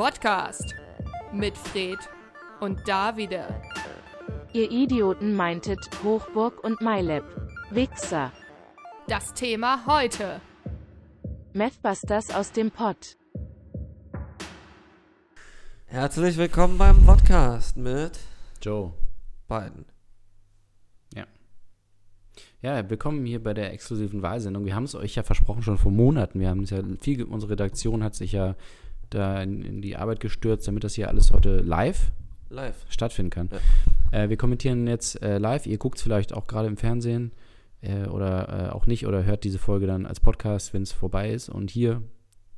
Podcast 0.00 0.74
mit 1.30 1.58
Fred 1.58 1.98
und 2.60 2.88
Davide. 2.88 3.44
Ihr 4.54 4.70
Idioten 4.70 5.34
meintet 5.34 5.90
Hochburg 6.02 6.64
und 6.64 6.80
MyLab. 6.80 7.22
Wichser. 7.70 8.32
Das 9.08 9.34
Thema 9.34 9.84
heute. 9.86 10.40
Methbusters 11.52 12.30
aus 12.30 12.50
dem 12.52 12.70
Pott. 12.70 13.18
Herzlich 15.84 16.38
willkommen 16.38 16.78
beim 16.78 17.04
Podcast 17.04 17.76
mit 17.76 18.18
Joe. 18.62 18.94
beiden. 19.48 19.84
Ja. 21.14 21.26
Ja, 22.62 22.88
willkommen 22.88 23.26
hier 23.26 23.42
bei 23.42 23.52
der 23.52 23.74
exklusiven 23.74 24.22
Wahlsendung. 24.22 24.64
Wir 24.64 24.74
haben 24.74 24.84
es 24.84 24.94
euch 24.94 25.16
ja 25.16 25.24
versprochen 25.24 25.62
schon 25.62 25.76
vor 25.76 25.92
Monaten. 25.92 26.40
Wir 26.40 26.48
haben 26.48 26.62
es 26.62 26.70
ja 26.70 26.82
viel, 27.02 27.22
unsere 27.24 27.52
Redaktion 27.52 28.02
hat 28.02 28.14
sich 28.14 28.32
ja 28.32 28.56
da 29.10 29.42
in, 29.42 29.62
in 29.62 29.82
die 29.82 29.96
Arbeit 29.96 30.20
gestürzt, 30.20 30.66
damit 30.66 30.84
das 30.84 30.94
hier 30.94 31.08
alles 31.08 31.32
heute 31.32 31.60
live 31.60 32.12
Live. 32.48 32.84
stattfinden 32.88 33.30
kann. 33.30 33.50
Ja. 34.12 34.24
Äh, 34.24 34.28
wir 34.28 34.36
kommentieren 34.36 34.86
jetzt 34.86 35.22
äh, 35.22 35.38
live. 35.38 35.66
Ihr 35.66 35.78
guckt 35.78 35.98
es 35.98 36.02
vielleicht 36.02 36.32
auch 36.32 36.46
gerade 36.46 36.68
im 36.68 36.76
Fernsehen 36.76 37.32
äh, 37.80 38.06
oder 38.06 38.68
äh, 38.68 38.70
auch 38.70 38.86
nicht 38.86 39.06
oder 39.06 39.24
hört 39.24 39.44
diese 39.44 39.58
Folge 39.58 39.86
dann 39.86 40.06
als 40.06 40.20
Podcast, 40.20 40.74
wenn 40.74 40.82
es 40.82 40.92
vorbei 40.92 41.30
ist. 41.30 41.48
Und 41.48 41.70
hier 41.70 42.02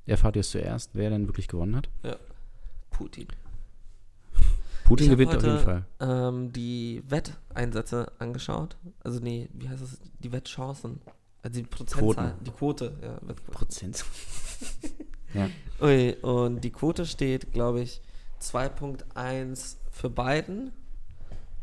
erfahrt 0.06 0.36
ihr 0.36 0.40
es 0.40 0.50
zuerst, 0.50 0.90
wer 0.94 1.10
denn 1.10 1.28
wirklich 1.28 1.48
gewonnen 1.48 1.76
hat. 1.76 1.88
Putin. 2.90 3.28
Putin 4.84 5.06
hab 5.06 5.12
gewinnt 5.12 5.30
auf 5.30 5.36
heute, 5.36 5.46
jeden 5.46 5.60
Fall. 5.60 5.84
Ähm, 6.00 6.52
die 6.52 7.02
Wetteinsätze 7.08 8.12
angeschaut. 8.18 8.76
Also 9.04 9.20
nee, 9.20 9.48
wie 9.52 9.68
heißt 9.68 9.82
das? 9.82 9.98
Die 10.18 10.32
Wettchancen. 10.32 11.00
Also 11.42 11.60
die 11.60 11.66
Prozentzahl. 11.66 12.00
Quoten. 12.00 12.44
Die 12.44 12.50
Quote, 12.50 12.92
ja. 13.02 13.34
Prozent. 13.52 14.04
ja. 15.34 15.48
Und 16.22 16.60
die 16.60 16.70
Quote 16.70 17.06
steht, 17.06 17.52
glaube 17.52 17.80
ich, 17.80 18.00
2.1 18.40 19.76
für 19.90 20.10
Biden, 20.10 20.72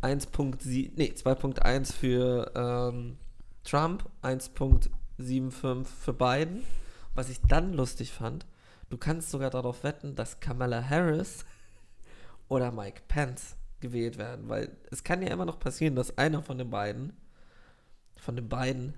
1.7, 0.02 0.91
nee, 0.95 1.13
2.1 1.16 1.94
für 1.94 2.52
ähm, 2.55 3.17
Trump, 3.63 4.09
1.75 4.23 5.85
für 5.85 6.13
Biden. 6.13 6.63
Was 7.16 7.29
ich 7.29 7.41
dann 7.41 7.73
lustig 7.73 8.11
fand, 8.11 8.45
du 8.89 8.97
kannst 8.97 9.29
sogar 9.29 9.49
darauf 9.49 9.83
wetten, 9.83 10.16
dass 10.16 10.39
Kamala 10.39 10.81
Harris 10.88 11.45
oder 12.47 12.72
Mike 12.72 13.01
Pence 13.07 13.55
gewählt 13.79 14.17
werden, 14.17 14.49
weil 14.49 14.75
es 14.91 15.03
kann 15.03 15.22
ja 15.22 15.29
immer 15.29 15.45
noch 15.45 15.59
passieren, 15.59 15.95
dass 15.95 16.17
einer 16.17 16.41
von 16.41 16.57
den 16.57 16.69
beiden, 16.69 17.13
von 18.17 18.35
den 18.35 18.49
beiden 18.49 18.94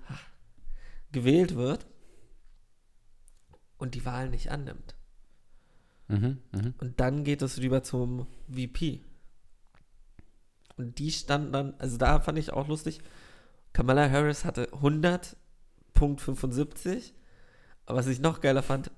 gewählt 1.12 1.54
wird 1.56 1.86
und 3.82 3.94
die 3.96 4.06
Wahl 4.06 4.30
nicht 4.30 4.52
annimmt. 4.52 4.94
Mhm, 6.06 6.38
mhm. 6.52 6.74
Und 6.78 7.00
dann 7.00 7.24
geht 7.24 7.42
es 7.42 7.60
rüber 7.60 7.82
zum 7.82 8.28
VP. 8.48 9.00
Und 10.76 11.00
die 11.00 11.10
standen 11.10 11.52
dann, 11.52 11.74
also 11.78 11.98
da 11.98 12.20
fand 12.20 12.38
ich 12.38 12.52
auch 12.52 12.68
lustig, 12.68 13.00
Kamala 13.72 14.08
Harris 14.08 14.44
hatte 14.44 14.68
100.75, 14.68 17.10
aber 17.86 17.98
was 17.98 18.06
ich 18.06 18.20
noch 18.20 18.40
geiler 18.40 18.62
fand, 18.62 18.92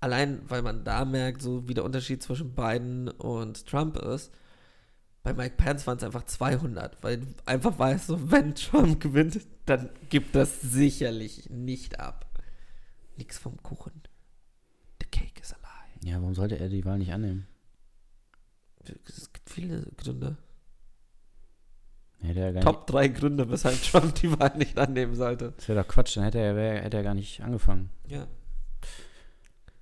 allein 0.00 0.40
weil 0.48 0.62
man 0.62 0.82
da 0.82 1.04
merkt, 1.04 1.40
so 1.40 1.68
wie 1.68 1.74
der 1.74 1.84
Unterschied 1.84 2.20
zwischen 2.20 2.56
Biden 2.56 3.08
und 3.08 3.66
Trump 3.66 3.96
ist, 3.98 4.32
bei 5.22 5.32
Mike 5.32 5.54
Pence 5.56 5.86
waren 5.86 5.98
es 5.98 6.04
einfach 6.04 6.24
200, 6.24 7.04
weil 7.04 7.18
du 7.18 7.26
einfach 7.46 7.78
weißt, 7.78 8.08
so, 8.08 8.32
wenn 8.32 8.56
Trump 8.56 8.98
gewinnt, 9.00 9.38
dann 9.66 9.90
gibt 10.08 10.34
das 10.34 10.60
sicherlich 10.60 11.50
nicht 11.50 12.00
ab. 12.00 12.27
Nix 13.18 13.36
vom 13.38 13.62
Kuchen. 13.62 13.92
The 15.00 15.06
cake 15.10 15.40
is 15.40 15.52
a 15.52 15.56
lie. 15.56 16.08
Ja, 16.10 16.20
warum 16.20 16.34
sollte 16.34 16.58
er 16.58 16.68
die 16.68 16.84
Wahl 16.84 16.98
nicht 16.98 17.12
annehmen? 17.12 17.46
Es 19.06 19.32
gibt 19.32 19.50
viele 19.50 19.82
Gründe. 19.96 20.36
Hätte 22.20 22.40
er 22.40 22.52
gar 22.52 22.60
nicht, 22.60 22.64
Top 22.64 22.86
drei 22.86 23.08
Gründe, 23.08 23.48
weshalb 23.50 23.80
Trump 23.82 24.14
die 24.16 24.38
Wahl 24.38 24.56
nicht 24.56 24.78
annehmen 24.78 25.14
sollte. 25.14 25.52
das 25.56 25.68
wäre 25.68 25.82
doch 25.82 25.88
Quatsch, 25.88 26.16
dann 26.16 26.24
hätte 26.24 26.38
er, 26.38 26.56
wär, 26.56 26.82
hätte 26.82 26.96
er 26.96 27.02
gar 27.02 27.14
nicht 27.14 27.42
angefangen. 27.42 27.90
Ja. 28.08 28.26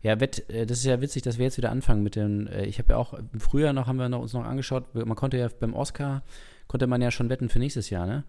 Ja, 0.03 0.20
Wett, 0.20 0.48
äh, 0.50 0.66
das 0.66 0.78
ist 0.78 0.84
ja 0.84 1.00
witzig, 1.00 1.22
dass 1.22 1.38
wir 1.38 1.44
jetzt 1.47 1.56
wieder 1.56 1.70
anfangen 1.70 2.03
mit 2.03 2.14
den, 2.14 2.47
äh, 2.48 2.66
ich 2.66 2.78
habe 2.78 2.92
ja 2.92 2.98
auch, 2.98 3.14
im 3.14 3.41
Frühjahr 3.41 3.72
noch, 3.72 3.86
haben 3.86 3.98
wir 3.98 4.08
noch, 4.08 4.20
uns 4.20 4.34
noch 4.34 4.44
angeschaut, 4.44 4.94
man 4.94 5.16
konnte 5.16 5.38
ja 5.38 5.48
beim 5.60 5.74
Oscar, 5.74 6.22
konnte 6.68 6.86
man 6.86 7.00
ja 7.00 7.10
schon 7.10 7.30
wetten 7.30 7.48
für 7.48 7.58
nächstes 7.58 7.91
Jahr, 7.91 8.06
ne? 8.06 8.24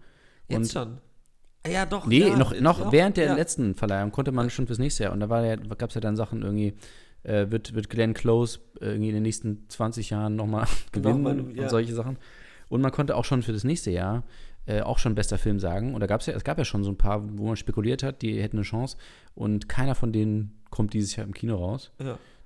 Jetzt 0.48 0.56
Und- 0.58 0.72
schon. 0.72 1.00
Ja, 1.66 1.86
doch. 1.86 2.06
Nee, 2.06 2.20
ja, 2.20 2.36
noch, 2.36 2.58
noch 2.60 2.78
doch, 2.78 2.92
während 2.92 3.16
der 3.16 3.26
ja. 3.26 3.34
letzten 3.34 3.74
Verleihung 3.74 4.12
konnte 4.12 4.32
man 4.32 4.48
schon 4.50 4.66
fürs 4.66 4.78
nächste 4.78 5.04
Jahr. 5.04 5.12
Und 5.12 5.20
da 5.20 5.28
war 5.28 5.44
ja, 5.44 5.56
gab 5.56 5.90
es 5.90 5.94
ja 5.94 6.00
dann 6.00 6.16
Sachen 6.16 6.42
irgendwie, 6.42 6.74
äh, 7.24 7.50
wird, 7.50 7.74
wird 7.74 7.90
Glenn 7.90 8.14
Close 8.14 8.60
äh, 8.80 8.86
irgendwie 8.86 9.08
in 9.08 9.14
den 9.14 9.22
nächsten 9.22 9.68
20 9.68 10.10
Jahren 10.10 10.36
nochmal 10.36 10.66
gewinnen 10.92 11.22
Nochmal, 11.22 11.40
und 11.40 11.56
ja. 11.56 11.68
solche 11.68 11.94
Sachen. 11.94 12.16
Und 12.68 12.80
man 12.80 12.92
konnte 12.92 13.16
auch 13.16 13.24
schon 13.24 13.42
für 13.42 13.52
das 13.52 13.64
nächste 13.64 13.90
Jahr 13.90 14.24
äh, 14.66 14.82
auch 14.82 14.98
schon 14.98 15.14
bester 15.14 15.38
Film 15.38 15.58
sagen. 15.58 15.94
Und 15.94 16.00
da 16.00 16.06
gab 16.06 16.20
es 16.20 16.26
ja, 16.26 16.34
es 16.34 16.44
gab 16.44 16.58
ja 16.58 16.64
schon 16.64 16.84
so 16.84 16.90
ein 16.90 16.98
paar, 16.98 17.22
wo 17.38 17.46
man 17.46 17.56
spekuliert 17.56 18.02
hat, 18.02 18.22
die 18.22 18.40
hätten 18.40 18.58
eine 18.58 18.64
Chance. 18.64 18.96
Und 19.34 19.68
keiner 19.68 19.94
von 19.94 20.12
denen 20.12 20.60
kommt 20.70 20.92
dieses 20.92 21.16
Jahr 21.16 21.26
im 21.26 21.32
Kino 21.34 21.56
raus. 21.56 21.90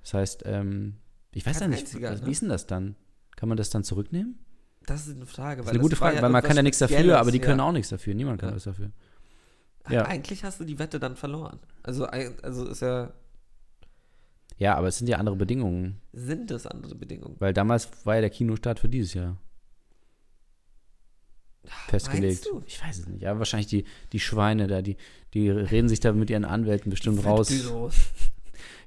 Das 0.01 0.13
heißt, 0.13 0.43
ähm, 0.45 0.95
ich 1.33 1.45
weiß 1.45 1.59
ja 1.59 1.67
nicht, 1.67 1.79
einziger, 1.79 2.11
was- 2.11 2.21
ne? 2.21 2.27
wie 2.27 2.31
ist 2.31 2.41
denn 2.41 2.49
das 2.49 2.65
dann? 2.67 2.95
Kann 3.35 3.49
man 3.49 3.57
das 3.57 3.69
dann 3.69 3.83
zurücknehmen? 3.83 4.39
Das 4.85 5.07
ist 5.07 5.15
eine 5.15 5.25
Frage. 5.25 5.57
Das 5.61 5.67
ist 5.67 5.71
eine 5.71 5.79
gute 5.79 5.95
Frage, 5.95 6.21
weil 6.21 6.29
man 6.29 6.43
kann 6.43 6.55
ja 6.57 6.61
nichts 6.63 6.79
dafür, 6.79 7.17
aber 7.19 7.31
die 7.31 7.39
können 7.39 7.59
auch 7.59 7.71
nichts 7.71 7.89
dafür. 7.89 8.13
Niemand 8.13 8.39
kann 8.39 8.49
Ja. 8.49 8.55
was 8.55 8.63
dafür. 8.63 8.91
ja. 9.89 10.05
Eigentlich 10.05 10.43
hast 10.43 10.59
du 10.59 10.65
die 10.65 10.77
Wette 10.79 10.99
dann 10.99 11.15
verloren. 11.15 11.59
Also, 11.83 12.05
also 12.05 12.67
ist 12.67 12.81
ja, 12.81 13.11
Ja, 14.57 14.75
aber 14.75 14.87
es 14.87 14.97
sind 14.97 15.07
ja 15.07 15.17
andere 15.17 15.35
Bedingungen. 15.35 15.99
sind 16.11 16.51
das 16.51 16.67
andere 16.67 16.95
Bedingungen. 16.95 17.35
Weil 17.39 17.53
damals 17.53 17.89
war 18.05 18.15
ja 18.15 18.21
der 18.21 18.29
Kinostart 18.29 18.79
für 18.79 18.89
dieses 18.89 19.13
Jahr 19.13 19.37
festgelegt. 21.87 22.43
Meinst 22.43 22.45
du? 22.45 22.61
Ich 22.67 22.83
weiß 22.83 22.99
es 22.99 23.07
nicht. 23.07 23.21
Ja, 23.21 23.37
wahrscheinlich 23.39 23.67
die, 23.67 23.85
die 24.11 24.19
Schweine 24.19 24.67
da, 24.67 24.81
die, 24.81 24.97
die 25.33 25.49
reden 25.49 25.87
sich 25.87 25.99
da 26.01 26.11
mit 26.11 26.29
ihren 26.29 26.45
Anwälten 26.45 26.89
bestimmt 26.89 27.23
raus. 27.25 27.51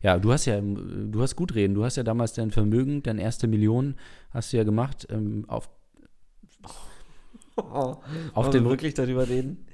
Ja, 0.02 0.18
du 0.18 0.30
hast 0.30 0.44
ja, 0.44 0.60
du 0.60 1.20
hast 1.22 1.36
gut 1.36 1.54
reden. 1.54 1.74
Du 1.74 1.82
hast 1.84 1.96
ja 1.96 2.02
damals 2.02 2.34
dein 2.34 2.50
Vermögen, 2.50 3.02
deine 3.02 3.22
erste 3.22 3.48
Million 3.48 3.96
hast 4.30 4.52
du 4.52 4.58
ja 4.58 4.62
gemacht 4.62 5.06
ähm, 5.10 5.44
auf, 5.48 5.68
Oh, 7.58 7.96
auf, 8.34 8.50
dem, 8.50 8.66
wirklich 8.66 8.92
darüber 8.92 9.26
reden? 9.26 9.66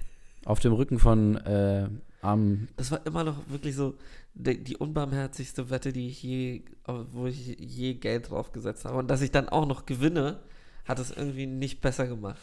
auf 0.44 0.60
dem 0.60 0.72
Rücken 0.72 1.00
von 1.00 1.36
äh, 1.36 1.88
armen. 2.20 2.68
Das 2.76 2.90
war 2.90 3.04
immer 3.06 3.24
noch 3.24 3.36
wirklich 3.48 3.74
so 3.74 3.94
die, 4.34 4.62
die 4.62 4.76
unbarmherzigste 4.76 5.70
Wette, 5.70 5.92
die 5.92 6.08
ich 6.08 6.22
je, 6.22 6.62
wo 6.86 7.26
ich 7.26 7.56
je 7.58 7.94
Geld 7.94 8.30
drauf 8.30 8.52
gesetzt 8.52 8.84
habe. 8.84 8.98
Und 8.98 9.08
dass 9.08 9.20
ich 9.20 9.30
dann 9.30 9.48
auch 9.48 9.66
noch 9.66 9.86
gewinne, 9.86 10.40
hat 10.84 10.98
es 10.98 11.10
irgendwie 11.10 11.46
nicht 11.46 11.80
besser 11.80 12.06
gemacht. 12.06 12.40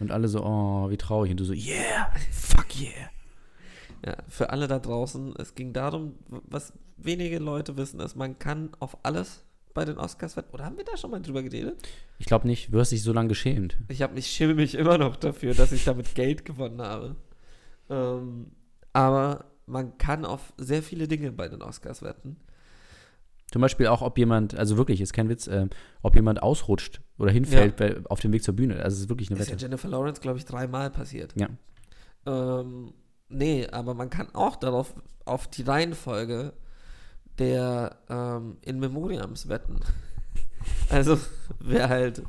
Und 0.00 0.10
alle 0.10 0.28
so, 0.28 0.44
oh, 0.44 0.90
wie 0.90 0.96
traurig. 0.96 1.30
Und 1.30 1.40
du 1.40 1.44
so, 1.44 1.52
yeah, 1.52 2.12
fuck 2.30 2.80
yeah. 2.80 3.10
Ja, 4.04 4.16
für 4.28 4.50
alle 4.50 4.68
da 4.68 4.78
draußen, 4.78 5.34
es 5.38 5.54
ging 5.54 5.72
darum, 5.72 6.14
was 6.28 6.72
wenige 6.96 7.38
Leute 7.38 7.76
wissen, 7.76 8.00
ist, 8.00 8.14
man 8.14 8.38
kann 8.38 8.70
auf 8.78 8.98
alles 9.04 9.42
bei 9.76 9.84
den 9.84 9.98
Oscars 9.98 10.36
wetten. 10.36 10.52
Oder 10.52 10.64
haben 10.64 10.76
wir 10.76 10.84
da 10.84 10.96
schon 10.96 11.12
mal 11.12 11.20
drüber 11.20 11.42
geredet? 11.42 11.86
Ich 12.18 12.26
glaube 12.26 12.48
nicht, 12.48 12.72
du 12.72 12.80
hast 12.80 12.90
dich 12.90 13.02
so 13.02 13.12
lange 13.12 13.28
geschämt. 13.28 13.76
Ich 13.88 14.02
habe 14.02 14.14
mich 14.14 14.26
schäme 14.26 14.54
mich 14.54 14.74
immer 14.74 14.98
noch 14.98 15.14
dafür, 15.14 15.54
dass 15.54 15.70
ich 15.70 15.84
damit 15.84 16.14
Geld 16.16 16.44
gewonnen 16.44 16.80
habe. 16.80 17.14
Ähm, 17.88 18.52
aber 18.92 19.44
man 19.66 19.98
kann 19.98 20.24
auf 20.24 20.54
sehr 20.56 20.82
viele 20.82 21.06
Dinge 21.06 21.30
bei 21.30 21.48
den 21.48 21.62
Oscars 21.62 22.02
wetten. 22.02 22.36
Zum 23.52 23.62
Beispiel 23.62 23.86
auch, 23.86 24.02
ob 24.02 24.18
jemand, 24.18 24.56
also 24.56 24.76
wirklich, 24.76 25.00
ist 25.00 25.12
kein 25.12 25.28
Witz, 25.28 25.46
ähm, 25.46 25.70
ob 26.02 26.16
jemand 26.16 26.42
ausrutscht 26.42 27.00
oder 27.18 27.30
hinfällt 27.30 27.76
bei, 27.76 27.96
auf 28.06 28.20
dem 28.20 28.32
Weg 28.32 28.42
zur 28.42 28.56
Bühne. 28.56 28.82
Also 28.82 28.96
es 28.96 29.02
ist 29.02 29.08
wirklich 29.08 29.30
eine 29.30 29.38
ist 29.38 29.48
ja 29.48 29.52
Wette. 29.52 29.62
Jennifer 29.66 29.88
Lawrence, 29.88 30.20
glaube 30.20 30.38
ich, 30.38 30.46
dreimal 30.46 30.90
passiert. 30.90 31.34
Ja. 31.36 31.48
Ähm, 32.26 32.94
nee, 33.28 33.68
aber 33.68 33.94
man 33.94 34.10
kann 34.10 34.34
auch 34.34 34.56
darauf, 34.56 34.94
auf 35.26 35.48
die 35.48 35.62
Reihenfolge 35.62 36.54
der 37.38 37.96
ähm, 38.08 38.56
In 38.62 38.78
Memoriams 38.80 39.48
wetten. 39.48 39.80
Also, 40.90 41.16
wer 41.60 41.88
halt 41.88 42.22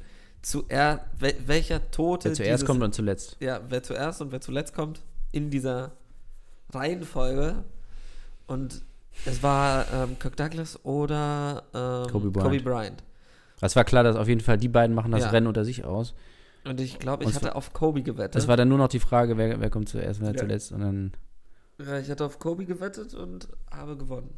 zuerst, 0.43 1.01
wel, 1.19 1.33
welcher 1.47 1.89
Tote 1.89 2.29
Wer 2.29 2.35
zuerst 2.35 2.61
dieses- 2.61 2.65
kommt 2.67 2.83
und 2.83 2.93
zuletzt. 2.93 3.35
ja, 3.39 3.61
wer 3.67 3.81
zuerst 3.81 4.21
und 4.21 4.31
wer 4.31 4.41
zuletzt 4.41 4.75
kommt 4.75 5.01
in 5.31 5.49
dieser 5.49 5.93
Reihenfolge. 6.71 7.63
Und 8.45 8.83
es 9.25 9.41
war 9.43 9.85
ähm, 9.91 10.19
Kirk 10.19 10.35
Douglas 10.37 10.83
oder 10.85 11.63
ähm, 11.73 12.11
Kobe 12.11 12.29
Bryant. 12.31 12.43
Kobe 12.51 12.59
Bryant. 12.63 13.03
Es 13.61 13.75
war 13.75 13.83
klar, 13.85 14.03
dass 14.03 14.15
auf 14.15 14.27
jeden 14.27 14.41
Fall 14.41 14.57
die 14.57 14.67
beiden 14.69 14.95
machen 14.95 15.11
das 15.11 15.21
Ja. 15.23 15.29
Rennen 15.31 15.47
unter 15.47 15.65
sich 15.65 15.83
aus. 15.83 16.13
Und 16.63 16.79
ich 16.79 16.99
glaube, 16.99 17.23
Und 17.23 17.31
ich 17.31 17.35
es 17.37 17.41
hatte 17.43 17.55
auf 17.55 17.73
Kobe 17.73 18.03
gewettet. 18.03 18.35
Das 18.35 18.47
war 18.47 18.57
dann 18.57 18.69
nur 18.69 18.77
noch 18.77 18.89
die 18.89 18.99
Frage, 18.99 19.37
wer, 19.37 19.59
wer 19.59 19.69
kommt 19.71 19.89
zuerst, 19.89 20.21
wer 20.21 20.31
Ja. 20.31 20.37
zuletzt. 20.37 20.71
Und 20.71 20.81
dann, 20.81 21.13
ja, 21.79 21.97
ich 21.97 22.09
hatte 22.11 22.23
auf 22.25 22.37
Kobe 22.39 22.65
gewettet 22.65 23.13
und 23.15 23.47
habe 23.71 23.97
gewonnen. 23.97 24.29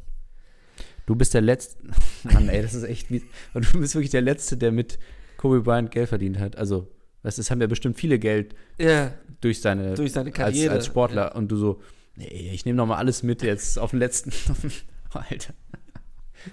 Du 1.10 1.16
bist 1.16 1.34
der 1.34 1.40
Letzte. 1.40 1.76
Mann, 2.22 2.48
ey, 2.48 2.62
das 2.62 2.72
ist 2.72 2.84
echt. 2.84 3.10
Wie, 3.10 3.22
und 3.52 3.74
du 3.74 3.80
bist 3.80 3.94
wirklich 3.96 4.12
der 4.12 4.22
Letzte, 4.22 4.56
der 4.56 4.70
mit 4.70 4.98
Kobe 5.38 5.60
Bryant 5.60 5.90
Geld 5.90 6.08
verdient 6.08 6.38
hat. 6.38 6.54
Also, 6.56 6.86
das 7.24 7.38
ist, 7.38 7.50
haben 7.50 7.60
ja 7.60 7.66
bestimmt 7.66 7.98
viele 7.98 8.20
Geld 8.20 8.54
Ja, 8.78 9.12
durch 9.40 9.60
seine, 9.60 9.94
durch 9.94 10.12
seine 10.12 10.28
als, 10.28 10.36
Karriere. 10.36 10.74
als 10.74 10.86
Sportler. 10.86 11.34
Und 11.34 11.48
du 11.48 11.56
so, 11.56 11.80
nee, 12.14 12.52
ich 12.54 12.64
nehme 12.64 12.76
noch 12.76 12.86
mal 12.86 12.96
alles 12.96 13.24
mit 13.24 13.42
jetzt 13.42 13.76
auf 13.76 13.90
den 13.90 13.98
letzten. 13.98 14.30
Alter. 15.12 15.52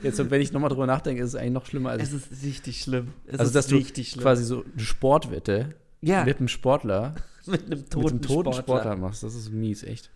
Jetzt, 0.01 0.17
wenn 0.31 0.41
ich 0.41 0.51
nochmal 0.51 0.69
drüber 0.71 0.87
nachdenke, 0.87 1.21
ist 1.21 1.29
es 1.29 1.35
eigentlich 1.35 1.53
noch 1.53 1.67
schlimmer 1.67 1.91
als. 1.91 2.01
Es 2.01 2.13
ist 2.13 2.43
richtig 2.43 2.81
schlimm. 2.81 3.13
Es 3.27 3.39
also, 3.39 3.49
ist 3.49 3.55
dass 3.55 3.67
du 3.67 3.79
schlimm. 3.79 4.21
quasi 4.23 4.43
so 4.43 4.63
eine 4.73 4.83
Sportwette 4.83 5.75
ja, 6.01 6.25
mit 6.25 6.39
einem 6.39 6.47
Sportler, 6.47 7.13
mit 7.45 7.67
einem 7.67 7.79
mit 7.81 7.91
toten, 7.91 8.07
einem 8.07 8.21
toten 8.23 8.53
Sportler. 8.53 8.61
Sportler 8.63 8.95
machst. 8.97 9.21
Das 9.21 9.35
ist 9.35 9.51
mies, 9.51 9.83
echt. 9.83 10.09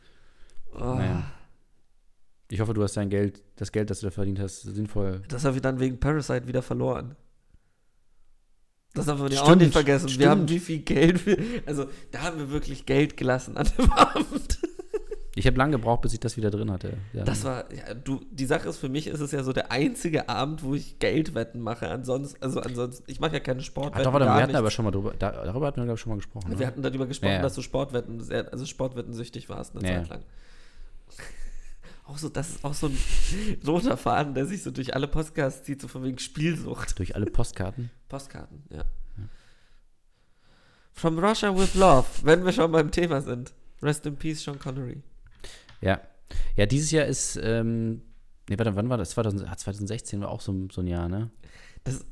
Oh, 0.73 0.79
Naja. 0.79 1.31
Ich 2.51 2.59
hoffe, 2.59 2.73
du 2.73 2.83
hast 2.83 2.97
dein 2.97 3.09
Geld, 3.09 3.41
das 3.55 3.71
Geld, 3.71 3.89
das 3.89 4.01
du 4.01 4.07
da 4.07 4.11
verdient 4.11 4.37
hast, 4.39 4.63
sinnvoll. 4.63 5.21
Das 5.29 5.45
habe 5.45 5.55
ich 5.55 5.61
dann 5.61 5.79
wegen 5.79 5.99
Parasite 6.01 6.47
wieder 6.47 6.61
verloren. 6.61 7.15
Das 8.93 9.07
haben 9.07 9.21
wir 9.21 9.31
ja 9.31 9.41
auch 9.41 9.45
Stimmt, 9.45 9.61
nicht 9.61 9.71
vergessen. 9.71 10.09
Wir 10.19 10.29
haben 10.29 10.39
stimmt. 10.47 10.49
wie 10.49 10.59
viel 10.59 10.79
Geld 10.79 11.25
wir, 11.25 11.37
also 11.65 11.85
da 12.11 12.23
haben 12.23 12.39
wir 12.39 12.51
wirklich 12.51 12.85
Geld 12.85 13.15
gelassen 13.15 13.55
an 13.55 13.69
dem 13.77 13.89
Abend. 13.93 14.59
Ich 15.35 15.47
habe 15.47 15.57
lange 15.57 15.77
gebraucht, 15.77 16.01
bis 16.01 16.11
ich 16.11 16.19
das 16.19 16.35
wieder 16.35 16.51
drin 16.51 16.69
hatte. 16.69 16.97
Ja. 17.13 17.23
Das 17.23 17.45
war, 17.45 17.73
ja, 17.73 17.93
du, 17.93 18.19
die 18.31 18.45
Sache 18.45 18.67
ist, 18.67 18.79
für 18.79 18.89
mich 18.89 19.07
ist 19.07 19.21
es 19.21 19.31
ja 19.31 19.43
so 19.43 19.53
der 19.53 19.71
einzige 19.71 20.27
Abend, 20.27 20.61
wo 20.61 20.75
ich 20.75 20.99
Geldwetten 20.99 21.61
mache. 21.61 21.87
Ansonsten, 21.87 22.43
also 22.43 22.59
ansonsten, 22.59 23.09
ich 23.09 23.21
mache 23.21 23.31
ja 23.35 23.39
keine 23.39 23.61
Ach, 23.61 23.65
Sportwetten. 23.65 24.03
doch, 24.03 24.11
mal, 24.11 24.19
gar 24.19 24.27
wir 24.27 24.33
hatten 24.33 24.47
nichts. 24.47 24.59
aber 24.59 24.71
schon 24.71 24.83
mal 24.83 24.91
drüber, 24.91 25.13
da, 25.17 25.31
darüber 25.31 25.67
hatten 25.67 25.77
wir, 25.77 25.85
glaube 25.85 25.95
ich, 25.95 26.01
schon 26.01 26.09
mal 26.09 26.17
gesprochen. 26.17 26.49
Wir 26.49 26.57
ne? 26.57 26.67
hatten 26.67 26.81
darüber 26.81 27.07
gesprochen, 27.07 27.31
Ja, 27.31 27.41
dass 27.41 27.55
du 27.55 27.61
Sportwetten, 27.61 28.19
sehr, 28.19 28.51
also 28.51 28.65
Sportwetten 28.65 29.13
süchtig 29.13 29.47
warst 29.47 29.73
eine 29.73 29.87
Zeit 29.87 30.09
lang. 30.09 30.19
Auch 32.11 32.17
so, 32.17 32.27
das 32.27 32.49
ist 32.49 32.65
auch 32.65 32.73
so 32.73 32.87
ein 32.87 32.97
roter 33.65 33.95
Faden, 33.95 34.33
der 34.33 34.45
sich 34.45 34.63
so 34.63 34.71
durch 34.71 34.93
alle 34.93 35.07
Podcasts 35.07 35.63
zieht, 35.63 35.81
so 35.81 35.87
von 35.87 36.03
wegen 36.03 36.19
Spielsucht. 36.19 36.99
Durch 36.99 37.15
alle 37.15 37.25
Postkarten. 37.25 37.89
Postkarten, 38.09 38.63
ja. 38.69 38.83
From 40.91 41.17
Russia 41.19 41.57
with 41.57 41.73
Love, 41.75 42.05
wenn 42.23 42.43
wir 42.43 42.51
schon 42.51 42.69
beim 42.73 42.91
Thema 42.91 43.21
sind. 43.21 43.53
Rest 43.81 44.05
in 44.05 44.17
Peace, 44.17 44.43
Sean 44.43 44.59
Connery. 44.59 45.01
Ja. 45.79 46.01
Ja, 46.57 46.65
dieses 46.65 46.91
Jahr 46.91 47.05
ist, 47.05 47.39
ähm, 47.41 48.01
nee, 48.49 48.57
warte, 48.57 48.75
wann 48.75 48.89
war 48.89 48.97
das? 48.97 49.11
2000, 49.11 49.47
ah, 49.47 49.55
2016 49.55 50.19
war 50.19 50.29
auch 50.29 50.41
so, 50.41 50.67
so 50.69 50.81
ein 50.81 50.87
Jahr, 50.87 51.07
ne? 51.07 51.31
Das, 51.85 52.05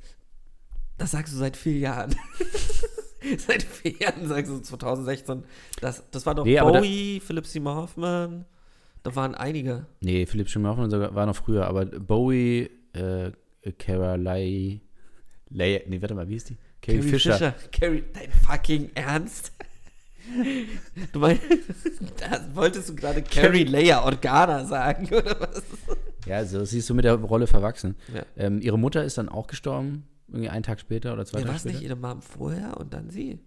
das 0.97 1.11
sagst 1.11 1.33
du 1.33 1.37
seit 1.37 1.57
vier 1.57 1.77
Jahren. 1.77 2.15
seit 3.47 3.63
vier 3.63 3.97
Jahren 3.97 4.27
sagst 4.29 4.49
du 4.49 4.59
2016. 4.59 5.43
Das, 5.81 6.03
das 6.09 6.25
war 6.25 6.35
doch 6.35 6.45
Nee, 6.45 6.57
aber 6.57 6.71
da- 6.71 6.79
Bowie, 6.79 7.19
Philip 7.19 7.45
Seymour 7.45 7.75
Hoffman. 7.75 8.45
Da 9.03 9.15
waren 9.15 9.35
einige. 9.35 9.85
Nee, 10.01 10.25
Philipp 10.25 10.49
Schumacher 10.49 11.15
war 11.15 11.25
noch 11.25 11.35
früher, 11.35 11.65
aber 11.67 11.85
Bowie, 11.85 12.69
äh, 12.93 13.31
Cara 13.77 14.15
Lay, 14.15 14.81
nee, 15.49 16.01
warte 16.01 16.15
mal, 16.15 16.27
wie 16.27 16.35
ist 16.35 16.49
die? 16.49 16.57
Carrie, 16.81 17.01
Fisher. 17.01 17.53
Carrie, 17.71 18.03
dein 18.13 18.31
fucking 18.31 18.89
Ernst? 18.95 19.51
Du 21.11 21.19
meinst, 21.19 21.41
da 22.19 22.39
wolltest 22.53 22.89
du 22.89 22.95
gerade 22.95 23.23
Carrie 23.23 23.63
Leia 23.63 24.03
Organa 24.03 24.63
sagen, 24.65 25.07
oder 25.11 25.39
was? 25.39 25.63
Ja, 26.27 26.37
also 26.37 26.65
sie 26.65 26.79
ist 26.79 26.87
so 26.87 26.93
mit 26.93 27.03
der 27.05 27.15
Rolle 27.15 27.47
verwachsen. 27.47 27.95
Ja. 28.13 28.23
Ähm, 28.37 28.61
ihre 28.61 28.77
Mutter 28.77 29.03
ist 29.03 29.17
dann 29.17 29.27
auch 29.27 29.47
gestorben, 29.47 30.03
irgendwie 30.27 30.49
einen 30.49 30.61
Tag 30.61 30.79
später 30.81 31.13
oder 31.13 31.25
zwei 31.25 31.39
Ja, 31.39 31.45
war 31.45 31.53
Tage 31.53 31.55
es 31.55 31.61
später. 31.63 31.75
nicht 31.79 31.83
ihre 31.85 31.95
Mom 31.95 32.21
vorher 32.21 32.77
und 32.77 32.93
dann 32.93 33.09
sie? 33.09 33.39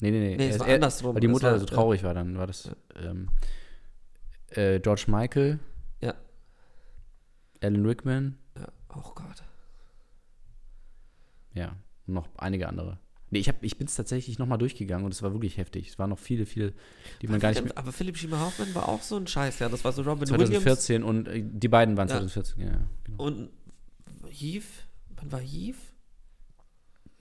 Nee, 0.00 0.10
nee, 0.12 0.20
nee. 0.20 0.36
Nee, 0.36 0.48
es 0.48 0.58
war 0.60 0.68
er- 0.68 0.76
andersrum. 0.76 1.14
Weil 1.14 1.20
die 1.20 1.26
Es 1.26 1.32
Mutter 1.32 1.52
war- 1.52 1.58
so 1.58 1.66
traurig 1.66 2.02
war, 2.02 2.14
dann 2.14 2.38
war 2.38 2.46
das 2.46 2.70
ähm, 3.04 3.28
äh, 4.56 4.80
George 4.80 5.04
Michael, 5.08 5.58
Ja. 6.00 6.14
Alan 7.62 7.84
Rickman, 7.86 8.38
ja. 8.56 8.68
Oh 8.94 9.12
Gott. 9.14 9.42
ja, 11.54 11.76
und 12.06 12.14
noch 12.14 12.28
einige 12.36 12.68
andere. 12.68 12.98
Nee, 13.30 13.38
ich, 13.38 13.48
hab, 13.48 13.62
ich 13.62 13.78
bin 13.78 13.86
es 13.86 13.94
tatsächlich 13.94 14.38
nochmal 14.38 14.58
durchgegangen 14.58 15.06
und 15.06 15.14
es 15.14 15.22
war 15.22 15.32
wirklich 15.32 15.56
heftig. 15.56 15.88
Es 15.88 15.98
waren 15.98 16.10
noch 16.10 16.18
viele, 16.18 16.44
viele, 16.44 16.74
die 17.22 17.28
man 17.28 17.40
gar 17.40 17.48
nicht 17.48 17.64
mehr. 17.64 17.78
Aber 17.78 17.90
Philipp 17.90 18.18
Schiemer 18.18 18.40
Hoffmann 18.40 18.74
war 18.74 18.88
auch 18.90 19.00
so 19.00 19.16
ein 19.16 19.26
Scheiß, 19.26 19.58
ja. 19.60 19.70
Das 19.70 19.84
war 19.84 19.92
so 19.92 20.02
Robin 20.02 20.28
Williams 20.28 20.50
2014 20.62 21.02
und 21.02 21.28
äh, 21.28 21.42
die 21.42 21.68
beiden 21.68 21.96
waren 21.96 22.08
Ja. 22.08 22.16
2014, 22.16 22.60
ja. 22.62 22.78
Genau. 23.04 23.22
und 23.24 23.50
Heath. 24.28 24.86
Wann 25.16 25.32
war 25.32 25.40
Heath? 25.40 25.76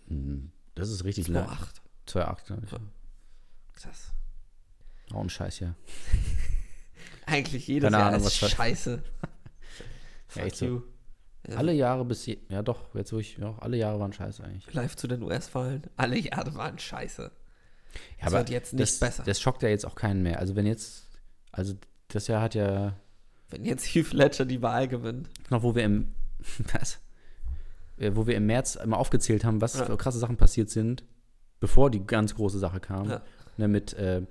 Hm, 0.08 0.52
Das 0.76 0.90
ist 0.90 1.06
richtig 1.06 1.30
lang. 1.30 1.46
2008. 1.48 1.82
2,8, 2.42 2.46
glaube 2.48 2.66
ich. 2.66 2.72
Ja. 2.74 2.80
Krass. 3.74 4.12
Auch 5.14 5.22
ein 5.22 5.30
Scheiß, 5.30 5.60
ja. 5.62 5.76
Eigentlich 7.32 7.68
jedes 7.68 7.88
Keine 7.88 7.98
Jahr 7.98 8.08
Ahnung, 8.10 8.20
ist 8.22 8.26
was 8.26 8.40
das- 8.40 8.52
scheiße. 8.52 9.04
Ja, 10.36 10.44
Fuck 10.44 10.56
so. 10.56 10.66
you. 10.66 10.82
Ja, 11.50 11.58
Alle 11.58 11.74
Jahre 11.74 12.06
bis, 12.06 12.26
je, 12.26 12.38
ja 12.48 12.62
doch, 12.62 12.96
jetzt 12.96 13.12
wo 13.12 13.18
ich, 13.18 13.38
ja, 13.38 13.54
alle 13.60 13.76
Jahre 13.76 14.00
waren 14.00 14.14
scheiße 14.14 14.42
eigentlich. 14.44 14.72
Live 14.74 14.96
zu 14.96 15.08
den 15.08 15.24
US-Wahlen. 15.24 15.84
Alle 15.98 16.18
Jahre 16.18 16.56
waren 16.56 16.80
scheiße. 16.80 17.24
Ja, 18.22 18.28
Es 18.28 18.32
wird 18.32 18.50
jetzt 18.50 18.72
nicht 18.74 18.82
das, 18.84 19.00
besser. 19.00 19.24
Das 19.24 19.42
schockt 19.42 19.62
ja 19.64 19.68
jetzt 19.70 19.86
auch 19.86 19.96
keinen 19.96 20.24
mehr. 20.24 20.40
Also 20.40 20.56
wenn 20.56 20.66
jetzt, 20.66 21.10
also 21.52 21.74
das 22.08 22.28
Jahr 22.28 22.42
hat 22.42 22.56
ja, 22.56 22.94
Wenn 23.50 23.66
jetzt 23.66 23.84
Heath 23.94 24.14
Ledger 24.14 24.46
die 24.46 24.62
Wahl 24.62 24.88
gewinnt. 24.88 25.30
noch 25.50 25.64
wo 25.64 25.76
wir 25.76 25.84
im, 25.84 26.14
was? 26.74 27.00
Wo 27.98 28.26
wir 28.26 28.36
im 28.38 28.46
März 28.46 28.76
immer 28.76 28.98
aufgezählt 29.00 29.44
haben, 29.44 29.60
was 29.60 29.74
Ja. 29.78 29.86
für 29.86 29.98
krasse 29.98 30.20
Sachen 30.20 30.38
passiert 30.38 30.70
sind, 30.70 31.04
bevor 31.60 31.92
die 31.92 32.06
ganz 32.06 32.36
große 32.36 32.58
Sache 32.60 32.80
kam. 32.80 33.10
Ja. 33.10 33.22
Ne, 33.58 33.68
mit, 33.68 33.94
äh, 33.96 34.22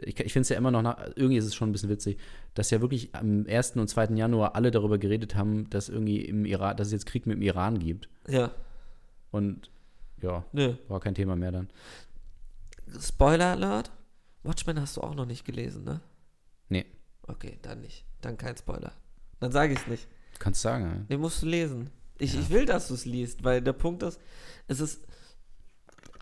ich, 0.00 0.18
ich 0.20 0.32
finde 0.32 0.42
es 0.42 0.48
ja 0.48 0.56
immer 0.56 0.70
noch, 0.70 0.82
nach, 0.82 0.98
irgendwie 1.16 1.36
ist 1.36 1.44
es 1.44 1.54
schon 1.54 1.68
ein 1.68 1.72
bisschen 1.72 1.90
witzig, 1.90 2.18
dass 2.54 2.70
ja 2.70 2.80
wirklich 2.80 3.14
am 3.14 3.46
1. 3.46 3.76
und 3.76 3.88
2. 3.88 4.06
Januar 4.14 4.54
alle 4.54 4.70
darüber 4.70 4.98
geredet 4.98 5.34
haben, 5.34 5.68
dass 5.70 5.88
irgendwie 5.88 6.22
im 6.24 6.44
Iran, 6.44 6.76
dass 6.76 6.88
es 6.88 6.92
jetzt 6.92 7.06
Krieg 7.06 7.26
mit 7.26 7.36
dem 7.36 7.42
Iran 7.42 7.78
gibt. 7.78 8.08
Ja. 8.28 8.50
Und 9.30 9.70
ja, 10.20 10.44
Nö. 10.52 10.74
war 10.88 11.00
kein 11.00 11.14
Thema 11.14 11.36
mehr 11.36 11.52
dann. 11.52 11.68
Spoiler 13.00 13.52
Alert. 13.52 13.90
Watchmen 14.42 14.80
hast 14.80 14.96
du 14.96 15.00
auch 15.02 15.14
noch 15.14 15.26
nicht 15.26 15.44
gelesen, 15.44 15.84
ne? 15.84 16.00
Nee, 16.68 16.86
Okay, 17.28 17.58
dann 17.62 17.80
nicht. 17.80 18.04
Dann 18.20 18.36
kein 18.36 18.56
Spoiler. 18.56 18.92
Dann 19.40 19.52
sage 19.52 19.72
ich 19.74 19.78
es 19.80 19.86
nicht. 19.86 20.08
kannst 20.38 20.62
sagen. 20.62 20.84
Ja. 20.84 21.04
Den 21.08 21.20
musst 21.20 21.42
du 21.42 21.46
lesen. 21.46 21.90
Ich, 22.18 22.38
ich 22.38 22.50
will, 22.50 22.66
dass 22.66 22.88
du 22.88 22.94
es 22.94 23.04
liest, 23.04 23.42
weil 23.44 23.60
der 23.62 23.72
Punkt 23.72 24.02
ist, 24.02 24.20
es 24.68 24.80
ist, 24.80 25.06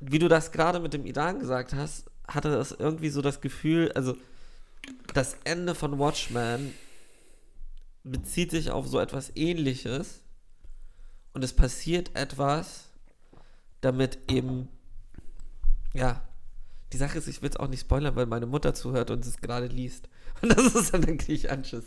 wie 0.00 0.18
du 0.18 0.28
das 0.28 0.52
gerade 0.52 0.80
mit 0.80 0.92
dem 0.94 1.04
Iran 1.04 1.38
gesagt 1.40 1.74
hast, 1.74 2.10
hatte 2.34 2.50
das 2.50 2.72
irgendwie 2.72 3.10
so 3.10 3.22
das 3.22 3.40
Gefühl, 3.40 3.92
also 3.92 4.16
das 5.14 5.36
Ende 5.44 5.74
von 5.74 5.98
Watchmen 5.98 6.72
bezieht 8.02 8.50
sich 8.50 8.70
auf 8.70 8.88
so 8.88 8.98
etwas 8.98 9.32
ähnliches 9.36 10.22
und 11.32 11.44
es 11.44 11.52
passiert 11.52 12.16
etwas, 12.16 12.88
damit 13.80 14.18
eben, 14.30 14.68
ja, 15.94 16.22
die 16.92 16.96
Sache 16.96 17.18
ist, 17.18 17.28
ich 17.28 17.42
will 17.42 17.50
es 17.50 17.56
auch 17.56 17.68
nicht 17.68 17.82
spoilern, 17.82 18.16
weil 18.16 18.26
meine 18.26 18.46
Mutter 18.46 18.74
zuhört 18.74 19.10
und 19.10 19.24
es 19.24 19.36
gerade 19.40 19.66
liest. 19.66 20.08
Und 20.42 20.48
das 20.56 20.74
ist 20.74 20.94
dann, 20.94 21.02
dann 21.02 21.18
kriege 21.18 21.34
ich 21.34 21.50
Anschiss. 21.50 21.84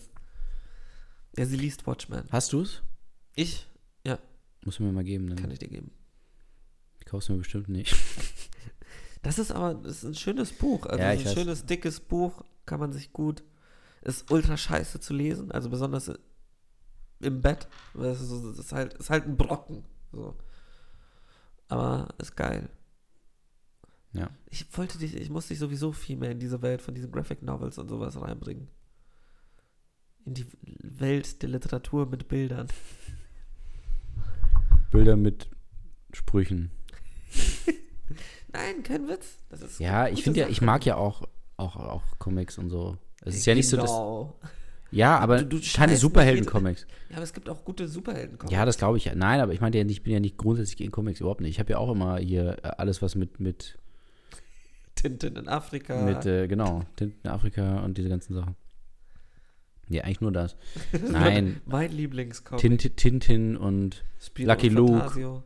Ja, 1.36 1.46
sie 1.46 1.57
liest 1.57 1.88
Watchmen. 1.88 2.28
Hast 2.30 2.54
du 2.54 2.62
es? 2.62 2.84
Ich? 3.36 3.68
Ja, 4.06 4.19
Muss 4.63 4.80
mir 4.80 4.92
mal 4.92 5.04
geben. 5.04 5.28
Dann 5.28 5.38
kann 5.38 5.50
ich 5.50 5.57
dir 5.57 5.70
geben. 5.70 5.91
kaufst 7.06 7.29
du 7.29 7.34
mir 7.34 7.39
bestimmt 7.39 7.70
nicht. 7.70 7.96
Das 9.24 9.39
ist 9.39 9.51
aber 9.51 9.74
das 9.74 9.98
ist 9.98 10.03
ein 10.03 10.15
schönes 10.15 10.51
Buch. 10.51 10.86
Also 10.86 11.01
Ja, 11.01 11.10
ein 11.10 11.25
weiß. 11.25 11.34
schönes, 11.34 11.65
dickes 11.65 12.00
Buch. 12.00 12.44
Kann 12.65 12.80
man 12.80 12.94
sich 12.94 13.12
gut. 13.12 13.44
Ist 14.01 14.30
ultra 14.32 14.56
scheiße 14.58 15.00
zu 15.00 15.13
lesen. 15.13 15.51
Also 15.51 15.70
besonders 15.70 16.12
im 17.20 17.42
Bett. 17.42 17.68
Es 18.00 18.22
ist, 18.22 18.72
halt, 18.74 18.94
ist 18.96 19.10
halt 19.10 19.25
ein 19.25 19.38
Brocken. 19.38 19.86
So. 20.12 20.36
Aber 21.70 22.10
ist 22.20 22.36
geil. 22.36 22.70
Ja. 24.12 24.30
Ich 24.50 24.77
wollte 24.77 24.98
dich, 25.00 25.15
ich 25.15 25.30
muss 25.30 25.48
dich 25.48 25.58
sowieso 25.58 25.92
viel 25.92 26.18
mehr 26.18 26.32
in 26.32 26.39
diese 26.39 26.62
Welt 26.62 26.82
von 26.82 26.94
diesen 26.94 27.12
Graphic 27.12 27.42
Novels 27.42 27.77
und 27.77 27.88
sowas 27.88 28.20
reinbringen. 28.22 28.68
In 30.25 30.36
die 30.36 30.46
Welt 30.62 31.42
der 31.42 31.50
Literatur 31.50 32.06
mit 32.06 32.27
Bildern. 32.27 32.68
Bilder 34.92 35.15
mit 35.15 35.50
Sprüchen. 36.13 36.72
Nein, 38.63 38.84
kein 38.84 39.08
Witz. 39.08 39.38
Ja, 39.79 40.08
ich 40.08 40.24
finde 40.24 40.41
ja, 40.41 40.48
ich 40.48 40.62
mag 40.62 40.86
ja 40.86 40.96
auch, 40.96 41.24
auch, 41.58 41.75
auch 41.75 42.03
Comics 42.20 42.58
und 42.58 42.70
so. 42.70 42.98
Es 43.22 43.36
ist 43.36 43.46
ja 43.46 43.55
nicht 43.55 43.70
so, 43.70 43.77
dass. 43.77 43.89
Genau. 43.89 44.36
Ja, 44.91 45.17
aber 45.17 45.41
Du- 45.41 45.58
du 45.58 45.65
keine 45.74 45.98
Superhelden-Comics. 45.98 46.86
Ja, 47.10 47.15
aber 47.15 47.24
es 47.24 47.34
gibt 47.34 47.50
auch 47.50 47.65
gute 47.65 47.88
Superhelden. 47.88 48.38
Ja, 48.50 48.63
das 48.63 48.77
glaube 48.77 48.98
ich 48.98 49.05
ja. 49.05 49.15
Nein, 49.15 49.39
aber 49.39 49.51
ich 49.53 49.60
ja 49.60 49.70
nicht, 49.70 49.89
ich 49.89 50.03
bin 50.03 50.13
ja 50.13 50.20
nicht 50.20 50.38
grundsätzlich 50.38 50.77
gegen 50.77 50.91
Comics, 50.91 51.20
überhaupt 51.20 51.41
nicht. 51.41 51.50
Ich 51.51 51.60
habe 51.60 51.72
ja 51.72 51.77
auch 51.79 51.91
immer 51.91 52.17
hier 52.20 52.58
äh, 52.63 52.67
alles, 52.77 53.01
was 53.01 53.15
mit, 53.15 53.39
mit, 53.39 53.79
Tintin 54.96 55.36
in 55.36 55.48
Afrika. 55.48 56.03
mit 56.03 56.25
äh, 56.27 56.48
genau, 56.48 56.84
Tinten 56.96 57.27
Afrika 57.27 57.79
und 57.79 57.98
diese 57.98 58.10
ganzen 58.10 58.36
Sachen. 58.36 58.55
Ja, 59.89 60.03
eigentlich 60.03 60.22
nur 60.22 60.32
das. 60.32 60.55
Nein, 61.12 61.60
mein 61.65 61.91
Lieblingscomic. 61.91 62.62
Tintin, 62.62 62.96
Tintin 62.96 63.58
und, 63.58 64.03
Spiro 64.20 64.51
Lucky 64.51 64.67
und 64.70 64.75
Luke. 64.75 65.43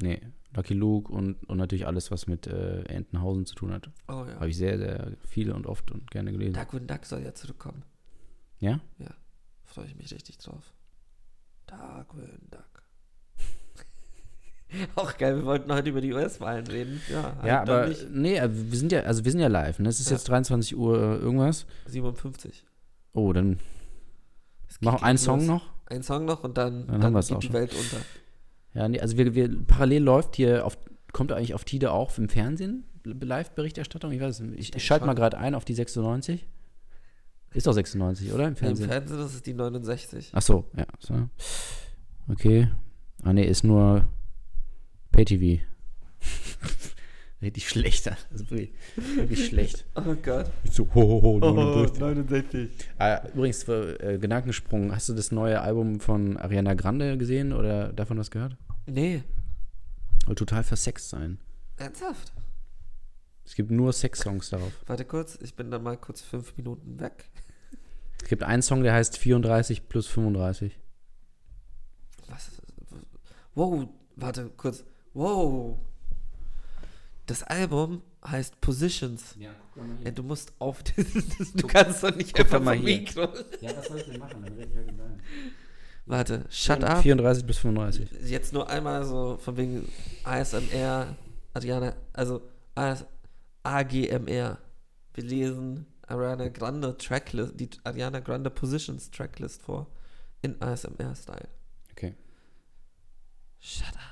Nee, 0.00 0.20
Lucky 0.54 0.74
Luke 0.74 1.10
und, 1.12 1.42
und 1.48 1.56
natürlich 1.56 1.86
alles, 1.86 2.10
was 2.10 2.26
mit 2.26 2.46
äh, 2.46 2.82
Entenhausen 2.84 3.46
zu 3.46 3.54
tun 3.54 3.72
hat. 3.72 3.90
Oh 4.08 4.24
ja. 4.28 4.34
Habe 4.34 4.48
ich 4.50 4.56
sehr, 4.56 4.76
sehr 4.78 5.12
viele 5.26 5.54
und 5.54 5.66
oft 5.66 5.90
und 5.90 6.10
gerne 6.10 6.30
gelesen. 6.32 6.52
Darkwing 6.54 6.86
Duck 6.86 7.06
soll 7.06 7.22
ja 7.22 7.32
zurückkommen. 7.34 7.82
Ja? 8.60 8.80
Freue 9.64 9.86
ich 9.86 9.96
mich 9.96 10.12
richtig 10.12 10.38
drauf. 10.38 10.72
Darkwing 11.66 12.48
Duck. 12.50 12.82
Auch 14.94 15.16
geil, 15.18 15.36
wir 15.36 15.44
wollten 15.44 15.72
heute 15.72 15.90
über 15.90 16.00
die 16.00 16.12
US-Wahlen 16.12 16.66
reden. 16.66 17.00
Ja, 17.10 17.34
halt 17.36 17.44
Ja, 17.46 17.64
dann 17.64 17.84
aber 17.92 17.94
nee, 18.10 18.36
äh, 18.36 18.48
wir 18.52 18.78
sind 18.78 18.92
ja, 18.92 19.00
also 19.00 19.24
wir 19.24 19.30
sind 19.30 19.40
ja 19.40 19.48
live. 19.48 19.78
Ne? 19.78 19.88
Es 19.88 20.00
ist 20.00 20.10
Ja. 20.10 20.16
jetzt 20.16 20.28
23 20.28 20.76
Uhr 20.76 20.96
äh, 20.98 21.16
irgendwas. 21.16 21.66
57. 21.86 22.64
Oh, 23.14 23.32
dann 23.32 23.58
Es 24.68 24.78
Mach 24.80 24.94
geht 24.96 25.02
einen 25.04 25.16
los. 25.16 25.24
Song 25.24 25.46
noch. 25.46 25.70
Ein 25.86 26.02
Song 26.02 26.24
noch 26.24 26.42
und 26.44 26.56
dann, 26.56 26.86
Dann 26.86 27.00
dann, 27.00 27.14
geht 27.14 27.32
auch 27.32 27.38
die 27.38 27.46
schon. 27.46 27.54
Welt 27.54 27.74
unter. 27.74 27.98
Ja, 28.74 28.88
nee, 28.88 29.00
also 29.00 29.16
wir, 29.16 29.34
wir 29.34 29.64
parallel 29.66 30.02
läuft 30.02 30.36
hier 30.36 30.64
auf, 30.64 30.78
kommt 31.12 31.32
eigentlich 31.32 31.54
auf 31.54 31.64
Tide 31.64 31.92
auch 31.92 32.16
im 32.18 32.28
Fernsehen 32.28 32.84
Live-Berichterstattung? 33.04 34.12
Ich 34.12 34.20
weiß 34.20 34.40
nicht. 34.40 34.58
Ich, 34.58 34.76
ich 34.76 34.84
schalte 34.84 35.06
mal 35.06 35.14
gerade 35.14 35.38
ein 35.38 35.54
auf 35.54 35.64
die 35.64 35.74
96. 35.74 36.46
Ist 37.54 37.66
doch 37.66 37.72
96, 37.72 38.32
oder? 38.32 38.44
Im 38.44 38.50
Im 38.50 38.56
Fernsehen. 38.56 38.88
Fernsehen 38.88 39.20
ist 39.20 39.34
es 39.34 39.42
die 39.42 39.54
69. 39.54 40.30
Ach 40.32 40.42
so, 40.42 40.64
ja. 40.76 40.86
So. 40.98 41.28
Okay. 42.28 42.68
Ah, 43.22 43.32
nee, 43.32 43.44
ist 43.44 43.64
nur 43.64 44.08
Pay-TV. 45.10 45.62
Richtig 47.42 47.68
schlecht. 47.68 48.06
Also 48.30 48.48
wirklich, 48.50 48.72
wirklich 49.16 49.46
schlecht. 49.46 49.84
Oh 49.96 50.14
Gott. 50.22 50.50
So, 50.70 50.84
ho, 50.94 51.00
ho, 51.02 51.22
ho, 51.22 51.38
Oh, 51.42 51.52
69. 51.52 52.00
69. 52.00 52.70
Ah, 52.98 53.20
übrigens, 53.34 53.64
für, 53.64 54.00
äh, 54.00 54.18
Gedankensprung. 54.18 54.94
Hast 54.94 55.08
du 55.08 55.14
das 55.14 55.32
neue 55.32 55.60
Album 55.60 56.00
von 56.00 56.36
Ariana 56.36 56.74
Grande 56.74 57.18
gesehen 57.18 57.52
oder 57.52 57.92
davon 57.92 58.18
was 58.18 58.30
gehört? 58.30 58.56
Nee, 58.86 59.22
Soll 60.26 60.36
total 60.36 60.62
versext 60.64 61.08
sein. 61.10 61.38
ernsthaft. 61.76 62.32
Es 63.44 63.56
gibt 63.56 63.72
nur 63.72 63.92
Sex-Songs 63.92 64.50
darauf. 64.50 64.72
Warte 64.86 65.04
kurz, 65.04 65.36
ich 65.42 65.56
bin 65.56 65.70
dann 65.72 65.82
mal 65.82 65.96
kurz 65.96 66.20
fünf 66.22 66.56
Minuten 66.56 67.00
weg. 67.00 67.24
Es 68.22 68.28
gibt 68.28 68.44
einen 68.44 68.62
Song, 68.62 68.84
der 68.84 68.94
heißt 68.94 69.18
34 69.18 69.88
plus 69.88 70.06
35. 70.06 70.78
Was? 72.28 72.50
Wow, 73.56 73.88
warte 74.14 74.48
kurz. 74.56 74.84
Wow. 75.12 75.78
Das 77.32 77.44
Album 77.44 78.02
heißt 78.26 78.60
Positions. 78.60 79.36
Ja, 79.38 79.54
guck 79.72 79.88
mal 79.88 79.96
Ey, 80.04 80.12
du 80.12 80.22
musst 80.22 80.52
auf. 80.58 80.82
du 81.54 81.66
kannst 81.66 82.04
doch 82.04 82.14
nicht 82.14 82.34
Guck 82.34 82.44
einfach 82.44 82.60
mal 82.60 82.76
vom 82.76 82.86
hier. 82.86 82.98
Mikro. 82.98 83.22
Ja, 83.62 83.74
was 83.74 83.86
soll 83.86 84.00
ich 84.00 84.04
denn 84.04 84.18
machen? 84.18 84.42
Dann 84.44 84.52
rede 84.52 84.70
ich 84.70 84.76
halt 84.76 84.88
rein. 84.88 85.22
Warte, 86.04 86.44
shut 86.50 86.84
up. 86.84 87.00
34 87.00 87.46
bis 87.46 87.56
35. 87.56 88.10
Jetzt 88.28 88.52
nur 88.52 88.68
einmal 88.68 89.06
so 89.06 89.38
von 89.38 89.56
wegen 89.56 89.88
ASMR, 90.24 91.16
Adriana, 91.54 91.96
also 92.12 92.42
AS, 92.74 93.06
AGMR. 93.62 94.58
Wir 95.14 95.24
lesen 95.24 95.86
Ariana 96.06 96.48
Grande 96.48 96.98
Tracklist, 96.98 97.58
die 97.58 97.70
Ariana 97.82 98.20
Grande 98.20 98.50
Positions 98.50 99.10
Tracklist 99.10 99.62
vor. 99.62 99.86
In 100.42 100.60
ASMR-Style. 100.60 101.48
Okay. 101.92 102.14
Shut 103.58 103.94
up. 103.94 104.11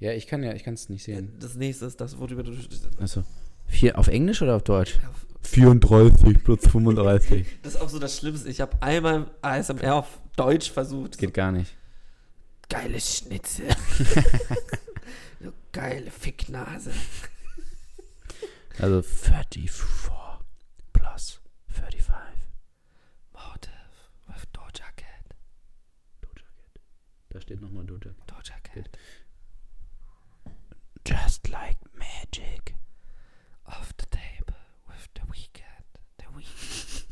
Ja, 0.00 0.12
ich 0.12 0.26
kann 0.26 0.42
ja, 0.42 0.52
ich 0.52 0.62
kann 0.62 0.74
es 0.74 0.88
nicht 0.88 1.02
sehen. 1.02 1.34
Das 1.40 1.56
nächste 1.56 1.86
ist 1.86 2.00
das, 2.00 2.18
worüber 2.18 2.42
du. 2.42 2.52
Also, 3.00 3.24
vier, 3.66 3.98
auf 3.98 4.08
Englisch 4.08 4.42
oder 4.42 4.54
auf 4.56 4.62
Deutsch? 4.62 4.98
Ja, 5.02 5.10
34 5.42 6.44
plus 6.44 6.60
35. 6.60 7.46
Das 7.62 7.74
ist 7.74 7.80
auch 7.80 7.88
so 7.88 7.98
das 7.98 8.16
Schlimmste. 8.16 8.48
Ich 8.48 8.60
habe 8.60 8.80
einmal 8.80 9.30
ASMR 9.42 9.94
auf 9.94 10.20
Deutsch 10.36 10.70
versucht. 10.70 11.18
Geht 11.18 11.34
gar 11.34 11.52
nicht. 11.52 11.74
Geile 12.68 13.00
Schnitzel. 13.00 13.66
so 15.40 15.52
geile 15.72 16.10
Ficknase. 16.10 16.92
Also 18.78 19.02
34 19.02 19.70
plus 20.92 21.40
35. 21.68 22.14
Motive 23.32 23.72
with 24.28 24.44
Doja 24.52 24.86
Cat. 24.96 25.34
Doja 26.20 26.46
Cat. 26.56 26.82
Da 27.30 27.40
steht 27.40 27.60
nochmal 27.60 27.84
Doja 27.84 28.10
Cat. 28.10 28.30
Doja 28.30 28.54
Cat. 28.62 28.90
Just 31.04 31.48
like 31.48 31.78
magic. 31.94 32.74
Off 33.66 33.92
the 33.96 34.06
table 34.06 34.56
with 34.86 35.08
the 35.14 35.22
weekend. 35.30 35.84
The 36.18 36.24
weekend. 36.36 37.04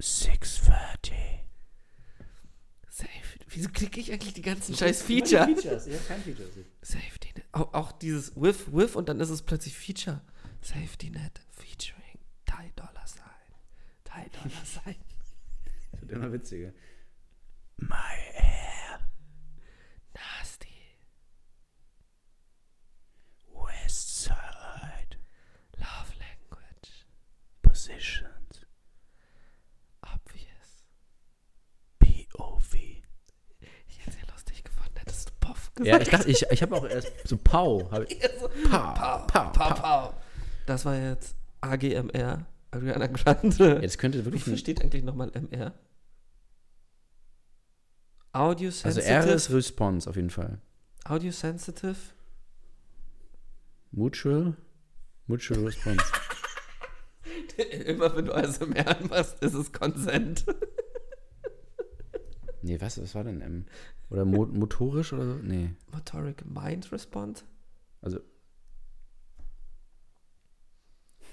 630. 0.00 1.44
Safe. 2.88 3.08
Wieso 3.48 3.68
klicke 3.70 4.00
ich 4.00 4.12
eigentlich 4.12 4.34
die 4.34 4.42
ganzen 4.42 4.74
scheiß 4.76 5.02
Feature? 5.02 5.46
Features, 5.46 5.86
ja, 5.86 5.98
kein 6.08 6.20
Feature. 6.22 6.48
Safety 6.82 7.32
Net. 7.36 7.44
Auch, 7.52 7.72
auch 7.74 7.92
dieses 7.92 8.34
with, 8.36 8.72
with 8.72 8.96
und 8.96 9.08
dann 9.08 9.20
ist 9.20 9.30
es 9.30 9.42
plötzlich 9.42 9.76
Feature. 9.76 10.20
Safety 10.60 11.10
Net 11.10 11.40
featuring 11.50 12.18
Thai 12.46 12.72
Dollar 12.76 13.06
Sign. 13.06 13.22
Thai 14.04 14.28
Dollar 14.30 14.64
Sign. 14.64 14.96
Das 15.92 16.00
wird 16.00 16.12
immer 16.12 16.32
witziger. 16.32 16.72
My 17.78 17.88
Positions. 27.82 28.66
Obvious. 30.02 30.84
POV. 31.98 32.74
Ich 33.88 33.98
hätte 33.98 34.10
es 34.10 34.16
ja 34.16 34.32
lustig 34.32 34.62
gefunden, 34.62 34.96
hättest 34.98 35.28
du 35.28 35.32
Puff 35.40 35.74
gesagt. 35.74 35.88
Ja, 35.88 36.00
ich 36.00 36.08
dachte, 36.08 36.30
ich, 36.30 36.42
ich 36.48 36.62
habe 36.62 36.76
auch 36.76 36.84
erst 36.84 37.10
so 37.24 37.36
Pau. 37.36 37.90
Hab 37.90 38.08
ich, 38.08 38.22
so, 38.40 38.48
Pau, 38.70 38.94
Pau, 38.94 39.26
Pau, 39.26 39.50
Pau, 39.50 39.50
Pau. 39.50 39.74
Pau. 39.74 40.14
Das 40.66 40.84
war 40.84 40.96
jetzt 40.96 41.34
AGMR. 41.60 42.46
Ariana 42.70 43.06
Grande. 43.08 43.80
Das 43.80 43.98
könnte 43.98 44.24
wirklich 44.24 44.46
ein, 44.46 44.56
steht 44.56 44.80
eigentlich 44.80 45.02
nochmal 45.02 45.30
MR? 45.30 45.74
Audio 48.32 48.68
Also 48.68 49.00
sensitive. 49.00 49.12
R 49.12 49.34
ist 49.34 49.50
Response 49.50 50.08
auf 50.08 50.16
jeden 50.16 50.30
Fall. 50.30 50.58
Audio 51.04 51.32
sensitive. 51.32 51.96
Mutual. 53.90 54.56
Mutual 55.26 55.64
Response. 55.64 56.02
Immer 57.86 58.14
wenn 58.16 58.26
du 58.26 58.34
ASMR 58.34 58.96
machst, 59.08 59.42
ist 59.42 59.54
es 59.54 59.72
Consent. 59.72 60.44
Nee, 62.62 62.80
was, 62.80 63.02
was 63.02 63.14
war 63.16 63.24
denn 63.24 63.40
M? 63.40 63.64
Oder 64.08 64.24
mo 64.24 64.46
motorisch 64.46 65.12
oder 65.12 65.24
so? 65.24 65.34
Nee. 65.34 65.70
Motoric 65.92 66.44
Mind 66.46 66.92
Response. 66.92 67.42
Also. 68.00 68.20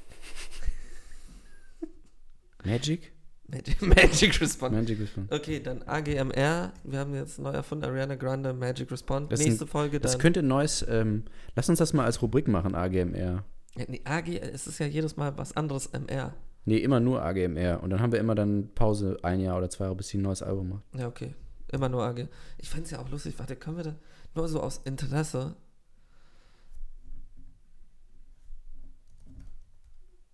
Magic? 2.65 3.13
Magic, 3.47 3.79
Magic 3.81 4.41
Response. 4.41 4.75
Magic 4.75 4.99
Response. 4.99 5.31
Okay, 5.33 5.59
dann 5.59 5.83
AGMR. 5.83 6.73
Wir 6.83 6.99
haben 6.99 7.13
jetzt 7.13 7.37
neu 7.39 7.51
erfunden, 7.51 7.85
Ariana 7.85 8.15
Grande 8.15 8.53
Magic 8.53 8.89
Response. 8.91 9.29
Das 9.29 9.39
Nächste 9.39 9.67
Folge 9.67 9.99
dann. 9.99 10.11
Das 10.11 10.17
könnte 10.17 10.39
ein 10.39 10.47
neues, 10.47 10.83
ähm, 10.87 11.25
lass 11.55 11.69
uns 11.69 11.77
das 11.79 11.93
mal 11.93 12.05
als 12.05 12.21
Rubrik 12.23 12.47
machen, 12.47 12.73
AGMR. 12.75 13.43
Ja, 13.75 13.85
nee, 13.87 14.01
AG, 14.03 14.27
es 14.27 14.67
ist 14.67 14.79
ja 14.79 14.85
jedes 14.85 15.17
Mal 15.17 15.37
was 15.37 15.55
anderes 15.55 15.87
MR. 15.87 16.33
Nee, 16.65 16.77
immer 16.77 16.99
nur 16.99 17.23
AGMR. 17.23 17.81
Und 17.81 17.89
dann 17.89 17.99
haben 18.01 18.11
wir 18.11 18.19
immer 18.19 18.35
dann 18.35 18.69
Pause, 18.75 19.17
ein 19.23 19.39
Jahr 19.39 19.57
oder 19.57 19.69
zwei 19.69 19.85
Jahre, 19.85 19.95
bis 19.95 20.09
sie 20.09 20.17
ein 20.17 20.23
neues 20.23 20.43
Album 20.43 20.69
macht. 20.69 20.83
Ja, 20.93 21.07
okay. 21.07 21.33
Immer 21.71 21.89
nur 21.89 22.03
AG. 22.03 22.27
Ich 22.57 22.69
fände 22.69 22.85
es 22.85 22.91
ja 22.91 22.99
auch 22.99 23.09
lustig. 23.09 23.39
Warte, 23.39 23.55
können 23.55 23.77
wir 23.77 23.83
da 23.83 23.95
nur 24.35 24.47
so 24.47 24.61
aus 24.61 24.81
Interesse. 24.83 25.55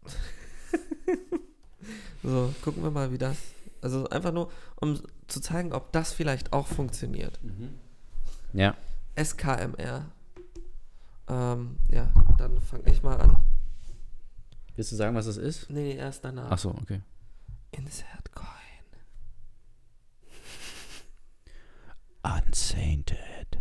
so, 2.24 2.54
gucken 2.62 2.84
wir 2.84 2.92
mal, 2.92 3.12
wie 3.12 3.18
das. 3.18 3.38
Also 3.82 4.10
einfach 4.10 4.32
nur, 4.32 4.52
um 4.76 5.00
zu 5.28 5.42
zeigen, 5.42 5.74
ob 5.74 5.92
das 5.92 6.14
vielleicht 6.14 6.54
auch 6.54 6.68
funktioniert. 6.68 7.40
Ja. 8.54 8.76
SKMR. 9.16 10.12
Ähm, 11.28 11.78
ja, 11.90 12.12
dann 12.38 12.60
fange 12.62 12.90
ich 12.92 13.02
mal 13.02 13.20
an. 13.20 13.38
Willst 14.76 14.92
du 14.92 14.96
sagen, 14.96 15.16
was 15.16 15.26
das 15.26 15.38
ist? 15.38 15.70
Nee, 15.70 15.94
nee, 15.94 15.96
erst 15.96 16.24
danach. 16.26 16.52
Ach 16.52 16.58
so, 16.58 16.70
okay. 16.70 17.02
Insert 17.72 18.32
Coin. 18.34 18.46
Unsainted. 22.24 23.60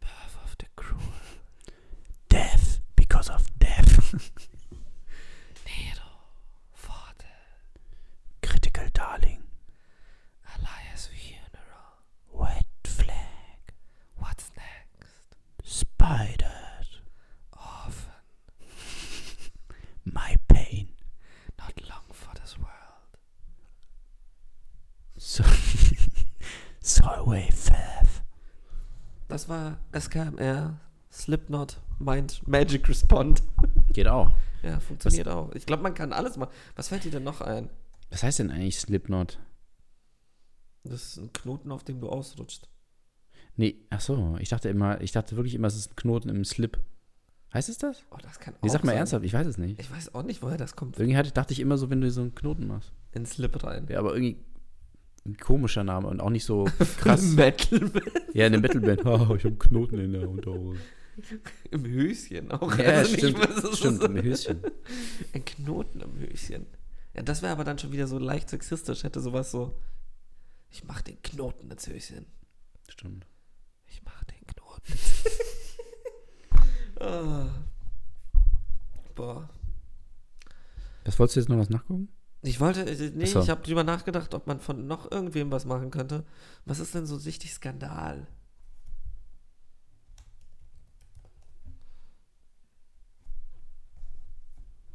Birth 0.00 0.36
of 0.44 0.54
the 0.60 0.66
Cruel. 0.76 1.00
Death 2.28 2.80
because 2.96 3.30
of 3.30 3.46
death. 3.58 4.30
So 25.24 25.44
Solway 26.80 27.48
Faith. 27.52 28.22
Das 29.28 29.48
war 29.48 29.78
SKMR. 29.96 30.80
Slipknot. 31.12 31.80
Mind 32.00 32.42
Magic 32.48 32.88
Respond. 32.88 33.40
Geht 33.92 34.08
auch. 34.08 34.32
Ja, 34.64 34.80
funktioniert 34.80 35.28
auch. 35.28 35.52
Ich 35.54 35.64
glaube, 35.64 35.84
man 35.84 35.94
kann 35.94 36.12
alles 36.12 36.36
machen. 36.36 36.50
Was 36.74 36.88
fällt 36.88 37.04
dir 37.04 37.12
denn 37.12 37.22
noch 37.22 37.40
ein? 37.40 37.70
Was 38.10 38.24
heißt 38.24 38.40
denn 38.40 38.50
eigentlich 38.50 38.80
Slipknot? 38.80 39.38
Das 40.82 41.02
ist 41.04 41.18
ein 41.18 41.32
Knoten, 41.32 41.70
auf 41.70 41.84
dem 41.84 42.00
du 42.00 42.08
ausrutschst. 42.08 42.68
Nee, 43.54 43.76
ach 43.90 44.00
so, 44.00 44.36
ich 44.40 44.48
dachte 44.48 44.70
immer, 44.70 45.00
ich 45.02 45.12
dachte 45.12 45.36
wirklich 45.36 45.54
immer, 45.54 45.68
es 45.68 45.76
ist 45.76 45.92
ein 45.92 45.96
Knoten 45.96 46.30
im 46.30 46.44
Slip. 46.44 46.80
Heißt 47.54 47.68
es 47.68 47.78
das? 47.78 48.02
Oh, 48.10 48.16
das 48.20 48.40
kann 48.40 48.54
Nee, 48.60 48.68
auch 48.70 48.72
sag 48.72 48.82
mal 48.82 48.90
sein. 48.90 48.98
ernsthaft, 48.98 49.24
ich 49.24 49.32
weiß 49.34 49.46
es 49.46 49.56
nicht. 49.56 49.78
Ich 49.78 49.90
weiß 49.90 50.16
auch 50.16 50.24
nicht, 50.24 50.42
woher 50.42 50.56
das 50.56 50.74
kommt. 50.74 50.98
Irgendwie 50.98 51.16
hatte, 51.16 51.30
dachte 51.30 51.52
ich 51.52 51.60
immer 51.60 51.78
so, 51.78 51.90
wenn 51.90 52.00
du 52.00 52.10
so 52.10 52.22
einen 52.22 52.34
Knoten 52.34 52.66
machst. 52.66 52.90
In 53.12 53.24
Slip 53.24 53.62
rein. 53.62 53.86
Ja, 53.88 54.00
aber 54.00 54.14
irgendwie 54.14 54.42
komischer 55.40 55.84
Name 55.84 56.08
und 56.08 56.20
auch 56.20 56.30
nicht 56.30 56.44
so 56.44 56.64
krass. 56.98 57.22
Metal 57.22 57.90
ja, 58.32 58.46
eine 58.46 58.58
Metalband. 58.58 59.04
Oh, 59.06 59.34
ich 59.36 59.44
habe 59.44 59.48
einen 59.48 59.58
Knoten 59.58 59.98
in 59.98 60.12
der 60.12 60.28
Unterhose. 60.28 60.80
im 61.70 61.84
Höschen 61.84 62.50
auch. 62.50 62.76
Ja, 62.78 62.84
Also 62.92 63.12
nicht 63.12 63.18
stimmt. 63.18 63.62
so- 63.62 63.72
stimmt, 63.76 64.02
im 64.02 64.22
Höschen. 64.22 64.60
Ein 65.34 65.44
Knoten 65.44 66.00
im 66.00 66.18
Höschen. 66.18 66.66
Ja, 67.14 67.22
das 67.22 67.42
wäre 67.42 67.52
aber 67.52 67.64
dann 67.64 67.78
schon 67.78 67.92
wieder 67.92 68.06
so 68.06 68.18
leicht 68.18 68.48
sexistisch. 68.48 69.04
Hätte 69.04 69.20
sowas 69.20 69.50
so. 69.50 69.74
Ich 70.70 70.84
mach 70.84 71.02
den 71.02 71.20
Knoten 71.22 71.70
ins 71.70 71.86
Höschen. 71.86 72.24
Stimmt. 72.88 73.26
Ich 73.86 74.02
mach 74.04 74.24
den 74.24 74.46
Knoten. 74.46 74.92
ah. 77.00 77.48
Boah. 79.14 79.48
Was 81.04 81.18
wolltest 81.18 81.36
du 81.36 81.40
jetzt 81.40 81.48
noch 81.50 81.58
was 81.58 81.68
nachgucken? 81.68 82.08
Ich 82.42 82.58
wollte, 82.58 82.82
äh, 82.84 83.10
nee, 83.14 83.24
Ach 83.24 83.28
so. 83.28 83.40
ich 83.40 83.50
habe 83.50 83.62
drüber 83.62 83.84
nachgedacht, 83.84 84.34
ob 84.34 84.46
man 84.48 84.60
von 84.60 84.86
noch 84.86 85.10
irgendwem 85.10 85.50
was 85.52 85.64
machen 85.64 85.90
könnte. 85.90 86.24
Was 86.64 86.80
ist 86.80 86.94
denn 86.94 87.06
so 87.06 87.16
richtig 87.16 87.52
Skandal? 87.54 88.26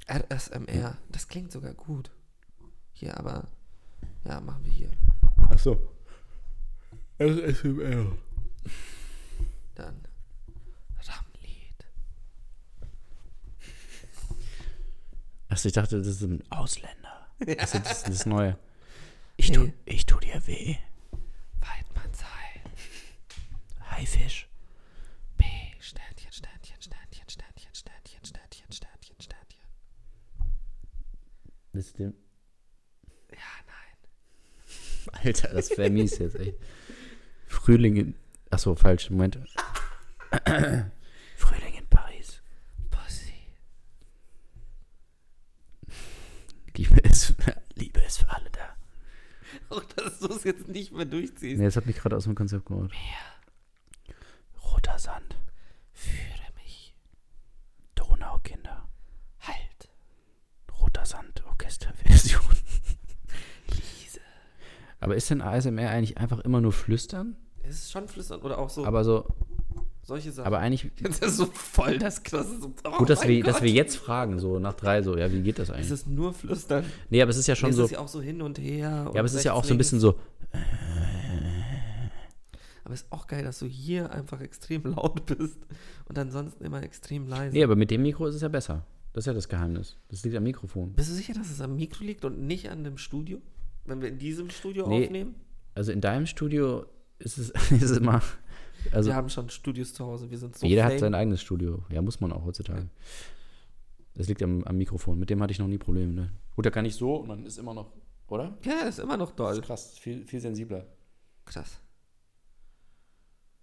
RSMR, 0.10 0.98
das 1.10 1.28
klingt 1.28 1.52
sogar 1.52 1.74
gut. 1.74 2.12
Hier, 2.94 3.18
aber 3.18 3.48
ja, 4.26 4.40
machen 4.40 4.64
wir 4.64 4.72
hier. 4.72 4.92
Achso. 5.50 5.78
SSMR. 7.18 8.18
Dann 9.76 10.02
Ramlied. 10.98 11.86
Achso, 15.50 15.68
ich 15.68 15.74
dachte, 15.74 15.98
das 15.98 16.08
ist 16.08 16.22
ein 16.24 16.44
Ausländer. 16.52 17.07
Das 17.40 17.74
ist 17.76 17.86
das, 17.86 18.04
das 18.04 18.26
Neue. 18.26 18.58
Ich 19.36 19.52
tu- 19.52 19.72
ich 19.86 20.06
tu 20.06 20.20
dir 20.20 20.46
weh. 20.48 20.76
Weidmannsheil. 21.60 22.62
Haifisch. 23.92 24.48
B. 25.38 25.44
Sternchen, 25.80 26.32
Sternchen, 26.32 26.82
Sternchen, 26.82 27.30
Sternchen, 27.30 27.76
Sternchen, 27.76 28.26
Sternchen, 28.26 28.72
Sternchen, 28.72 29.16
Sternchen. 29.22 29.60
Das 31.74 31.86
ist 31.86 32.00
dem. 32.00 32.14
Ja, 33.32 33.38
nein. 33.68 35.24
Alter, 35.24 35.50
das 35.50 35.70
wäre 35.78 35.90
mies 35.92 36.18
jetzt, 36.18 36.36
ey. 36.36 36.56
Frühling 37.48 37.96
in. 37.98 38.16
Achso, 38.50 38.76
falsch. 38.76 39.10
Moment. 39.12 39.38
Frühling 41.36 41.76
in 41.78 41.88
Paris. 41.88 42.42
Pussy. 42.90 43.34
Liebe 46.76 47.00
ist, 47.02 47.27
ist 48.08 48.20
für 48.20 48.30
alle 48.30 48.50
da. 48.52 48.76
Auch 49.70 49.84
dass 49.84 50.20
du 50.20 50.28
es 50.28 50.44
jetzt 50.44 50.68
nicht 50.68 50.92
mehr 50.92 51.06
durchziehst. 51.06 51.60
Nee, 51.60 51.66
das 51.66 51.76
hat 51.76 51.86
mich 51.86 51.98
gerade 51.98 52.16
aus 52.16 52.26
dem 52.26 52.36
Konzept 52.36 52.66
geholt. 52.66 52.92
Roter 54.64 55.00
Sand. 55.00 55.36
Führe 55.94 56.54
mich. 56.56 56.96
Donaukinder. 57.96 58.88
Halt. 59.40 59.90
Roter 60.80 61.06
Sand 61.06 61.44
Orchesterversion. 61.46 62.42
Aber 65.00 65.16
ist 65.16 65.30
denn 65.30 65.42
ASMR 65.42 65.90
eigentlich 65.90 66.18
einfach 66.18 66.40
immer 66.40 66.62
nur 66.62 66.72
flüstern? 66.72 67.36
Es 67.64 67.76
ist 67.76 67.92
schon 67.92 68.08
flüstern 68.08 68.42
oder 68.42 68.58
auch 68.58 68.70
so 68.70 68.86
Aber 68.86 69.04
so, 69.04 69.28
solche 70.08 70.32
Sachen. 70.32 70.48
aber 70.48 70.60
eigentlich 70.60 70.90
das 71.04 71.20
ist 71.20 71.38
so 71.38 71.46
voll 71.48 72.00
das 72.00 72.24
krasse. 72.24 72.60
So, 72.60 72.74
oh 72.86 72.98
gut, 72.98 73.10
dass 73.10 73.28
wir, 73.28 73.44
dass 73.44 73.62
wir 73.62 73.70
jetzt 73.70 73.98
fragen, 73.98 74.40
so 74.40 74.58
nach 74.60 74.74
drei, 74.74 75.04
so, 75.04 75.18
ja, 75.18 75.32
wie 75.32 75.42
geht 75.42 75.60
das 75.60 75.70
Es 75.70 75.76
eigentlich? 75.76 75.92
ist 75.92 76.08
nur 76.08 76.34
flüstern. 76.34 76.86
Nee, 77.10 77.22
aber 77.22 77.30
es 77.32 77.38
ist 77.38 77.48
ja 77.48 77.56
schon 77.56 77.70
es 77.72 77.76
so, 77.76 77.86
ist 77.86 77.92
ja 77.92 78.00
auch 78.00 78.08
so 78.08 78.22
hin 78.22 78.42
und 78.42 78.58
her. 78.58 78.78
ja, 78.80 79.06
aber 79.08 79.24
es 79.26 79.34
ist 79.34 79.44
ja 79.44 79.54
auch 79.54 79.64
so 79.64 79.74
ein 79.74 79.78
bisschen 79.78 80.00
so. 80.00 80.12
so, 80.12 80.18
Aber 82.84 82.94
es 82.94 83.02
ist 83.02 83.12
auch 83.12 83.28
geil, 83.28 83.44
dass 83.44 83.60
du 83.60 83.66
hier 83.66 84.12
einfach 84.12 84.40
extrem 84.42 84.84
laut 84.96 85.26
bist 85.26 85.58
und 86.08 86.18
ansonsten 86.18 86.64
immer 86.64 86.82
extrem 86.84 87.28
leise. 87.28 87.54
nee, 87.54 87.64
aber 87.64 87.76
mit 87.76 87.92
dem 87.92 88.02
Mikro 88.02 88.28
ist 88.28 88.36
es 88.36 88.42
ja 88.42 88.48
besser. 88.48 88.86
Das 89.14 89.24
ist 89.24 89.28
ja 89.28 89.34
das 89.34 89.50
Geheimnis. 89.50 89.98
Das 90.10 90.24
liegt 90.24 90.36
am 90.38 90.44
Mikrofon. 90.44 90.94
Bist 90.94 91.10
du 91.10 91.14
sicher, 91.14 91.34
dass 91.34 91.50
es 91.50 91.60
am 91.60 91.76
Mikro 91.76 92.04
liegt 92.04 92.24
und 92.24 92.40
nicht 92.46 92.70
an 92.70 92.84
dem 92.84 92.98
Studio? 92.98 93.40
Wenn 93.86 94.02
wir 94.02 94.10
in 94.10 94.20
diesem 94.20 94.50
Studio 94.52 94.88
Nee. 94.88 95.06
aufnehmen? 95.06 95.36
Also 95.76 95.92
in 95.92 96.02
deinem 96.02 96.28
Studio 96.28 96.86
ist 97.20 97.38
es, 97.38 97.50
ist 97.72 97.82
es 97.90 97.98
immer, 97.98 98.22
also 98.92 99.10
wir 99.10 99.16
haben 99.16 99.30
schon 99.30 99.50
Studios 99.50 99.94
zu 99.94 100.06
Hause. 100.06 100.30
Wir 100.30 100.38
sind 100.38 100.58
so 100.58 100.66
jeder 100.66 100.84
hat 100.84 100.92
fame. 100.94 101.00
sein 101.00 101.14
eigenes 101.16 101.42
Studio. 101.42 101.84
Ja, 101.90 102.02
muss 102.02 102.20
man 102.20 102.32
auch 102.32 102.44
heutzutage. 102.46 102.90
Das 104.16 104.28
liegt 104.28 104.42
am, 104.44 104.64
am 104.64 104.78
Mikrofon. 104.78 105.20
Mit 105.20 105.30
dem 105.30 105.42
hatte 105.42 105.52
ich 105.52 105.60
noch 105.60 105.68
nie 105.68 105.78
Probleme. 105.78 106.12
Ne? 106.14 106.32
Gut, 106.56 106.66
da 106.66 106.70
kann 106.72 106.86
ich 106.86 106.96
so 106.96 107.18
und 107.18 107.28
man 107.28 107.46
ist 107.46 107.58
immer 107.58 107.74
noch, 107.74 107.92
oder? 108.28 108.58
Ja, 108.64 108.88
ist 108.88 109.00
immer 109.00 109.18
noch 109.18 109.28
Das 109.32 109.36
doll. 109.36 109.54
ist 109.54 109.62
krass, 109.64 109.98
viel, 110.00 110.26
viel 110.26 110.40
sensibler. 110.40 110.86
Krass. 111.46 111.80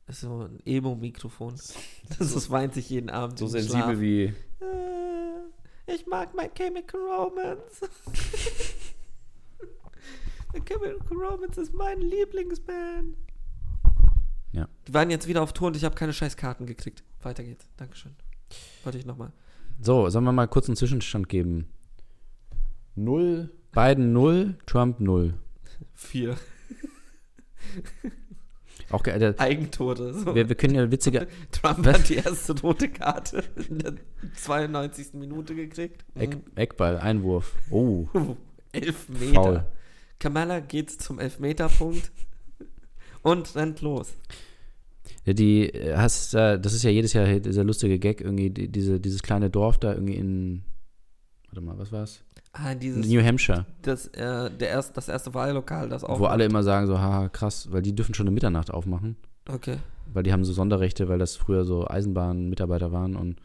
Das 0.07 0.17
ist 0.17 0.23
so 0.23 0.43
ein 0.43 0.61
Emo-Mikrofon. 0.67 1.55
Das 1.55 2.21
ist, 2.37 2.51
weint 2.51 2.75
sich 2.75 2.91
jeden 2.91 3.09
Abend. 3.11 3.39
So 3.39 3.47
sensibel 3.47 3.81
Schlaf. 3.83 4.01
wie. 4.01 4.23
Äh, 4.61 5.93
Ich 5.95 6.07
mag 6.07 6.35
My 6.37 6.49
Chemical 6.55 7.01
Romance. 7.01 7.89
Chemical 10.67 10.99
Romance 11.11 11.59
ist 11.61 11.75
meine 11.75 12.03
Lieblingsband. 12.05 13.17
Ja. 14.55 14.69
Die 14.87 14.95
waren 14.95 15.11
jetzt 15.11 15.27
wieder 15.27 15.43
auf 15.43 15.53
Tour 15.53 15.69
und 15.69 15.77
ich 15.77 15.85
habe 15.85 15.95
keine 15.95 16.13
scheiß 16.13 16.37
Karten 16.37 16.67
gekriegt. 16.67 17.03
Weiter 17.23 17.43
geht's. 17.43 17.67
Dankeschön. 17.77 18.13
Wollte 18.85 18.99
ich 18.99 19.07
nochmal. 19.07 19.33
So, 19.81 20.09
sollen 20.11 20.25
wir 20.25 20.33
mal 20.33 20.47
kurz 20.47 20.69
einen 20.69 20.77
Zwischenstand 20.77 21.29
geben? 21.29 21.69
Null, 22.95 23.51
Biden 23.73 24.13
null, 24.13 24.57
Trump 24.67 25.01
null. 25.01 25.35
Vier 25.95 26.37
Auch 28.91 29.03
ge- 29.03 29.19
der, 29.19 29.39
Eigentore. 29.41 30.13
So. 30.15 30.35
wir, 30.35 30.49
wir 30.49 30.55
können 30.57 30.75
ja 30.77 30.89
witzige 30.91 31.27
Trump 31.51 31.85
Was? 31.85 31.95
hat 32.01 32.09
die 32.09 32.17
erste 32.17 32.61
rote 32.61 32.89
Karte 32.89 33.43
in 33.69 33.79
der 33.79 33.95
92. 34.37 35.15
Minute 35.15 35.55
gekriegt. 35.55 36.05
Eck, 36.15 36.37
Eckball, 36.55 36.99
Einwurf. 36.99 37.57
Oh, 37.71 38.07
Mhm. 38.13 38.37
Elf 38.73 39.09
Meter. 39.09 39.73
Kamala 40.21 40.61
geht 40.61 40.91
zum 40.91 41.19
Elfmeterpunkt 41.19 42.13
und 43.25 43.57
rennt 43.57 43.81
los. 43.81 44.15
Ja, 45.25 45.33
die 45.33 45.69
äh, 45.71 45.97
hast, 45.97 46.35
das 46.35 46.73
ist 46.73 46.83
ja 46.85 46.91
jedes 46.91 47.13
Jahr 47.13 47.27
dieser 47.41 47.65
lustige 47.65 47.99
Gag, 47.99 48.21
irgendwie, 48.21 48.51
die, 48.51 48.69
diese, 48.71 49.01
dieses 49.01 49.23
kleine 49.23 49.51
Dorf 49.51 49.79
da 49.79 49.93
irgendwie 49.93 50.15
in, 50.15 50.63
warte 51.49 51.61
mal, 51.63 51.77
was 51.79 51.91
war's? 51.93 52.23
Ah, 52.53 52.75
dieses, 52.75 53.07
New 53.09 53.21
Hampshire, 53.23 53.67
das, 53.83 54.07
äh, 54.09 54.49
der 54.51 54.69
erst, 54.69 54.97
das 54.97 55.09
erste 55.09 55.35
Wahllokal, 55.35 55.89
das 55.89 56.05
auch. 56.05 56.21
wo 56.21 56.27
alle 56.27 56.45
immer 56.45 56.63
sagen 56.63 56.87
so, 56.87 56.99
haha, 57.01 57.29
krass, 57.29 57.73
weil 57.73 57.83
die 57.83 57.95
dürfen 57.97 58.15
schon 58.15 58.29
um 58.29 58.35
Mitternacht 58.35 58.71
aufmachen, 58.71 59.17
Okay. 59.49 59.79
weil 60.13 60.23
die 60.23 60.33
haben 60.33 60.45
so 60.45 60.53
Sonderrechte, 60.53 61.09
weil 61.09 61.19
das 61.19 61.35
früher 61.37 61.65
so 61.65 61.89
Eisenbahnmitarbeiter 61.89 62.93
waren 62.93 63.17
und, 63.17 63.41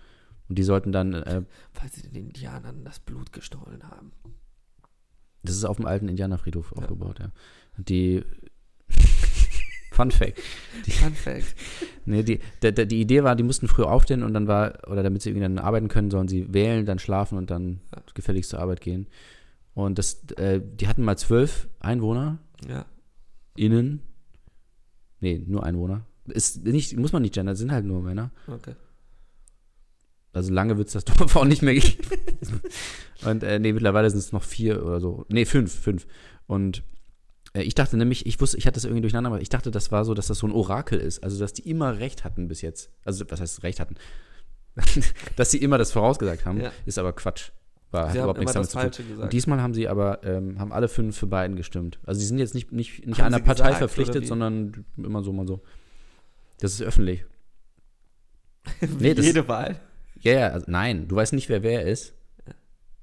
und 0.47 0.57
die 0.59 0.63
sollten 0.63 0.91
dann, 0.91 1.13
äh, 1.13 1.41
Weil 1.79 1.89
sie 1.91 2.03
den 2.03 2.15
Indianern 2.27 2.83
das 2.85 2.99
Blut 2.99 3.33
gestohlen 3.33 3.81
haben. 3.89 4.11
das 5.43 5.55
ist 5.55 5.65
auf 5.65 5.77
dem 5.77 5.85
alten 5.87 6.07
Indianerfriedhof 6.07 6.73
aufgebaut, 6.73 7.19
ja. 7.19 7.31
Die, 7.77 8.23
Fun 9.99 10.11
Fact, 10.11 10.39
Fun 10.87 11.13
Fact. 11.13 11.55
Nee, 12.05 12.23
die, 12.23 12.39
der, 12.63 12.71
die 12.71 13.01
Idee 13.01 13.23
war, 13.23 13.35
die 13.35 13.43
mussten 13.43 13.67
früh 13.67 13.83
aufstehen 13.83 14.23
und 14.23 14.33
dann 14.33 14.47
war, 14.47 14.79
oder 14.89 15.03
damit 15.03 15.21
sie 15.21 15.29
irgendwie 15.29 15.43
dann 15.43 15.59
arbeiten 15.59 15.89
können, 15.89 16.09
sollen 16.09 16.27
sie 16.27 16.51
wählen, 16.51 16.85
dann 16.85 16.97
schlafen 16.97 17.37
und 17.37 17.51
dann 17.51 17.81
gefälligst 18.15 18.49
zur 18.49 18.59
Arbeit 18.59 18.81
gehen. 18.81 19.07
Und 19.75 19.99
das, 19.99 20.23
äh, 20.37 20.59
die 20.59 20.87
hatten 20.87 21.03
mal 21.03 21.17
zwölf 21.17 21.67
Einwohner 21.79 22.39
Ja. 22.67 22.85
innen. 23.55 24.01
Nee, 25.19 25.43
nur 25.45 25.63
Einwohner. 25.63 26.05
Ist 26.25 26.65
nicht, 26.65 26.97
muss 26.97 27.11
man 27.11 27.21
nicht 27.21 27.35
gendern, 27.35 27.55
sind 27.55 27.71
halt 27.71 27.85
nur 27.85 28.01
Männer. 28.01 28.31
Okay. 28.47 28.73
Also 30.33 30.51
lange 30.51 30.77
wird 30.77 30.87
es 30.87 30.93
das 30.93 31.05
Dorf 31.17 31.35
auch 31.35 31.45
nicht 31.45 31.61
mehr 31.61 31.75
geben. 31.75 31.97
und 33.25 33.43
äh, 33.43 33.59
nee, 33.59 33.73
mittlerweile 33.73 34.09
sind 34.09 34.19
es 34.19 34.31
noch 34.31 34.43
vier 34.43 34.83
oder 34.83 34.99
so. 34.99 35.25
Nee, 35.29 35.45
fünf, 35.45 35.73
fünf. 35.73 36.07
Und 36.47 36.81
ich 37.53 37.73
dachte 37.75 37.97
nämlich, 37.97 38.25
ich 38.25 38.39
wusste, 38.39 38.57
ich 38.57 38.67
hatte 38.67 38.75
das 38.75 38.85
irgendwie 38.85 39.01
durcheinander, 39.01 39.29
aber 39.31 39.41
ich 39.41 39.49
dachte, 39.49 39.71
das 39.71 39.91
war 39.91 40.05
so, 40.05 40.13
dass 40.13 40.27
das 40.27 40.37
so 40.39 40.47
ein 40.47 40.51
Orakel 40.53 40.99
ist. 40.99 41.23
Also, 41.23 41.39
dass 41.39 41.53
die 41.53 41.67
immer 41.69 41.97
recht 41.99 42.23
hatten 42.23 42.47
bis 42.47 42.61
jetzt. 42.61 42.91
Also, 43.05 43.25
was 43.29 43.41
heißt 43.41 43.63
recht 43.63 43.79
hatten? 43.79 43.95
dass 45.35 45.51
sie 45.51 45.57
immer 45.57 45.77
das 45.77 45.91
vorausgesagt 45.91 46.45
haben, 46.45 46.61
Ja. 46.61 46.71
ist 46.85 46.99
aber 46.99 47.13
Quatsch. 47.13 47.51
War, 47.91 48.03
hat 48.05 48.11
Sie 48.13 48.19
haben 48.19 48.25
überhaupt 48.25 48.39
nichts 48.39 48.53
damit 48.53 48.69
zu 48.69 48.73
tun. 48.73 48.81
Falsche 48.83 49.01
Und 49.01 49.09
gesagt. 49.09 49.33
diesmal 49.33 49.61
haben 49.61 49.73
sie 49.73 49.87
aber, 49.87 50.23
ähm, 50.23 50.59
haben 50.59 50.71
alle 50.71 50.87
fünf 50.87 51.17
für 51.17 51.25
beiden 51.25 51.55
gestimmt. 51.55 51.99
Also, 52.05 52.19
sie 52.21 52.27
sind 52.27 52.37
jetzt 52.37 52.53
nicht, 52.53 52.71
nicht, 52.71 53.05
nicht 53.07 53.19
Haben 53.19 53.33
einer 53.33 53.39
Partei 53.43 53.63
gesagt, 53.63 53.77
verpflichtet, 53.79 54.27
sondern 54.27 54.85
immer 54.95 55.23
so, 55.23 55.33
mal 55.33 55.47
so. 55.47 55.61
Das 56.59 56.73
ist 56.73 56.81
öffentlich. 56.83 57.25
nee, 58.99 59.13
das- 59.13 59.25
Jede 59.25 59.47
Wahl. 59.47 59.79
Ja, 60.21 60.33
ja, 60.33 60.47
also 60.49 60.65
nein, 60.69 61.07
du 61.07 61.15
weißt 61.15 61.33
nicht, 61.33 61.47
wer 61.49 61.63
wer 61.63 61.85
ist. 61.87 62.13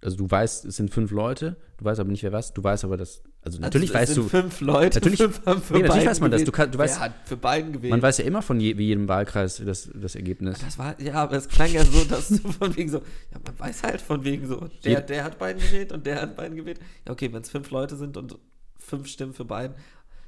Also 0.03 0.19
du 0.19 0.31
weißt, 0.31 0.67
es 0.67 0.77
sind 0.77 0.93
fünf 0.93 1.11
Leute, 1.11 1.57
du 1.79 1.85
weißt 1.87 1.99
aber 1.99 2.11
nicht, 2.11 2.23
wer 2.23 2.31
was. 2.33 2.53
Du 2.53 2.63
weißt 2.63 2.85
aber, 2.85 2.97
dass, 2.99 3.23
Also 3.47 3.61
natürlich 3.61 3.95
also, 3.95 4.11
weißt 4.11 4.17
du, 4.17 4.29
fünf 4.29 4.61
Leute, 4.61 4.97
natürlich- 4.99 5.19
fünf 5.21 5.47
haben 5.47 5.63
für 5.63 5.75
nee, 5.75 5.83
natürlich 5.83 6.07
weiß 6.07 6.19
man 6.21 6.33
das. 6.33 6.39
gewählt. 6.41 6.49
Du 6.49 6.53
kann- 6.53 6.73
du 6.73 6.79
weißt- 6.79 6.97
Wer 6.97 6.99
hat 7.01 7.13
für 7.27 7.37
Biden 7.37 7.73
gewählt? 7.73 7.91
man 7.93 8.03
weiß 8.03 8.19
ja 8.19 8.25
immer 8.25 8.43
von 8.43 8.59
je, 8.59 8.75
jedem 8.75 9.07
Wahlkreis 9.07 9.63
das, 9.65 9.89
das 9.95 10.17
Ergebnis. 10.17 10.59
das 10.59 10.77
war, 10.79 11.01
ja, 11.01 11.15
aber 11.15 11.37
es 11.37 11.47
klang 11.47 11.71
ja 11.71 11.85
so, 11.85 12.03
dass 12.05 12.27
du 12.29 12.39
von 12.51 12.77
wegen 12.77 12.91
so, 12.91 12.99
ja, 12.99 13.39
man 13.47 13.57
weiß 13.57 13.85
halt 13.85 14.01
von 14.01 14.25
wegen 14.25 14.49
so, 14.49 14.69
der, 14.85 15.01
der 15.01 15.23
hat 15.23 15.39
Biden 15.39 15.59
gewählt 15.59 15.93
und 15.93 16.05
der 16.07 16.23
hat 16.23 16.37
Biden 16.37 16.57
gewählt. 16.57 16.81
Ja, 17.07 17.13
okay, 17.13 17.33
wenn 17.33 17.43
es 17.43 17.49
fünf 17.51 17.71
Leute 17.71 17.95
sind 17.97 18.17
und 18.17 18.37
fünf 18.79 19.07
Stimmen 19.07 19.33
für 19.33 19.45
Biden, 19.45 19.75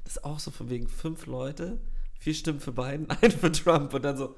das 0.05 0.19
ist 0.19 0.25
auch 0.25 0.39
so 0.39 0.53
von 0.53 0.71
wegen 0.71 0.87
fünf 0.87 1.27
Leute, 1.27 1.81
vier 2.21 2.35
Stimmen 2.35 2.61
für 2.61 2.71
Biden, 2.73 3.09
ein 3.21 3.33
für 3.33 3.51
Trump 3.51 3.93
und 3.95 4.05
dann 4.05 4.17
so, 4.17 4.37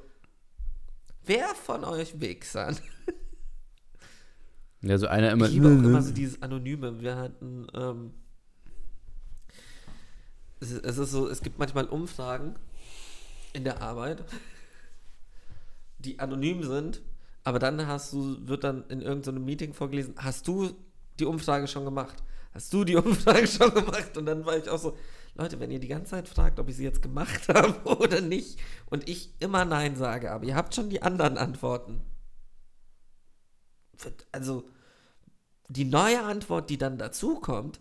wer 1.26 1.48
von 1.66 1.84
euch 1.84 2.18
Wichsern? 2.18 2.78
Ja, 4.82 4.96
so 4.96 5.06
einer 5.06 5.30
immer. 5.32 5.44
Ich 5.46 5.52
liebe 5.52 5.66
auch 5.66 5.70
immer 5.84 6.00
so 6.00 6.12
dieses 6.14 6.40
Anonyme. 6.40 7.00
Wir 7.02 7.16
hatten, 7.16 7.66
ähm, 7.74 8.12
es, 10.60 10.70
ist- 10.72 11.10
so, 11.10 11.28
es 11.28 11.42
gibt 11.42 11.58
manchmal 11.58 11.86
Umfragen 11.86 12.54
in 13.52 13.64
der 13.64 13.82
Arbeit, 13.82 14.24
die 15.98 16.18
anonym 16.18 16.62
sind, 16.62 17.02
aber 17.44 17.58
dann 17.58 17.86
hast 17.86 18.12
du, 18.12 18.36
wird 18.46 18.64
dann 18.64 18.84
in 18.88 19.02
irgendeinem 19.02 19.44
Meeting 19.44 19.74
vorgelesen, 19.74 20.14
hast 20.16 20.46
du 20.48 20.70
die 21.18 21.24
Umfrage 21.24 21.66
schon 21.68 21.84
gemacht? 21.84 22.22
Hast 22.52 22.72
du 22.72 22.84
die 22.84 22.96
Umfrage 23.04 23.46
schon 23.46 23.72
gemacht? 23.74 24.16
Und 24.16 24.26
dann 24.26 24.44
war 24.46 24.56
ich 24.56 24.68
auch 24.68 24.78
so, 24.78 24.96
Leute, 25.34 25.60
wenn 25.60 25.70
ihr 25.70 25.78
die 25.80 25.88
ganze 25.88 26.10
Zeit 26.12 26.28
fragt, 26.28 26.58
ob 26.58 26.68
ich 26.68 26.76
sie 26.76 26.84
jetzt 26.84 27.02
gemacht 27.02 27.48
habe 27.54 27.98
oder 27.98 28.20
nicht, 28.20 28.58
und 28.86 29.08
ich 29.08 29.32
immer 29.40 29.64
Nein 29.64 29.96
sage, 29.96 30.30
aber 30.32 30.44
ihr 30.44 30.56
habt 30.56 30.74
schon 30.74 30.90
die 30.90 31.02
anderen 31.02 31.38
Antworten. 31.38 32.00
Also, 34.32 34.64
die 35.68 35.84
neue 35.84 36.22
Antwort, 36.22 36.70
die 36.70 36.78
dann 36.78 36.98
dazu 36.98 37.36
kommt, 37.38 37.80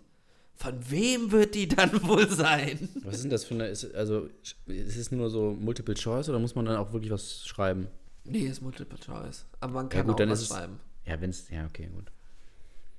von 0.61 0.91
wem 0.91 1.31
wird 1.31 1.55
die 1.55 1.67
dann 1.67 1.91
wohl 2.07 2.29
sein? 2.29 2.89
Was 3.03 3.15
ist 3.15 3.23
denn 3.23 3.31
das 3.31 3.45
für 3.45 3.53
eine. 3.55 3.67
Ist, 3.69 3.95
also, 3.95 4.27
ist 4.67 4.97
es 4.97 5.09
nur 5.11 5.29
so 5.29 5.51
Multiple 5.59 5.95
Choice 5.95 6.27
oder 6.29 6.37
muss 6.39 6.53
man 6.53 6.65
dann 6.65 6.75
auch 6.75 6.91
wirklich 6.93 7.11
was 7.11 7.45
schreiben? 7.47 7.87
Nee, 8.25 8.41
ist 8.47 8.61
Multiple 8.61 8.99
Choice. 8.99 9.45
Aber 9.61 9.73
man 9.73 9.85
Ja, 9.85 9.89
kann 9.89 10.07
gut, 10.07 10.21
auch 10.21 10.27
was 10.29 10.41
es- 10.41 10.47
schreiben. 10.49 10.79
Ja, 11.05 11.19
wenn 11.21 11.29
es. 11.31 11.49
Ja, 11.49 11.65
okay, 11.65 11.89
gut. 11.93 12.11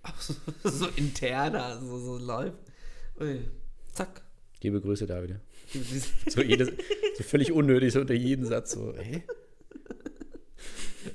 So, 0.65 0.87
interner, 0.97 1.79
so, 1.79 1.99
so 1.99 2.17
läuft. 2.19 2.57
Ui, 3.21 3.41
zack. 3.93 4.23
Liebe 4.63 4.81
Grüße, 4.81 5.07
David. 5.07 5.37
So, 6.29 6.41
jedes, 6.43 6.69
so 7.17 7.23
völlig 7.23 7.53
unnötig, 7.53 7.93
so 7.93 8.01
unter 8.01 8.15
jeden 8.15 8.45
Satz 8.47 8.73
so, 8.73 8.93
hä? 8.97 9.23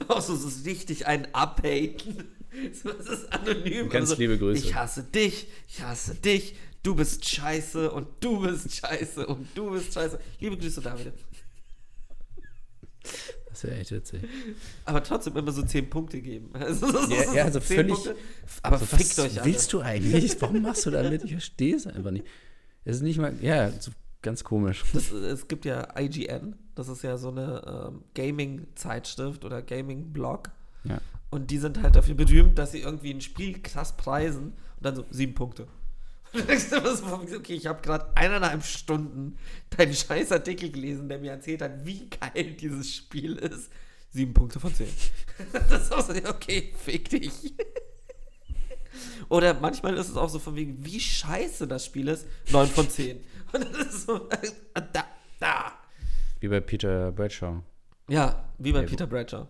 Auch 0.08 0.22
so, 0.22 0.36
so 0.36 0.48
richtig 0.64 1.08
ein 1.08 1.28
Abhaten. 1.34 2.26
Es 2.72 2.84
ist 3.10 3.32
anonym. 3.34 3.90
Ganz 3.90 4.12
Also, 4.12 4.22
liebe 4.22 4.38
Grüße. 4.38 4.66
Ich 4.66 4.76
hasse 4.76 5.04
dich, 5.04 5.48
ich 5.68 5.82
hasse 5.82 6.16
dich, 6.16 6.56
du 6.84 6.96
bist 6.96 7.28
scheiße 7.28 7.92
und 7.92 8.08
du 8.20 8.42
bist 8.42 8.74
scheiße 8.76 9.26
und 9.28 9.48
du 9.56 9.72
bist 9.72 9.94
scheiße. 9.94 10.20
Liebe 10.40 10.58
Grüße, 10.58 10.82
David. 10.82 11.14
Das 13.50 13.62
ja 13.64 13.70
echt 13.70 13.92
witzig. 13.92 14.22
Aber 14.84 15.02
trotzdem 15.04 15.38
immer 15.38 15.52
so 15.52 15.64
10 15.64 15.90
Punkte 15.90 16.22
geben. 16.22 16.50
Also, 16.54 16.88
so, 16.92 17.14
Ja, 17.14 17.34
ja, 17.34 17.44
also 17.46 17.60
10 17.60 17.78
völlig- 17.78 17.94
Punkte. 17.94 18.16
Aber 18.64 18.74
Also, 18.76 18.86
fickt 18.98 19.20
euch 19.20 19.38
alle. 19.42 19.46
willst 19.46 19.72
du 19.74 19.80
eigentlich? 19.82 20.36
Warum 20.42 20.62
machst 20.62 20.86
du 20.86 20.92
damit? 20.92 21.24
Ich 21.24 21.32
verstehe 21.32 21.76
es 21.76 21.88
einfach 21.88 22.12
nicht. 22.12 22.26
Es 22.84 22.98
ist 22.98 23.02
nicht 23.04 23.18
mal. 23.18 23.34
Ja, 23.42 23.72
so 23.80 23.92
ganz 24.22 24.44
komisch. 24.44 24.84
Das, 24.94 25.12
es 25.12 25.48
gibt 25.48 25.66
ja 25.66 25.88
IGN, 25.98 26.56
das 26.76 26.88
ist 26.90 27.04
ja 27.04 27.18
so 27.18 27.30
eine 27.30 27.90
ähm, 27.94 28.04
Gaming-Zeitschrift 28.16 29.46
oder 29.46 29.62
Gaming-Blog. 29.62 30.50
Ja. 30.84 31.00
Und 31.36 31.52
die 31.52 31.58
sind 31.58 31.82
halt 31.82 31.98
dafür 31.98 32.16
berühmt, 32.16 32.58
dass 32.58 32.72
sie 32.72 32.80
irgendwie 32.80 33.14
ein 33.14 33.20
Spiel 33.20 33.62
krass 33.62 33.98
preisen 33.98 34.54
und 34.78 34.86
dann 34.86 34.96
so 34.96 35.06
sieben 35.10 35.34
Punkte. 35.34 35.64
Und 36.32 36.42
du 36.44 36.48
denkst 36.48 36.72
immer 36.72 36.96
so, 36.96 37.36
okay, 37.36 37.56
ich 37.56 37.68
habe 37.68 37.82
gerade 37.82 38.08
eineinhalb 38.16 38.64
Stunden 38.64 39.38
deinen 39.76 39.94
scheiß 39.94 40.32
Artikel 40.32 40.72
gelesen, 40.72 41.10
der 41.10 41.20
mir 41.20 41.32
erzählt 41.32 41.62
hat, 41.62 41.86
wie 41.86 42.10
geil 42.10 42.54
dieses 42.54 42.96
Spiel 42.96 43.36
ist. 43.36 43.70
Sieben 44.12 44.34
Punkte 44.34 44.62
von 44.62 44.74
zehn. 44.74 44.88
Das 45.70 45.84
ist 45.84 45.92
auch 45.94 46.06
so, 46.08 46.14
okay, 46.14 46.74
fick 46.78 47.10
dich. 47.10 47.54
Oder 49.30 49.56
manchmal 49.56 49.98
ist 49.98 50.08
es 50.08 50.16
auch 50.16 50.30
so 50.30 50.40
von 50.40 50.56
wegen, 50.56 50.86
wie 50.86 51.02
scheiße 51.02 51.68
das 51.68 51.86
Spiel 51.86 52.08
ist. 52.08 52.26
Neun 52.50 52.68
von 52.68 52.90
zehn. 52.90 53.20
Und 53.52 53.66
das 53.74 53.88
ist 53.88 54.08
so, 54.08 54.30
äh, 54.30 54.82
da, 54.94 55.04
da. 55.42 55.74
Wie 56.40 56.48
bei 56.48 56.62
Peter 56.62 57.12
Bradshaw. 57.12 57.62
Ja, 58.08 58.54
wie 58.58 58.72
bei 58.72 58.84
Ja, 58.84 58.88
Peter 58.88 59.08
Bradshaw. 59.08 59.48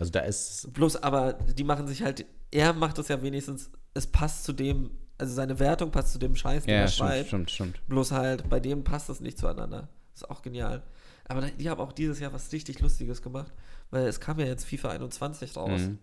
Also 0.00 0.10
da 0.10 0.20
ist. 0.20 0.72
Bloß, 0.72 0.96
aber 1.02 1.34
die 1.34 1.62
machen 1.64 1.86
sich 1.86 2.02
halt, 2.02 2.24
er 2.50 2.72
macht 2.72 2.98
es 2.98 3.08
ja 3.08 3.22
wenigstens, 3.22 3.70
es 3.94 4.06
passt 4.08 4.44
zu 4.44 4.52
dem, 4.52 4.90
also 5.18 5.32
seine 5.34 5.58
Wertung 5.58 5.90
passt 5.92 6.12
zu 6.12 6.18
dem 6.18 6.34
Scheiß, 6.34 6.64
den 6.64 6.70
Ja, 6.74 6.80
er 6.80 6.88
stimmt, 6.88 7.08
schreibt. 7.10 7.26
stimmt, 7.28 7.50
stimmt. 7.50 7.88
Bloß 7.88 8.12
halt, 8.12 8.48
bei 8.48 8.58
dem 8.60 8.82
passt 8.82 9.08
das 9.08 9.20
nicht 9.20 9.38
zueinander. 9.38 9.88
ist 10.14 10.28
auch 10.28 10.42
genial. 10.42 10.82
Aber 11.28 11.42
die 11.42 11.70
haben 11.70 11.80
auch 11.80 11.92
dieses 11.92 12.18
Jahr 12.18 12.32
was 12.32 12.50
richtig 12.52 12.80
Lustiges 12.80 13.22
gemacht, 13.22 13.52
weil 13.90 14.06
es 14.06 14.18
kam 14.18 14.40
ja 14.40 14.46
jetzt 14.46 14.64
FIFA 14.64 14.88
21 14.90 15.56
raus. 15.56 15.80
Mhm. 15.82 15.98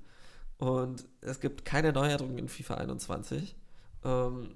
Und 0.58 1.06
es 1.22 1.40
gibt 1.40 1.66
keine 1.66 1.92
Neuerungen 1.92 2.38
in 2.38 2.48
FIFA 2.48 2.76
21. 2.76 3.56
Ähm, 4.06 4.52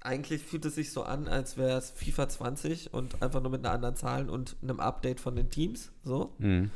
eigentlich 0.00 0.42
fühlt 0.42 0.64
es 0.64 0.76
sich 0.76 0.92
so 0.92 1.02
an, 1.02 1.28
als 1.28 1.56
wäre 1.56 1.76
es 1.78 1.90
FIFA 1.90 2.28
20 2.28 2.94
und 2.94 3.20
einfach 3.22 3.42
nur 3.42 3.50
mit 3.50 3.64
einer 3.64 3.74
anderen 3.74 3.96
Zahlen 3.96 4.30
und 4.30 4.56
einem 4.62 4.80
Update 4.80 5.20
von 5.20 5.34
den 5.36 5.50
Teams. 5.50 5.90
So. 6.04 6.34
Mhm. 6.38 6.70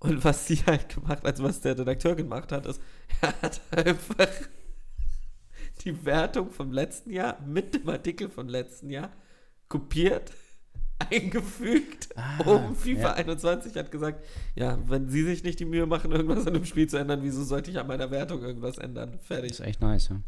Und 0.00 0.24
was 0.24 0.46
sie 0.46 0.56
halt 0.66 0.94
gemacht, 0.94 1.24
also 1.24 1.44
was 1.44 1.60
der 1.60 1.78
Redakteur 1.78 2.14
gemacht 2.14 2.52
hat, 2.52 2.66
ist, 2.66 2.80
er 3.20 3.40
hat 3.42 3.60
einfach 3.70 4.28
die 5.84 6.04
Wertung 6.04 6.50
vom 6.50 6.72
letzten 6.72 7.10
Jahr 7.10 7.38
mit 7.46 7.74
dem 7.74 7.88
Artikel 7.88 8.28
vom 8.28 8.48
letzten 8.48 8.90
Jahr 8.90 9.10
kopiert, 9.68 10.32
eingefügt, 11.10 12.08
Ah, 12.16 12.40
um 12.44 12.74
FIFA 12.76 13.00
ja. 13.00 13.12
21 13.14 13.74
hat 13.76 13.90
gesagt, 13.90 14.24
ja, 14.54 14.78
wenn 14.88 15.08
sie 15.08 15.22
sich 15.22 15.42
nicht 15.44 15.58
die 15.60 15.64
Mühe 15.64 15.86
machen, 15.86 16.12
irgendwas 16.12 16.46
an 16.46 16.54
dem 16.54 16.64
Spiel 16.64 16.88
zu 16.88 16.96
ändern, 16.98 17.20
wieso 17.22 17.42
sollte 17.44 17.70
ich 17.70 17.78
an 17.78 17.86
meiner 17.86 18.10
Wertung 18.10 18.42
irgendwas 18.42 18.78
ändern? 18.78 19.12
Das 19.12 19.26
Fertig. 19.26 19.52
ist 19.52 19.60
echt 19.60 19.80
nice, 19.80 20.08
ja. 20.08 20.20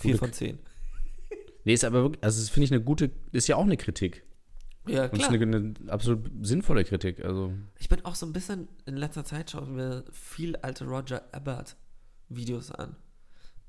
4 0.00 0.12
gute- 0.12 0.18
von 0.18 0.32
10. 0.32 0.58
Nee, 1.64 1.74
ist 1.74 1.84
aber 1.84 2.02
wirklich, 2.02 2.24
also 2.24 2.40
das 2.40 2.48
finde 2.50 2.64
ich 2.66 2.72
eine 2.72 2.82
gute, 2.82 3.10
ist 3.30 3.46
ja 3.48 3.56
auch 3.56 3.62
eine 3.64 3.76
Kritik. 3.76 4.24
Ja, 4.86 5.04
Und 5.04 5.12
ist 5.20 5.28
klar. 5.28 5.32
eine, 5.40 5.56
eine 5.56 5.74
absolut 5.92 6.28
sinnvolle 6.44 6.84
Kritik. 6.84 7.24
Also, 7.24 7.52
Ich 7.78 7.88
bin 7.88 8.04
auch 8.04 8.14
so 8.16 8.26
ein 8.26 8.32
bisschen, 8.32 8.68
in 8.84 8.96
letzter 8.96 9.24
Zeit 9.24 9.50
schauen 9.50 9.76
wir 9.76 10.04
viel 10.10 10.56
alte 10.56 10.84
Roger 10.86 11.22
Ebert 11.34 11.76
Videos 12.28 12.72
an. 12.72 12.96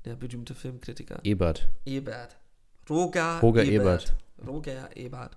Der 0.04 0.16
berühmte 0.16 0.54
Filmkritiker. 0.54 1.20
Ebert. 1.24 1.68
Ebert. 1.84 2.36
Roger, 2.90 3.38
Roger 3.40 3.64
Ebert. 3.64 4.14
Roger 4.44 4.94
Ebert. 4.96 5.36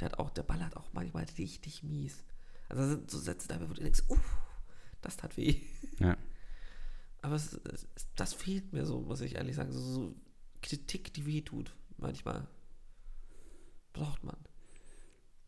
Der 0.00 0.06
hat 0.06 0.18
auch, 0.18 0.30
der 0.30 0.42
ballert 0.42 0.76
auch 0.76 0.92
manchmal 0.92 1.26
richtig 1.36 1.82
mies. 1.82 2.24
Also 2.68 2.82
da 2.82 2.88
sind 2.88 3.10
so 3.10 3.18
Sätze 3.18 3.48
dabei, 3.48 3.68
wo 3.68 3.74
du 3.74 3.82
denkst, 3.82 4.02
uff, 4.08 4.38
das 5.02 5.16
tat 5.16 5.36
weh. 5.36 5.56
Ja. 6.00 6.16
Aber 7.22 7.34
es, 7.34 7.52
es, 7.52 7.86
das 8.16 8.32
fehlt 8.32 8.72
mir 8.72 8.86
so, 8.86 9.00
muss 9.00 9.20
ich 9.20 9.34
ehrlich 9.34 9.56
sagen. 9.56 9.72
So, 9.72 9.80
so 9.80 10.14
Kritik, 10.62 11.12
die 11.14 11.26
weh 11.26 11.42
tut, 11.42 11.74
manchmal. 11.96 12.46
Braucht 13.92 14.24
man. 14.24 14.36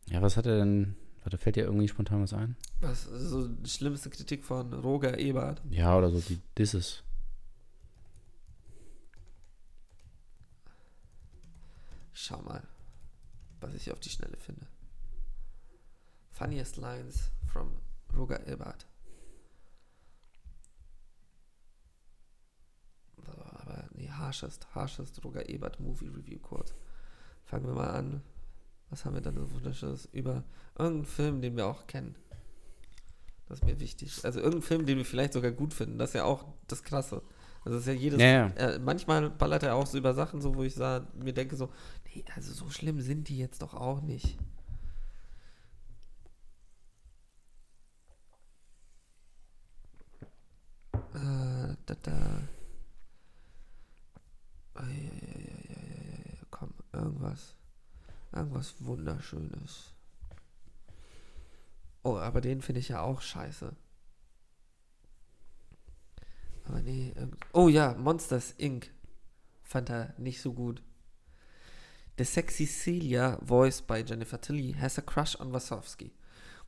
Ja, 0.07 0.23
was 0.23 0.37
hat 0.37 0.47
er 0.47 0.57
denn? 0.59 0.97
Warte, 1.23 1.37
fällt 1.37 1.57
dir 1.57 1.65
irgendwie 1.65 1.89
spontan 1.89 2.23
was 2.23 2.33
ein? 2.33 2.57
Was 2.81 3.05
so 3.05 3.47
die 3.47 3.69
schlimmste 3.69 4.09
Kritik 4.11 4.45
von 4.45 4.73
Roger 4.73 5.19
Ebert? 5.19 5.61
Ja, 5.69 5.97
oder 5.97 6.11
so 6.11 6.21
die 6.21 6.41
Disses. 6.57 7.03
Schau 12.13 12.41
mal, 12.43 12.63
was 13.61 13.75
ich 13.75 13.93
auf 13.93 14.01
die 14.01 14.09
Schnelle 14.09 14.37
finde. 14.39 14.67
Funniest 16.33 16.77
lines 16.79 17.31
from 17.47 17.71
Roger 18.17 18.47
Ebert. 18.47 18.87
Aber 23.27 23.89
nee, 23.93 24.09
harshest, 24.09 24.75
harshest 24.75 25.23
Roger 25.25 25.49
Ebert 25.49 25.81
Movie 25.81 26.09
Review 26.09 26.39
Quote. 26.39 26.73
Fangen 27.45 27.67
wir 27.67 27.75
mal 27.75 27.91
an. 27.91 28.23
Was 28.91 29.05
haben 29.05 29.15
wir 29.15 29.21
dann 29.21 29.37
so 29.37 29.51
wunderschönes 29.53 30.09
über 30.13 30.45
irgendeinen 30.77 31.07
Film, 31.07 31.41
den 31.41 31.57
wir 31.57 31.67
auch 31.67 31.87
kennen? 31.87 32.17
Das 33.49 33.61
ist 33.61 33.65
mir 33.65 33.81
wichtig. 33.81 34.25
Also 34.25 34.39
irgendeinen 34.41 34.63
Film, 34.63 34.87
den 34.87 34.99
wir 34.99 35.05
vielleicht 35.05 35.33
sogar 35.33 35.53
gut 35.53 35.75
finden. 35.75 35.99
Das 35.99 36.11
ist 36.11 36.15
ja 36.15 36.25
auch 36.25 36.45
das 36.67 36.83
Krasse. 36.83 37.23
Also 37.65 37.79
das 37.79 37.81
ist 37.83 37.87
ja 37.87 37.93
jedes. 37.93 38.21
Ja, 38.21 38.27
ja. 38.27 38.47
Äh, 38.57 38.79
manchmal 38.79 39.31
ballert 39.31 39.63
er 39.63 39.75
auch 39.75 39.87
so 39.87 39.99
über 39.99 40.15
Sachen, 40.15 40.41
so 40.41 40.55
wo 40.55 40.63
ich 40.63 40.75
sah, 40.75 41.07
mir 41.15 41.33
denke 41.33 41.57
so, 41.57 41.71
nee, 42.07 42.25
also 42.35 42.53
so 42.53 42.71
schlimm 42.71 43.01
sind 43.01 43.29
die 43.29 43.39
jetzt 43.39 43.63
doch 43.63 43.75
auch 43.75 44.01
nicht. 44.01 44.39
Äh, 51.15 51.77
da, 51.87 51.95
da. 52.03 52.49
Ei, 54.75 54.83
ei, 54.83 55.75
ei, 55.75 56.39
Komm, 56.51 56.73
irgendwas. 56.93 57.60
Irgendwas 58.33 58.75
Wunderschönes. 58.79 59.93
Oh, 62.03 62.17
aber 62.17 62.41
den 62.41 62.63
finde 62.63 62.81
ich 62.81 62.89
ja 62.89 63.03
auch 63.03 63.21
scheiße. 63.21 63.75
Aber 66.65 66.81
nee, 66.81 67.13
oh 67.53 67.69
ja, 67.69 67.95
Monsters 67.95 68.55
Inc. 68.57 68.91
fand 69.63 69.91
er 69.91 70.15
nicht 70.19 70.41
so 70.41 70.53
gut. 70.53 70.83
The 72.17 72.25
sexy 72.25 72.67
Celia, 72.67 73.39
voiced 73.41 73.87
by 73.87 74.05
Jennifer 74.05 74.41
Tilly, 74.41 74.73
has 74.79 74.99
a 74.99 75.03
crush 75.03 75.35
on 75.41 75.53
Wasowski. 75.53 76.13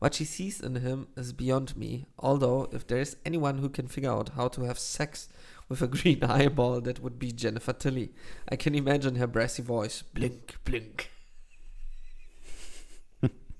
What 0.00 0.14
she 0.14 0.24
sees 0.24 0.60
in 0.60 0.74
him 0.74 1.06
is 1.14 1.32
beyond 1.32 1.76
me, 1.76 2.06
although 2.18 2.68
if 2.72 2.84
there 2.86 2.98
is 2.98 3.16
anyone 3.24 3.58
who 3.58 3.68
can 3.68 3.86
figure 3.86 4.10
out 4.10 4.30
how 4.30 4.48
to 4.48 4.62
have 4.62 4.78
sex 4.78 5.28
with 5.68 5.80
a 5.80 5.86
green 5.86 6.24
eyeball, 6.24 6.80
that 6.80 7.00
would 7.00 7.20
be 7.20 7.30
Jennifer 7.30 7.72
Tilly. 7.72 8.10
I 8.48 8.56
can 8.56 8.74
imagine 8.74 9.14
her 9.14 9.28
brassy 9.28 9.62
voice. 9.62 10.02
Blink, 10.02 10.56
blink. 10.64 11.11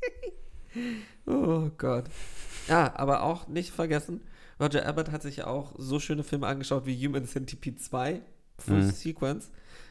oh 1.26 1.70
Gott. 1.78 2.04
Ja, 2.68 2.94
aber 2.96 3.22
auch 3.22 3.48
nicht 3.48 3.70
vergessen, 3.70 4.20
Roger 4.60 4.86
Abbott 4.86 5.10
hat 5.10 5.22
sich 5.22 5.38
ja 5.38 5.46
auch 5.46 5.74
so 5.78 5.98
schöne 5.98 6.22
Filme 6.24 6.46
angeschaut 6.46 6.86
wie 6.86 7.06
Human 7.06 7.26
Centipede 7.26 7.76
2, 7.78 8.22
Full 8.58 8.82
Mhm. 8.82 8.90
Sequence. 8.90 9.50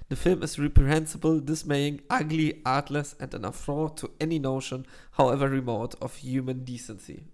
The 0.10 0.16
film 0.16 0.42
is 0.44 0.60
reprehensible, 0.60 1.42
dismaying, 1.42 2.02
ugly, 2.12 2.60
artless 2.66 3.18
and 3.20 3.34
an 3.34 3.46
affront 3.46 3.98
to 4.00 4.10
any 4.22 4.40
notion, 4.40 4.86
however 5.18 5.50
remote, 5.50 5.98
of 6.02 6.18
human 6.22 6.66
decency. 6.66 7.28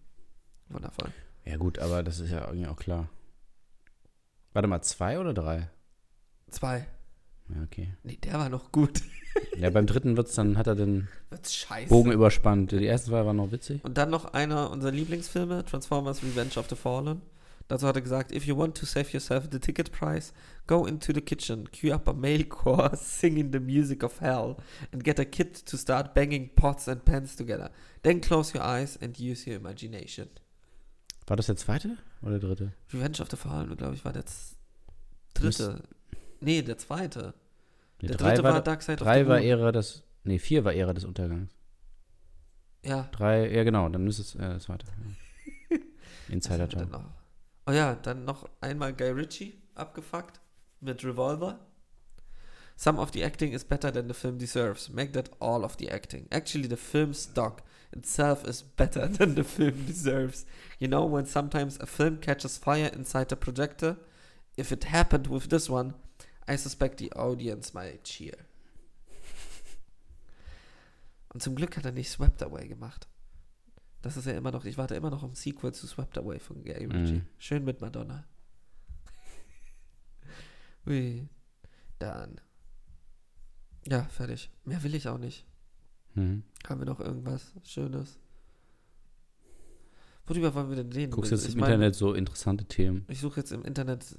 Wundervoll. 0.70 1.12
Ja, 1.46 1.58
gut, 1.58 1.80
aber 1.80 2.04
das 2.04 2.20
ist 2.20 2.30
ja 2.32 2.46
irgendwie 2.48 2.68
auch 2.68 2.76
klar. 2.78 3.10
Warte 4.54 4.68
mal, 4.68 4.82
zwei 4.82 5.20
oder 5.20 5.34
drei? 5.34 5.70
Zwei. 6.50 6.88
Ja, 7.50 7.64
okay. 7.64 7.94
Nee, 8.04 8.18
der 8.18 8.34
war 8.34 8.50
noch 8.50 8.72
gut. 8.72 9.02
Ja, 9.60 9.70
beim 9.72 9.88
dritten 9.88 10.18
wird's 10.18 10.36
dann, 10.36 10.58
hat 10.58 10.68
er 10.68 10.76
den 10.76 11.08
Wird's 11.30 11.56
scheiße. 11.56 11.90
Bogen 11.90 12.12
überspannt. 12.12 12.72
Die 12.72 12.86
ersten 12.86 13.10
zwei 13.10 13.26
waren 13.26 13.38
noch 13.38 13.52
witzig. 13.52 13.84
Und 13.84 13.98
dann 13.98 14.10
noch 14.10 14.34
einer 14.34 14.70
unserer 14.70 14.92
Lieblingsfilme, 14.92 15.66
Transformers 15.66 16.22
Revenge 16.24 16.58
of 16.58 16.70
the 16.70 16.76
Fallen. 16.76 17.22
Dazu 17.68 17.86
hat 17.86 17.98
er 17.98 18.02
gesagt, 18.02 18.32
if 18.32 18.46
you 18.46 18.58
want 18.58 18.78
to 18.78 18.86
save 18.86 19.12
yourself 19.12 19.50
the 19.52 19.60
ticket 19.60 19.92
price, 19.92 20.32
go 20.68 20.86
into 20.86 21.12
the 21.12 21.20
kitchen, 21.20 21.70
cue 21.72 21.94
up 21.94 22.08
a 22.08 22.14
male 22.14 22.46
chor 22.46 22.92
singing 22.96 23.52
the 23.52 23.60
music 23.60 24.04
of 24.04 24.22
hell, 24.22 24.56
and 24.94 25.04
get 25.04 25.20
a 25.20 25.26
kid 25.26 25.66
to 25.66 25.76
start 25.76 26.14
banging 26.14 26.50
pots 26.56 26.88
and 26.88 27.04
pans 27.04 27.36
together. 27.36 27.70
Then 28.04 28.22
close 28.22 28.54
your 28.56 28.64
eyes 28.64 28.98
and 29.02 29.20
use 29.20 29.46
your 29.50 29.58
imagination. 29.58 30.30
War 31.26 31.36
das 31.36 31.48
der 31.48 31.58
zweite 31.58 31.98
oder 32.22 32.40
der 32.40 32.50
dritte? 32.50 32.74
Revenge 32.94 33.20
of 33.22 33.30
the 33.30 33.36
Fallen, 33.36 33.76
glaube 33.76 33.96
ich, 33.96 34.06
war 34.06 34.14
der 34.14 34.24
dritte. 35.34 35.84
Nee, 36.40 36.62
der 36.62 36.78
zweite. 36.78 37.34
Nee, 38.02 38.10
der 38.10 38.18
dritte 38.18 38.44
war, 38.44 38.54
war 38.54 38.62
Dark 38.62 38.82
Side 38.82 39.02
of 39.02 39.08
drei 39.08 39.24
the 39.24 39.30
war 39.30 39.40
Moon. 39.40 39.48
Ära 39.48 39.72
des. 39.72 40.04
Nee, 40.24 40.40
vier 40.40 40.64
war 40.64 40.74
Ära 40.74 40.94
des 40.94 41.06
Untergangs. 41.06 41.52
Ja. 42.84 43.10
Drei, 43.12 43.52
ja 43.52 43.64
genau, 43.64 43.90
dann 43.90 44.04
müsste 44.04 44.22
es 44.22 44.36
äh, 44.36 44.54
das 44.54 44.64
zweite. 44.64 44.86
Ja. 45.70 45.78
Insider 46.30 46.68
noch? 46.86 47.04
Oh 47.66 47.72
ja, 47.72 47.96
dann 47.96 48.26
noch 48.26 48.50
einmal 48.62 48.94
Guy 48.94 49.12
Ritchie 49.12 49.62
abgefuckt 49.76 50.42
mit 50.82 51.04
Revolver. 51.04 51.60
Some 52.76 53.00
of 53.00 53.12
the 53.12 53.24
acting 53.24 53.54
is 53.54 53.64
better 53.64 53.92
than 53.92 54.08
the 54.08 54.14
film 54.14 54.38
deserves. 54.38 54.90
Make 54.90 55.14
that 55.14 55.32
all 55.40 55.64
of 55.64 55.78
the 55.78 55.90
acting. 55.90 56.28
Actually, 56.32 56.68
the 56.68 56.78
film 56.78 57.14
stock 57.14 57.64
itself 57.92 58.44
is 58.48 58.62
better 58.62 59.08
than 59.18 59.36
the 59.36 59.44
film 59.44 59.86
deserves. 59.88 60.46
You 60.80 60.88
know, 60.88 61.06
when 61.06 61.26
sometimes 61.26 61.80
a 61.80 61.88
film 61.88 62.18
catches 62.18 62.58
fire 62.58 62.92
inside 62.94 63.30
the 63.30 63.36
projector? 63.36 63.98
If 64.58 64.72
it 64.72 64.86
happened 64.86 65.28
with 65.28 65.50
this 65.50 65.70
one, 65.70 65.96
I 66.50 66.58
suspect 66.58 67.00
the 67.00 67.12
audience 67.14 67.74
might 67.74 68.04
cheer. 68.04 68.38
Und 71.30 71.42
zum 71.42 71.56
Glück 71.56 71.78
hat 71.78 71.86
er 71.86 71.92
nicht 71.92 72.10
Swept 72.10 72.42
Away 72.42 72.68
gemacht. 72.68 73.08
Das 74.02 74.16
ist 74.16 74.26
ja 74.26 74.34
immer 74.34 74.52
noch, 74.52 74.66
ich 74.66 74.78
warte 74.78 74.96
immer 74.96 75.10
noch 75.10 75.24
auf 75.24 75.32
ein 75.32 75.36
Sequel 75.36 75.74
zu 75.74 75.88
Swept 75.88 76.18
Away 76.18 76.40
von 76.40 76.64
Gary 76.64 76.86
Ritchie. 76.86 77.14
Mhm. 77.16 77.28
Schön 77.38 77.64
mit 77.64 77.82
Madonna. 77.82 78.26
Ui. 80.88 81.28
Dann. 82.00 82.40
Ja, 83.86 84.04
fertig. 84.04 84.50
Mehr 84.64 84.82
will 84.84 84.96
ich 84.96 85.08
auch 85.08 85.18
nicht. 85.18 85.46
Mhm. 86.14 86.44
Haben 86.68 86.82
wir 86.82 86.86
noch 86.86 87.00
irgendwas 87.00 87.54
Schönes? 87.64 88.20
Worüber 90.26 90.54
wollen 90.54 90.70
wir 90.70 90.76
denn 90.76 90.92
reden? 90.92 91.12
Guckst 91.12 91.32
jetzt 91.32 91.48
Ich 91.48 91.54
im 91.54 91.62
mein, 91.62 91.72
Internet 91.72 91.96
so 91.96 92.14
interessante 92.14 92.66
Themen. 92.66 93.06
Ich 93.08 93.20
suche 93.22 93.40
jetzt 93.40 93.52
im 93.52 93.64
Internet. 93.64 94.16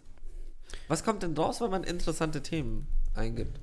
Was 0.89 1.05
kommt 1.05 1.23
denn 1.23 1.37
raus, 1.37 1.61
wenn 1.61 1.71
man 1.71 1.85
interessante 1.85 2.43
Themen 2.43 2.89
eingibt? 3.15 3.61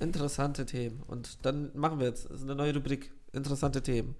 Interessante 0.00 0.66
Themen. 0.66 1.02
Und 1.02 1.44
dann 1.44 1.70
machen 1.76 1.98
wir 1.98 2.06
jetzt. 2.06 2.24
Das 2.26 2.38
ist 2.38 2.42
eine 2.42 2.54
neue 2.54 2.74
Rubrik. 2.74 3.12
Interessante 3.32 3.82
Themen. 3.82 4.16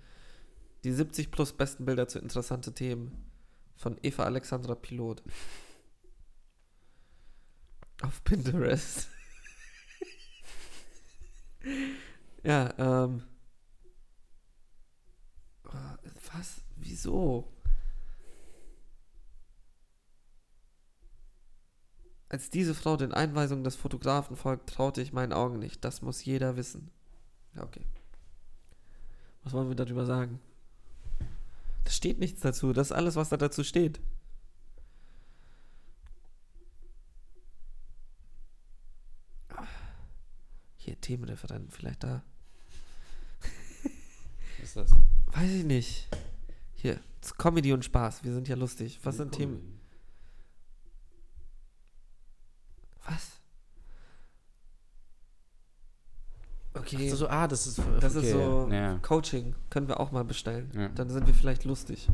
Die 0.85 0.93
70 0.93 1.31
plus 1.31 1.53
besten 1.53 1.85
Bilder 1.85 2.09
zu 2.09 2.19
interessante 2.19 2.73
Themen. 2.73 3.31
Von 3.77 3.99
Eva 4.03 4.25
Alexandra 4.25 4.75
Pilot. 4.75 5.23
Auf 8.03 8.23
Pinterest. 8.25 9.09
ja, 12.45 12.73
ähm. 12.79 13.25
Was? 16.33 16.61
Wieso? 16.77 17.54
Als 22.35 22.51
diese 22.51 22.75
Frau 22.75 22.97
den 22.97 23.15
Einweisungen 23.15 23.63
des 23.63 23.77
Fotografen 23.77 24.35
folgt, 24.35 24.69
traute 24.69 25.01
ich 25.01 25.13
meinen 25.13 25.33
Augen 25.33 25.61
nicht. 25.61 25.85
Das 25.85 26.03
muss 26.03 26.25
jeder 26.25 26.57
wissen. 26.57 26.91
Ja, 27.55 27.63
okay. 27.63 27.87
Was 29.45 29.53
wollen 29.53 29.69
wir 29.69 29.77
darüber 29.77 30.05
sagen? 30.05 30.41
Da 31.85 31.91
steht 31.93 32.19
nichts 32.19 32.41
dazu. 32.41 32.73
Das 32.73 32.89
ist 32.89 32.93
alles, 32.93 33.15
was 33.15 33.29
da 33.29 33.37
dazu 33.37 33.63
steht. 33.63 34.01
Hier, 40.79 41.01
Themenreferenten, 41.01 41.71
vielleicht 41.71 42.03
da. 42.03 42.25
Was 44.59 44.65
ist 44.65 44.77
das? 44.77 44.91
Weiß 45.27 45.51
ich 45.53 45.65
nicht. 45.65 46.09
Hier, 46.75 46.99
Comedy 47.39 47.73
und 47.73 47.85
Spaß. 47.85 48.25
Wir 48.25 48.35
sind 48.35 48.49
ja 48.49 48.57
lustig. 48.57 48.99
Was 49.05 49.19
sind 49.19 49.31
Themen? 49.31 49.84
Was? 53.07 53.41
Okay. 56.75 57.09
So, 57.11 57.29
ah, 57.29 57.47
das 57.47 57.67
ist. 57.67 57.81
Das 58.01 58.17
okay. 58.17 58.27
ist 58.27 58.33
so 58.33 58.69
Ja. 58.71 58.99
Coaching. 58.99 59.55
Können 59.71 59.89
wir 59.89 60.01
auch 60.01 60.11
mal 60.11 60.25
bestellen. 60.25 60.71
Ja. 60.75 60.89
Dann 60.89 61.09
sind 61.09 61.27
wir 61.27 61.35
vielleicht 61.35 61.65
lustig. 61.65 62.09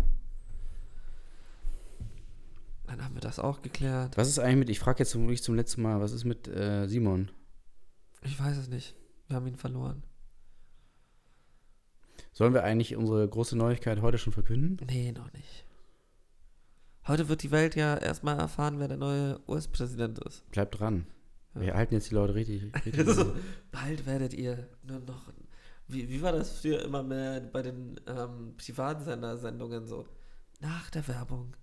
Dann 2.86 3.04
haben 3.04 3.14
wir 3.14 3.20
das 3.20 3.38
auch 3.38 3.62
geklärt. 3.62 4.16
Was 4.16 4.28
ist 4.28 4.38
eigentlich 4.38 4.58
mit, 4.58 4.70
ich 4.70 4.80
frage 4.80 4.98
jetzt 4.98 5.14
wirklich 5.14 5.42
zum 5.42 5.54
letzten 5.54 5.82
Mal, 5.82 6.00
was 6.00 6.12
ist 6.12 6.24
mit 6.24 6.48
äh, 6.48 6.86
Simon? 6.88 7.30
Ich 8.22 8.38
weiß 8.38 8.56
es 8.56 8.68
nicht. 8.68 8.96
Wir 9.28 9.36
haben 9.36 9.46
ihn 9.46 9.56
verloren. 9.56 10.02
Sollen 12.32 12.52
wir 12.52 12.64
eigentlich 12.64 12.96
unsere 12.96 13.26
große 13.28 13.56
Neuigkeit 13.56 14.02
heute 14.02 14.18
schon 14.18 14.32
verkünden? 14.32 14.84
Nee, 14.86 15.12
noch 15.12 15.32
nicht. 15.32 15.64
Heute 17.06 17.28
wird 17.28 17.42
die 17.42 17.50
Welt 17.50 17.74
ja 17.76 17.96
erstmal 17.96 18.38
erfahren, 18.38 18.78
wer 18.78 18.88
der 18.88 18.96
neue 18.98 19.40
US-Präsident 19.48 20.18
ist. 20.20 20.48
Bleibt 20.50 20.78
dran. 20.78 21.06
Ja. 21.54 21.60
Wir 21.62 21.74
halten 21.74 21.94
jetzt 21.94 22.10
die 22.10 22.14
Leute 22.14 22.34
richtig. 22.34 22.62
richtig 22.86 22.98
Also, 23.08 23.34
bald 23.72 24.06
werdet 24.06 24.34
ihr 24.34 24.68
nur 24.82 25.00
noch. 25.00 25.32
Wie, 25.88 26.08
wie 26.08 26.22
war 26.22 26.32
das 26.32 26.60
früher 26.60 26.82
immer 26.84 27.02
mehr 27.02 27.40
bei 27.40 27.62
den 27.62 27.98
ähm, 28.06 28.54
Privatsender-Sendungen 28.56 29.86
so? 29.88 30.06
Nach 30.60 30.88
der 30.90 31.08
Werbung 31.08 31.56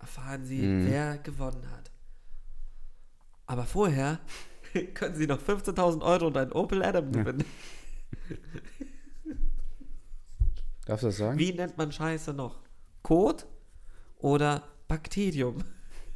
erfahren 0.00 0.44
Sie, 0.46 0.62
Mhm. 0.62 0.86
wer 0.86 1.18
gewonnen 1.18 1.70
hat. 1.72 1.90
Aber 3.46 3.64
vorher 3.64 4.18
können 4.94 5.14
Sie 5.16 5.26
noch 5.26 5.40
15.000 5.42 6.02
Euro 6.02 6.28
und 6.28 6.36
einen 6.36 6.52
Opel 6.52 6.82
Adam 6.82 7.12
Ja. 7.12 7.22
gewinnen. 7.22 7.44
Darfst 10.86 11.02
du 11.02 11.08
das 11.08 11.16
sagen? 11.16 11.38
Wie 11.38 11.52
nennt 11.52 11.76
man 11.76 11.90
Scheiße 11.92 12.32
noch? 12.32 12.60
Code 13.02 13.44
oder 14.18 14.62
Bakterium? 14.88 15.64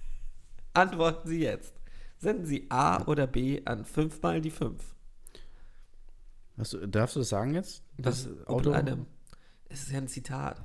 Antworten 0.75 1.29
Sie 1.29 1.41
jetzt. 1.41 1.75
Senden 2.19 2.47
Sie 2.47 2.67
A 2.71 3.05
oder 3.07 3.27
B 3.27 3.63
an 3.65 3.85
5 3.85 4.21
mal 4.23 4.41
die 4.41 4.51
5. 4.51 4.83
Hast 6.59 6.75
du, 6.75 6.87
darfst 6.87 7.17
du 7.17 7.21
das 7.21 7.31
sagen 7.31 7.55
jetzt? 7.55 7.83
Das 7.97 8.25
Das 8.25 8.47
Auto? 8.47 8.73
Adam. 8.73 9.07
Es 9.69 9.83
ist 9.85 9.93
ja 9.93 9.99
ein 9.99 10.09
Zitat. 10.09 10.63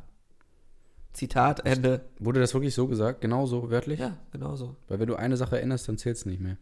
Zitat, 1.14 1.66
Ende. 1.66 2.06
Wurde 2.20 2.42
das 2.42 2.54
wirklich 2.54 2.74
so 2.76 2.88
gesagt? 2.88 3.22
Genau 3.22 3.46
so, 3.46 3.70
wörtlich? 3.70 4.00
Ja, 4.02 4.18
genau 4.32 4.56
so. 4.58 4.76
Weil 4.90 5.00
wenn 5.00 5.08
du 5.08 5.16
eine 5.16 5.38
Sache 5.38 5.62
änderst, 5.62 5.88
dann 5.88 5.98
zählt 5.98 6.18
es 6.18 6.26
nicht 6.26 6.42
mehr. 6.42 6.58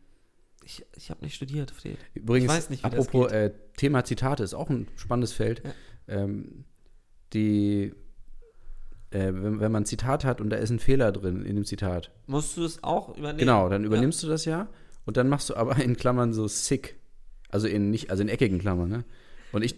Ich, 0.64 0.86
ich 0.96 1.10
habe 1.10 1.22
nicht 1.26 1.34
studiert, 1.36 1.72
Fred. 1.72 1.98
Übrigens, 2.14 2.52
Ich 2.52 2.58
weiß 2.58 2.70
nicht, 2.70 2.84
wie 2.86 2.90
das 2.90 3.08
apropos 3.08 3.32
geht. 3.32 3.36
äh, 3.40 3.54
Thema 3.76 4.04
Zitate 4.06 4.44
ist 4.44 4.54
auch 4.54 4.70
ein 4.70 4.88
spannendes 4.96 5.34
Feld. 5.34 5.64
Ja. 5.66 5.74
Ähm, 6.08 6.66
die, 7.34 7.94
äh, 9.14 9.34
wenn, 9.34 9.60
wenn 9.60 9.72
man 9.72 9.84
ein 9.84 9.86
Zitat 9.86 10.26
hat 10.26 10.42
und 10.42 10.50
da 10.50 10.58
ist 10.58 10.70
ein 10.70 10.80
Fehler 10.80 11.12
drin 11.12 11.46
in 11.46 11.56
dem 11.56 11.66
Zitat, 11.66 12.12
Musst 12.28 12.58
du 12.58 12.64
es 12.64 12.84
auch 12.84 13.10
übernehmen? 13.10 13.38
genau, 13.40 13.70
dann 13.70 13.84
übernimmst 13.84 14.22
du 14.24 14.28
das 14.28 14.46
ja 14.46 14.68
und 15.06 15.18
dann 15.18 15.30
machst 15.30 15.50
du 15.50 15.56
aber 15.56 15.78
in 15.78 15.96
Klammern 15.96 16.34
so 16.34 16.48
sick. 16.48 17.00
Also 17.50 17.68
in 17.68 17.92
nicht, 17.92 18.10
also 18.10 18.24
in 18.24 18.30
eckigen 18.30 18.58
Klammern, 18.60 18.90
ne? 18.90 19.06
Und 19.52 19.64
ich 19.64 19.76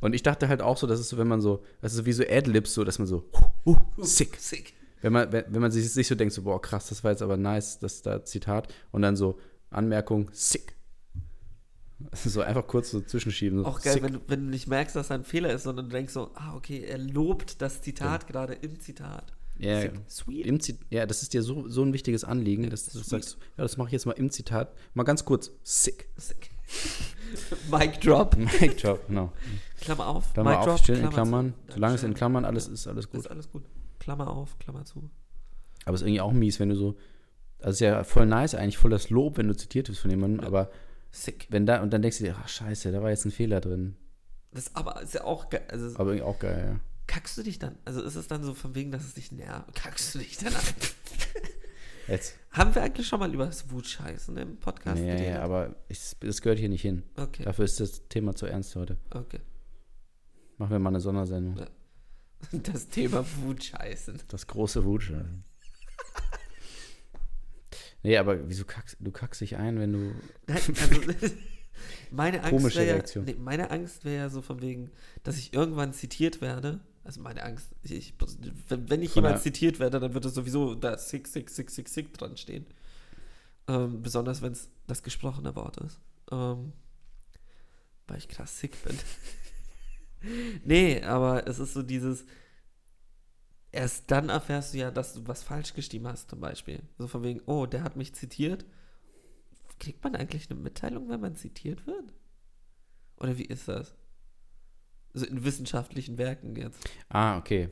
und 0.00 0.14
ich 0.14 0.22
dachte 0.22 0.48
halt 0.48 0.62
auch 0.62 0.76
so, 0.76 0.86
dass 0.86 1.00
es 1.00 1.08
so, 1.08 1.18
wenn 1.18 1.26
man 1.26 1.40
so, 1.40 1.64
das 1.80 1.94
ist 1.94 2.04
wie 2.04 2.12
so 2.12 2.22
Adlibs, 2.22 2.72
so, 2.74 2.84
dass 2.84 3.00
man 3.00 3.08
so 3.08 3.28
uh, 3.66 3.76
uh, 3.96 4.04
sick. 4.04 4.36
Sick. 4.36 4.74
Wenn 5.00 5.12
man, 5.12 5.32
wenn, 5.32 5.44
wenn 5.48 5.60
man 5.60 5.72
sich, 5.72 5.92
sich 5.92 6.06
so 6.06 6.14
denkt, 6.14 6.34
so, 6.34 6.42
boah, 6.42 6.62
krass, 6.62 6.88
das 6.88 7.02
war 7.02 7.10
jetzt 7.10 7.22
aber 7.22 7.36
nice, 7.36 7.80
das 7.80 8.02
da 8.02 8.24
Zitat. 8.24 8.72
Und 8.92 9.02
dann 9.02 9.16
so, 9.16 9.38
Anmerkung, 9.70 10.30
sick. 10.32 10.74
So 12.24 12.40
einfach 12.42 12.66
kurz 12.66 12.90
so 12.90 13.00
zwischenschieben. 13.00 13.58
So 13.60 13.64
Auch 13.66 13.80
geil, 13.80 13.98
wenn, 14.02 14.12
du- 14.14 14.20
wenn 14.28 14.44
du 14.44 14.50
nicht 14.50 14.68
merkst, 14.68 14.94
dass 14.96 15.08
da 15.08 15.14
ein 15.14 15.24
Fehler 15.24 15.52
ist, 15.52 15.64
sondern 15.64 15.88
du 15.88 15.92
denkst 15.96 16.12
so, 16.12 16.30
ah, 16.34 16.54
okay, 16.54 16.80
er 16.84 16.98
lobt 16.98 17.60
das 17.60 17.82
Zitat 17.82 18.26
gerade 18.28 18.52
im 18.54 18.78
Zitat. 18.80 19.32
ja, 19.58 19.80
Sick. 19.80 19.92
Sweet. 20.08 20.46
Im 20.46 20.60
Zit 20.60 20.78
ja, 20.90 21.06
das 21.06 21.22
ist 21.22 21.34
dir 21.34 21.42
so, 21.42 21.68
so 21.68 21.82
ein 21.82 21.92
wichtiges 21.92 22.22
Anliegen, 22.24 22.70
dass 22.70 22.86
du 22.86 22.98
sagst, 23.00 23.38
ja, 23.56 23.64
das 23.64 23.76
mache 23.76 23.88
ich 23.88 23.92
jetzt 23.92 24.06
mal 24.06 24.12
im 24.12 24.30
Zitat. 24.30 24.72
Mal 24.94 25.02
ganz 25.02 25.24
kurz. 25.24 25.50
Sick. 25.64 26.08
Sick. 26.16 26.50
Mic 27.70 28.00
drop. 28.00 28.36
Mic 28.60 28.76
drop, 28.76 29.06
genau. 29.08 29.32
Klammer 29.80 30.06
auf. 30.06 30.32
Klammer 30.34 30.50
Mic 30.50 30.58
auf, 30.60 30.64
drop, 30.66 30.78
still 30.78 30.94
in 30.96 31.00
Klammer 31.00 31.14
Klammern. 31.14 31.54
zu. 31.66 31.72
Solange 31.74 31.94
es 31.96 32.02
in. 32.04 32.14
Klammern 32.14 32.44
alles 32.44 32.68
ist, 32.68 32.86
alles 32.86 33.10
gut. 33.10 33.20
Ist 33.20 33.26
alles 33.30 33.50
gut. 33.50 33.64
Klammer 33.98 34.28
auf, 34.30 34.58
Klammer 34.58 34.84
zu. 34.84 35.10
Aber 35.84 35.94
es 35.94 36.02
ist 36.02 36.06
irgendwie 36.06 36.20
auch 36.20 36.32
mies, 36.32 36.60
wenn 36.60 36.68
du 36.68 36.76
so, 36.76 36.96
also 37.58 37.70
es 37.70 37.74
ist 37.76 37.80
ja 37.80 38.04
voll 38.04 38.26
nice, 38.26 38.54
eigentlich 38.54 38.78
voll 38.78 38.90
das 38.90 39.10
Lob, 39.10 39.36
wenn 39.38 39.48
du 39.48 39.56
zitiert 39.56 39.88
wirst 39.88 40.00
von 40.00 40.10
jemandem, 40.10 40.44
aber 40.46 40.70
Sick. 41.10 41.46
wenn 41.50 41.66
da, 41.66 41.82
und 41.82 41.90
dann 41.92 42.02
denkst 42.02 42.18
du 42.18 42.24
dir, 42.24 42.36
ach 42.38 42.48
scheiße, 42.48 42.92
da 42.92 43.02
war 43.02 43.10
jetzt 43.10 43.24
ein 43.24 43.30
Fehler 43.30 43.60
drin. 43.60 43.96
Das 44.52 44.74
aber 44.74 45.00
ist 45.02 45.14
ja 45.14 45.24
auch 45.24 45.48
geil. 45.50 45.64
Also, 45.68 45.86
Aber 45.98 46.10
irgendwie 46.12 46.22
auch 46.22 46.38
geil, 46.38 46.74
ja. 46.74 46.80
kackst 47.06 47.36
du 47.38 47.42
dich 47.42 47.58
dann? 47.58 47.76
Also 47.84 48.02
ist 48.02 48.14
es 48.14 48.28
dann 48.28 48.42
so 48.44 48.54
von 48.54 48.74
wegen, 48.74 48.90
dass 48.90 49.04
es 49.04 49.14
dich 49.14 49.32
nervt? 49.32 49.74
Kackst 49.74 50.14
du 50.14 50.18
dich 50.18 50.36
dann 50.38 50.54
an? 50.54 50.62
Jetzt. 52.08 52.36
Haben 52.52 52.74
wir 52.74 52.82
eigentlich 52.82 53.06
schon 53.06 53.20
mal 53.20 53.32
über 53.34 53.44
das 53.44 53.70
Wutscheißen 53.70 54.34
im 54.38 54.56
Podcast 54.58 54.96
Nee, 54.98 55.06
geredet? 55.08 55.26
ja, 55.34 55.42
aber 55.42 55.76
ich, 55.88 56.16
das 56.20 56.40
gehört 56.40 56.58
hier 56.58 56.70
nicht 56.70 56.80
hin. 56.80 57.02
Okay, 57.16 57.42
Dafür 57.44 57.66
ist 57.66 57.78
das 57.80 58.08
Thema 58.08 58.34
zu 58.34 58.46
ernst 58.46 58.74
heute. 58.76 58.96
okay. 59.10 59.40
Machen 60.56 60.70
wir 60.72 60.78
mal 60.78 60.88
eine 60.90 61.00
Sondersendung. 61.00 61.66
Das 62.52 62.86
Thema 62.88 63.24
Wutscheißen. 63.42 64.22
Das 64.28 64.46
große 64.46 64.84
Wutscheißen. 64.84 65.42
nee, 68.02 68.16
aber 68.16 68.48
wieso 68.48 68.64
kackst 68.64 68.96
du 69.00 69.10
kackst 69.10 69.40
dich 69.40 69.56
ein, 69.56 69.78
wenn 69.78 69.92
du. 69.92 69.98
Nein, 70.46 70.60
also, 70.66 71.34
meine 72.10 72.42
Angst 72.42 72.76
wäre 72.76 72.86
ja, 72.86 72.92
Reaktion. 72.94 73.24
nee, 73.24 73.34
meine 73.34 73.70
Angst 73.70 74.04
wäre 74.04 74.16
ja 74.16 74.28
so 74.28 74.42
von 74.42 74.60
wegen, 74.60 74.90
dass 75.22 75.38
ich 75.38 75.52
irgendwann 75.52 75.92
zitiert 75.92 76.40
werde. 76.40 76.80
Also 77.04 77.22
meine 77.22 77.42
Angst, 77.42 77.70
ich, 77.82 77.92
ich, 77.92 78.14
wenn, 78.68 79.00
ich 79.00 79.14
jemals 79.14 79.42
zitiert 79.42 79.80
werde, 79.80 79.98
dann 79.98 80.12
wird 80.12 80.26
es 80.26 80.34
sowieso 80.34 80.74
da 80.74 80.98
sick, 80.98 81.26
sick, 81.26 81.48
sick, 81.48 81.70
sick, 81.70 81.88
sick 81.88 82.12
dran 82.12 82.36
stehen. 82.36 82.66
Ähm, 83.66 84.02
besonders 84.02 84.42
wenn 84.42 84.52
es 84.52 84.68
das 84.86 85.02
gesprochene 85.02 85.56
Wort 85.56 85.78
ist. 85.78 86.00
Ähm, 86.30 86.72
weil 88.06 88.18
ich 88.18 88.28
krass 88.28 88.58
sick 88.58 88.72
bin. 88.84 88.98
nee, 90.64 91.02
aber 91.02 91.46
es 91.46 91.58
ist 91.58 91.74
so 91.74 91.82
dieses, 91.82 92.24
erst 93.78 94.10
dann 94.10 94.28
erfährst 94.28 94.74
du 94.74 94.78
ja, 94.78 94.90
dass 94.90 95.14
du 95.14 95.26
was 95.26 95.42
falsch 95.42 95.72
geschrieben 95.74 96.08
hast, 96.08 96.28
zum 96.30 96.40
Beispiel. 96.40 96.80
So 96.98 97.06
von 97.06 97.22
wegen, 97.22 97.40
oh, 97.46 97.64
der 97.66 97.82
hat 97.82 97.96
mich 97.96 98.14
zitiert. 98.14 98.64
Kriegt 99.78 100.02
man 100.02 100.16
eigentlich 100.16 100.50
eine 100.50 100.58
Mitteilung, 100.58 101.08
wenn 101.08 101.20
man 101.20 101.36
zitiert 101.36 101.86
wird? 101.86 102.12
Oder 103.18 103.38
wie 103.38 103.44
ist 103.44 103.68
das? 103.68 103.94
So 105.14 105.24
in 105.24 105.44
wissenschaftlichen 105.44 106.18
Werken 106.18 106.56
jetzt. 106.56 106.78
Ah, 107.08 107.38
okay. 107.38 107.68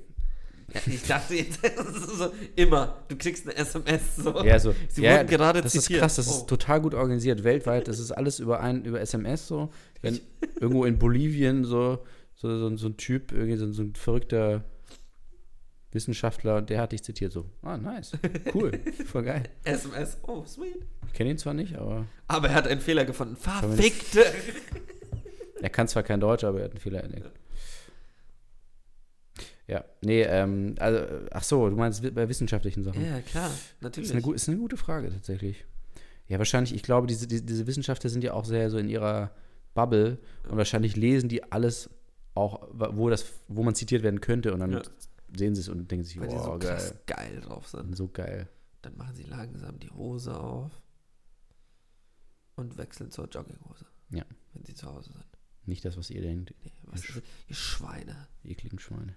Ja, 0.72 0.80
ich 0.86 1.02
dachte 1.04 1.34
jetzt 1.34 1.60
das 1.76 1.86
so, 2.18 2.32
immer, 2.56 3.04
du 3.08 3.16
kriegst 3.16 3.44
eine 3.46 3.56
SMS 3.56 4.16
so. 4.16 4.44
Ja, 4.44 4.58
so. 4.58 4.74
Sie 4.88 5.02
ja, 5.02 5.18
wurden 5.18 5.28
gerade 5.28 5.62
das 5.62 5.72
zitiert. 5.72 5.90
ist 5.98 6.00
krass, 6.00 6.16
das 6.16 6.28
Oh. 6.28 6.30
ist 6.38 6.46
total 6.48 6.80
gut 6.80 6.94
organisiert 6.94 7.44
weltweit. 7.44 7.86
Das 7.88 7.98
ist 7.98 8.10
alles 8.12 8.38
über 8.40 8.60
ein, 8.60 8.84
über 8.84 9.00
SMS 9.00 9.46
so. 9.46 9.70
Wenn 10.02 10.20
irgendwo 10.60 10.84
in 10.84 10.98
Bolivien 10.98 11.64
so, 11.64 12.04
so, 12.34 12.58
so, 12.58 12.76
so 12.76 12.86
ein 12.88 12.96
Typ, 12.96 13.32
irgendwie 13.32 13.56
so, 13.56 13.70
so 13.72 13.82
ein 13.82 13.94
verrückter 13.94 14.64
Wissenschaftler, 15.96 16.62
der 16.62 16.80
hat 16.80 16.92
dich 16.92 17.02
zitiert 17.02 17.32
so. 17.32 17.46
Ah, 17.62 17.76
nice. 17.76 18.12
Cool. 18.54 18.70
Voll 19.06 19.24
geil. 19.24 19.42
SMS, 19.64 20.18
oh, 20.22 20.44
sweet. 20.44 20.76
Ich 21.08 21.12
kenne 21.14 21.30
ihn 21.30 21.38
zwar 21.38 21.54
nicht, 21.54 21.74
aber 21.76 22.06
Aber 22.28 22.48
er 22.48 22.54
hat 22.54 22.68
einen 22.68 22.80
Fehler 22.80 23.04
gefunden. 23.04 23.34
Verfickte! 23.36 24.24
er 25.60 25.70
kann 25.70 25.88
zwar 25.88 26.04
kein 26.04 26.20
Deutsch, 26.20 26.44
aber 26.44 26.58
er 26.60 26.64
hat 26.66 26.70
einen 26.72 26.80
Fehler 26.80 27.02
entdeckt. 27.02 27.28
Ja, 29.68 29.84
nee, 30.00 30.22
ähm, 30.22 30.76
also, 30.78 31.00
ach 31.32 31.42
so, 31.42 31.68
du 31.68 31.74
meinst 31.74 32.14
bei 32.14 32.28
wissenschaftlichen 32.28 32.84
Sachen. 32.84 33.04
Ja, 33.04 33.20
klar, 33.20 33.50
natürlich. 33.80 34.10
ist 34.10 34.16
eine, 34.24 34.34
ist 34.34 34.48
eine 34.48 34.58
gute 34.58 34.76
Frage 34.76 35.10
tatsächlich. 35.10 35.64
Ja, 36.28 36.38
wahrscheinlich, 36.38 36.74
ich 36.74 36.84
glaube, 36.84 37.08
diese, 37.08 37.26
diese, 37.26 37.42
diese 37.42 37.66
Wissenschaftler 37.66 38.10
sind 38.10 38.22
ja 38.22 38.32
auch 38.34 38.44
sehr 38.44 38.70
so 38.70 38.78
in 38.78 38.88
ihrer 38.88 39.32
Bubble 39.74 40.18
und 40.48 40.56
wahrscheinlich 40.56 40.94
lesen 40.94 41.28
die 41.28 41.50
alles 41.50 41.90
auch, 42.34 42.68
wo 42.72 43.08
das, 43.10 43.24
wo 43.48 43.62
man 43.62 43.74
zitiert 43.74 44.02
werden 44.02 44.20
könnte 44.20 44.52
und 44.52 44.60
dann 44.60 44.72
Ja. 44.72 44.82
Sehen 45.36 45.54
sie 45.54 45.60
es 45.62 45.68
und 45.68 45.90
denken 45.90 46.04
sich, 46.04 46.18
Weil 46.20 46.28
die 46.28 46.36
so 46.36 46.44
wow, 46.46 46.58
krass 46.58 46.94
geil. 47.06 47.30
geil 47.30 47.40
drauf 47.40 47.68
sind. 47.68 47.96
So 47.96 48.08
geil. 48.08 48.48
Dann 48.82 48.96
machen 48.96 49.14
sie 49.14 49.24
langsam 49.24 49.78
die 49.78 49.90
Hose 49.90 50.38
auf 50.38 50.70
und 52.54 52.76
wechseln 52.78 53.10
zur 53.10 53.26
Jogginghose. 53.28 53.86
Ja. 54.10 54.24
Wenn 54.54 54.64
sie 54.64 54.74
zu 54.74 54.86
Hause 54.86 55.12
sind. 55.12 55.24
Nicht 55.64 55.84
das, 55.84 55.96
was 55.96 56.10
ihr 56.10 56.22
denkt, 56.22 56.54
Nee, 56.64 56.72
was 56.84 57.00
ist, 57.04 57.22
ihr 57.48 57.56
Schweine. 57.56 58.28
ekligen 58.44 58.78
Schweine. 58.78 59.16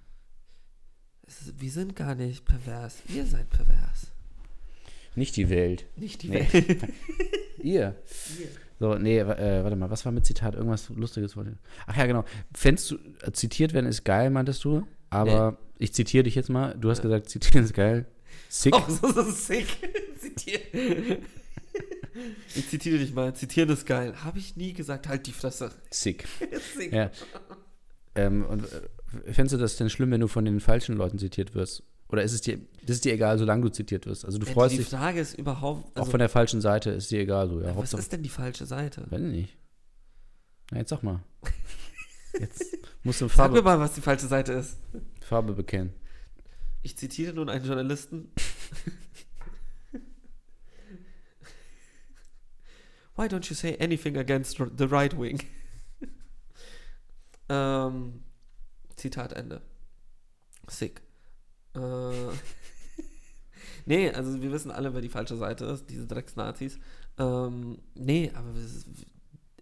Ist, 1.27 1.59
wir 1.61 1.71
sind 1.71 1.95
gar 1.95 2.15
nicht 2.15 2.45
pervers. 2.45 2.97
Ihr 3.07 3.25
seid 3.25 3.49
pervers. 3.49 4.07
Nicht 5.15 5.35
die 5.37 5.49
Welt. 5.49 5.85
Nicht 5.95 6.23
die 6.23 6.29
Nee. 6.29 6.47
Welt. 6.51 6.83
Ihr. 7.63 7.95
So, 8.79 8.95
nee, 8.97 9.19
äh, 9.19 9.63
warte 9.63 9.75
mal, 9.75 9.89
was 9.91 10.05
war 10.05 10.11
mit 10.13 10.25
Zitat? 10.25 10.55
Irgendwas 10.55 10.87
Lustiges 10.89 11.35
wollte 11.35 11.51
ich. 11.51 11.57
Ach 11.87 11.97
ja, 11.97 12.05
genau. 12.05 12.23
Fändest 12.55 12.91
du, 12.91 12.95
äh, 13.21 13.31
zitiert 13.33 13.73
werden 13.73 13.85
ist 13.85 14.05
geil, 14.05 14.29
meintest 14.29 14.63
du? 14.63 14.87
Aber 15.09 15.57
ich 15.77 15.93
zitiere 15.93 16.23
dich 16.23 16.35
jetzt 16.35 16.49
mal. 16.49 16.75
Du 16.79 16.89
hast 16.89 17.01
gesagt, 17.01 17.29
zitieren 17.29 17.65
ist 17.65 17.73
geil. 17.73 18.05
Sick. 18.49 18.73
Auch 18.73 18.89
so, 18.89 19.11
so 19.11 19.23
sick. 19.23 19.67
Zitier. 20.19 20.59
Ich 22.55 22.67
zitiere 22.69 22.97
dich 22.97 23.13
mal. 23.13 23.33
Zitieren 23.33 23.69
ist 23.69 23.85
geil. 23.85 24.13
Habe 24.25 24.39
ich 24.39 24.57
nie 24.57 24.73
gesagt. 24.73 25.07
Halt 25.07 25.25
die 25.27 25.31
Fresse. 25.31 25.71
Sick. 25.89 26.27
sick. 26.75 26.91
Ja. 26.91 27.11
Ähm, 28.15 28.45
und 28.45 28.63
äh, 28.63 29.31
fändest 29.31 29.53
du 29.53 29.57
das 29.57 29.77
denn 29.77 29.89
schlimm, 29.89 30.11
wenn 30.11 30.19
du 30.19 30.27
von 30.27 30.43
den 30.43 30.59
falschen 30.59 30.97
Leuten 30.97 31.17
zitiert 31.17 31.55
wirst? 31.55 31.83
Oder 32.09 32.23
ist 32.23 32.33
es 32.33 32.41
dir, 32.41 32.59
das 32.85 32.97
ist 32.97 33.05
dir 33.05 33.13
egal, 33.13 33.37
solange 33.37 33.61
du 33.61 33.69
zitiert 33.69 34.05
wirst? 34.05 34.25
Also 34.25 34.37
du 34.39 34.47
Ja, 34.47 34.51
freust 34.53 34.73
die 34.73 34.79
dich 34.79 34.87
Frage 34.87 35.19
ist 35.21 35.37
überhaupt. 35.37 35.95
auch 35.95 36.01
Also, 36.01 36.11
von 36.11 36.19
der 36.19 36.27
falschen 36.29 36.59
Seite, 36.59 36.89
ist 36.89 37.09
dir 37.11 37.19
egal 37.21 37.47
so. 37.47 37.61
Ja, 37.61 37.67
was 37.67 37.75
Hauptsache, 37.75 38.01
ist 38.01 38.11
denn 38.11 38.23
die 38.23 38.29
falsche 38.29 38.65
Seite? 38.65 39.05
wenn 39.11 39.31
nicht. 39.31 39.55
Na, 40.71 40.79
jetzt 40.79 40.89
sag 40.89 41.03
mal. 41.03 41.21
Jetzt 42.37 42.77
musst 43.03 43.21
du 43.21 43.27
Sag 43.27 43.51
mir 43.51 43.57
Farbe, 43.57 43.61
mal, 43.63 43.79
was 43.79 43.93
die 43.93 44.01
falsche 44.01 44.27
Seite 44.27 44.53
ist. 44.53 44.77
Farbe 45.21 45.53
bekennen. 45.53 45.93
Ich 46.81 46.97
zitiere 46.97 47.33
nun 47.33 47.49
einen 47.49 47.65
Journalisten. 47.65 48.31
Why 53.15 53.27
don't 53.27 53.49
you 53.49 53.55
say 53.55 53.75
anything 53.79 54.15
against 54.17 54.59
r- 54.61 54.71
the 54.73 54.87
right 54.87 55.17
wing? 55.17 55.41
ähm, 57.49 58.23
Zitat 58.95 59.33
Ende. 59.33 59.61
Sick. 60.69 61.01
Äh, 61.75 61.79
nee, 63.85 64.09
also 64.11 64.41
wir 64.41 64.51
wissen 64.51 64.71
alle, 64.71 64.93
wer 64.93 65.01
die 65.01 65.09
falsche 65.09 65.35
Seite 65.35 65.65
ist, 65.65 65.89
diese 65.89 66.07
Drecksnazis. 66.07 66.79
Ähm, 67.17 67.79
nee, 67.95 68.31
aber 68.33 68.51
es 68.51 68.75
ist, 68.75 68.87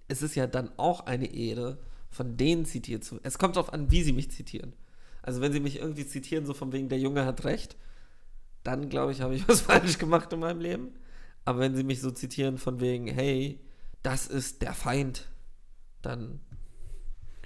es 0.07 0.21
ist 0.21 0.35
ja 0.35 0.45
dann 0.45 0.71
auch 0.77 1.07
eine 1.07 1.33
Ehre, 1.33 1.79
von 2.09 2.37
denen 2.37 2.65
zitiert 2.65 3.03
zu. 3.03 3.19
Es 3.23 3.37
kommt 3.37 3.55
darauf 3.55 3.73
an, 3.73 3.91
wie 3.91 4.03
sie 4.03 4.13
mich 4.13 4.31
zitieren. 4.31 4.73
Also 5.21 5.41
wenn 5.41 5.51
sie 5.51 5.59
mich 5.59 5.77
irgendwie 5.79 6.05
zitieren, 6.07 6.45
so 6.45 6.53
von 6.53 6.71
wegen, 6.71 6.89
der 6.89 6.99
Junge 6.99 7.25
hat 7.25 7.43
recht, 7.43 7.75
dann 8.63 8.89
glaube 8.89 9.11
ich, 9.11 9.21
habe 9.21 9.35
ich 9.35 9.47
was 9.47 9.61
falsch 9.61 9.97
gemacht 9.97 10.31
in 10.33 10.39
meinem 10.39 10.61
Leben. 10.61 10.89
Aber 11.45 11.59
wenn 11.59 11.75
sie 11.75 11.83
mich 11.83 12.01
so 12.01 12.11
zitieren 12.11 12.57
von 12.57 12.79
wegen, 12.79 13.07
hey, 13.07 13.59
das 14.03 14.27
ist 14.27 14.61
der 14.61 14.73
Feind, 14.73 15.27
dann, 16.01 16.39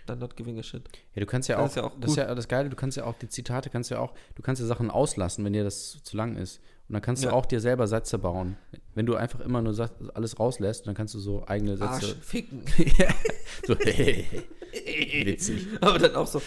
dann 0.05 0.19
not 0.19 0.35
giving 0.35 0.57
a 0.59 0.63
shit. 0.63 0.83
Ja, 1.15 1.19
du 1.21 1.25
kannst 1.25 1.49
ja 1.49 1.55
Das 1.57 1.63
auch, 1.63 1.67
ist 1.69 1.75
ja 1.75 1.83
auch 1.83 1.99
das 1.99 2.11
ist 2.11 2.17
ja 2.17 2.35
das 2.35 2.47
Geile, 2.47 2.69
du 2.69 2.75
kannst 2.75 2.97
ja 2.97 3.05
auch 3.05 3.15
die 3.17 3.29
Zitate, 3.29 3.69
kannst 3.69 3.89
ja 3.89 3.99
auch, 3.99 4.13
du 4.35 4.41
kannst 4.41 4.61
ja 4.61 4.67
Sachen 4.67 4.89
auslassen, 4.91 5.43
wenn 5.45 5.53
dir 5.53 5.63
das 5.63 6.03
zu 6.03 6.17
lang 6.17 6.35
ist. 6.35 6.59
Und 6.87 6.93
dann 6.93 7.01
kannst 7.01 7.23
Ja. 7.23 7.29
du 7.31 7.35
auch 7.35 7.45
dir 7.45 7.59
selber 7.61 7.87
Sätze 7.87 8.17
bauen. 8.19 8.57
Wenn 8.93 9.05
du 9.05 9.15
einfach 9.15 9.39
immer 9.39 9.61
nur 9.61 9.73
sagst, 9.73 9.95
alles 10.13 10.37
rauslässt, 10.39 10.85
dann 10.87 10.95
kannst 10.95 11.13
du 11.13 11.19
so 11.19 11.47
eigene 11.47 11.79
Arsch, 11.81 12.05
Sätze. 12.05 12.21
ficken. 12.21 12.63
So, 13.67 13.75
witzig. 13.77 15.67
Aber 15.81 15.99
dann 15.99 16.15
auch 16.15 16.25
so, 16.27 16.41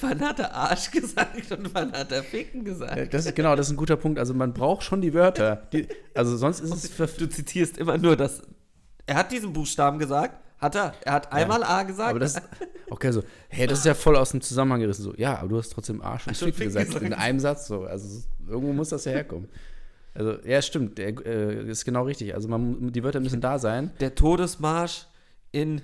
wann 0.00 0.20
hat 0.20 0.38
er 0.40 0.54
Arsch 0.54 0.90
gesagt 0.90 1.50
und 1.52 1.74
wann 1.74 1.92
hat 1.92 2.10
er 2.12 2.22
ficken 2.22 2.64
gesagt? 2.64 3.12
Das 3.12 3.26
ist 3.26 3.36
genau, 3.36 3.54
das 3.56 3.66
ist 3.66 3.72
ein 3.72 3.76
guter 3.76 3.96
Punkt. 3.96 4.18
Also 4.18 4.34
man 4.34 4.52
braucht 4.52 4.82
schon 4.82 5.00
die 5.00 5.14
Wörter. 5.14 5.68
Die, 5.72 5.86
also 6.14 6.36
sonst 6.36 6.60
ist 6.60 6.72
es 6.98 7.16
Du 7.16 7.28
zitierst 7.28 7.78
immer 7.78 7.98
nur 7.98 8.16
das. 8.16 8.42
Er 9.06 9.16
hat 9.16 9.32
diesen 9.32 9.52
Buchstaben 9.52 9.98
gesagt, 9.98 10.40
hat 10.58 10.74
er. 10.74 10.94
Er 11.02 11.12
hat 11.12 11.32
einmal 11.32 11.62
A 11.62 11.82
gesagt. 11.82 12.10
Aber 12.10 12.18
das 12.18 12.34
ist 12.36 12.42
okay, 12.90 13.12
so, 13.12 13.22
hey, 13.48 13.66
das 13.66 13.80
ist 13.80 13.84
ja 13.84 13.94
voll 13.94 14.16
aus 14.16 14.30
dem 14.30 14.40
Zusammenhang 14.40 14.80
gerissen. 14.80 15.02
So, 15.02 15.14
ja, 15.16 15.38
aber 15.38 15.48
du 15.48 15.58
hast 15.58 15.70
trotzdem 15.70 16.00
Arsch 16.00 16.26
und 16.26 16.30
Arsch 16.30 16.42
und 16.42 16.48
Fick 16.48 16.56
Fick 16.56 16.66
gesagt, 16.68 16.86
gesagt. 16.86 17.04
in 17.04 17.12
einem 17.12 17.40
Satz 17.40 17.66
so. 17.66 17.82
Also 17.84 18.22
irgendwo 18.48 18.72
muss 18.72 18.88
das 18.88 19.04
ja 19.04 19.12
herkommen. 19.12 19.48
Also, 20.14 20.40
ja, 20.44 20.62
stimmt, 20.62 20.98
der, 20.98 21.08
äh, 21.26 21.68
ist 21.68 21.84
genau 21.84 22.04
richtig. 22.04 22.34
Also 22.34 22.48
man, 22.48 22.92
die 22.92 23.02
Wörter 23.02 23.20
müssen 23.20 23.40
da 23.40 23.58
sein. 23.58 23.90
der 24.00 24.14
Todesmarsch 24.14 25.06
in 25.50 25.82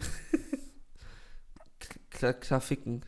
Kla- 2.13 2.33
Klaficken. 2.35 3.05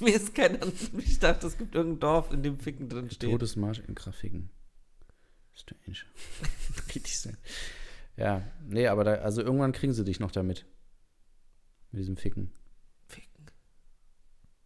Mir 0.00 0.14
ist 0.14 0.34
kein 0.34 0.54
anderes. 0.54 0.90
Ich 0.98 1.18
dachte, 1.18 1.46
es 1.46 1.58
gibt 1.58 1.74
irgendein 1.74 2.00
Dorf, 2.00 2.32
in 2.32 2.42
dem 2.42 2.58
Ficken 2.58 2.88
drin 2.88 3.10
steht. 3.10 3.30
Todesmarsch 3.30 3.80
in 3.86 3.94
Grafiken. 3.94 4.50
Strange. 5.54 5.98
richtig 6.94 7.14
strange. 7.14 7.38
Ja, 8.16 8.42
nee, 8.68 8.86
aber 8.86 9.04
da, 9.04 9.14
also 9.16 9.42
irgendwann 9.42 9.72
kriegen 9.72 9.92
sie 9.92 10.04
dich 10.04 10.20
noch 10.20 10.30
damit. 10.30 10.64
Mit 11.90 12.00
diesem 12.00 12.16
Ficken. 12.16 12.52
Ficken. 13.06 13.46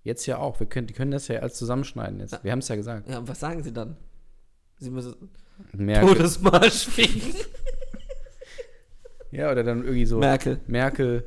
Jetzt 0.02 0.26
ja 0.26 0.36
auch. 0.38 0.60
Wir 0.60 0.66
können, 0.68 0.86
die 0.86 0.94
können 0.94 1.10
das 1.10 1.28
ja 1.28 1.40
als 1.40 1.56
zusammenschneiden 1.58 2.20
jetzt. 2.20 2.42
Wir 2.44 2.52
haben 2.52 2.58
es 2.60 2.68
ja 2.68 2.76
gesagt. 2.76 3.08
Ja, 3.08 3.18
und 3.18 3.28
was 3.28 3.40
sagen 3.40 3.62
sie 3.62 3.72
dann? 3.72 3.96
Sie 4.82 4.90
müssen 4.90 5.14
Merkel. 5.72 6.08
Todesmarsch 6.14 6.86
ficken. 6.86 7.34
Ja, 9.30 9.50
oder 9.50 9.64
dann 9.64 9.82
irgendwie 9.84 10.04
so 10.04 10.18
Merkel. 10.18 10.60
Merkel, 10.66 11.24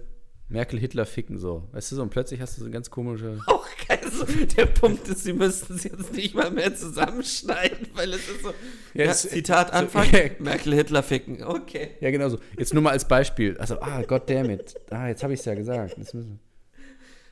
Merkel, 0.47 0.79
Hitler 0.79 1.07
ficken 1.07 1.39
so. 1.39 1.67
Weißt 1.71 1.91
du 1.91 1.95
so, 1.95 2.03
und 2.03 2.11
plötzlich 2.11 2.39
hast 2.39 2.55
du 2.55 2.59
so 2.59 2.65
eine 2.65 2.71
ganz 2.73 2.91
komische. 2.91 3.39
Auch 3.47 3.65
geil. 3.87 3.99
So, 4.11 4.25
der 4.25 4.67
Punkt 4.67 5.07
ist, 5.07 5.23
sie 5.23 5.33
müssten 5.33 5.73
es 5.73 5.85
jetzt 5.85 6.13
nicht 6.13 6.35
mal 6.35 6.51
mehr 6.51 6.75
zusammenschneiden, 6.75 7.87
weil 7.95 8.09
es 8.13 8.29
ist 8.29 8.43
so. 8.43 8.53
Ja, 8.93 9.05
das- 9.07 9.23
Zitat 9.23 9.69
so- 9.69 9.73
Anfang. 9.73 10.05
ja. 10.11 10.19
Merkel, 10.37 10.75
Hitler 10.75 11.01
ficken. 11.01 11.43
Okay. 11.43 11.95
Ja, 11.99 12.11
genau 12.11 12.29
so. 12.29 12.37
Jetzt 12.59 12.75
nur 12.75 12.83
mal 12.83 12.91
als 12.91 13.07
Beispiel. 13.07 13.57
Also, 13.57 13.81
ah, 13.81 14.03
goddammit. 14.03 14.75
Ah, 14.91 15.07
jetzt 15.07 15.23
habe 15.23 15.33
ich 15.33 15.39
es 15.39 15.45
ja 15.47 15.55
gesagt. 15.55 15.97
Müssen 15.97 16.39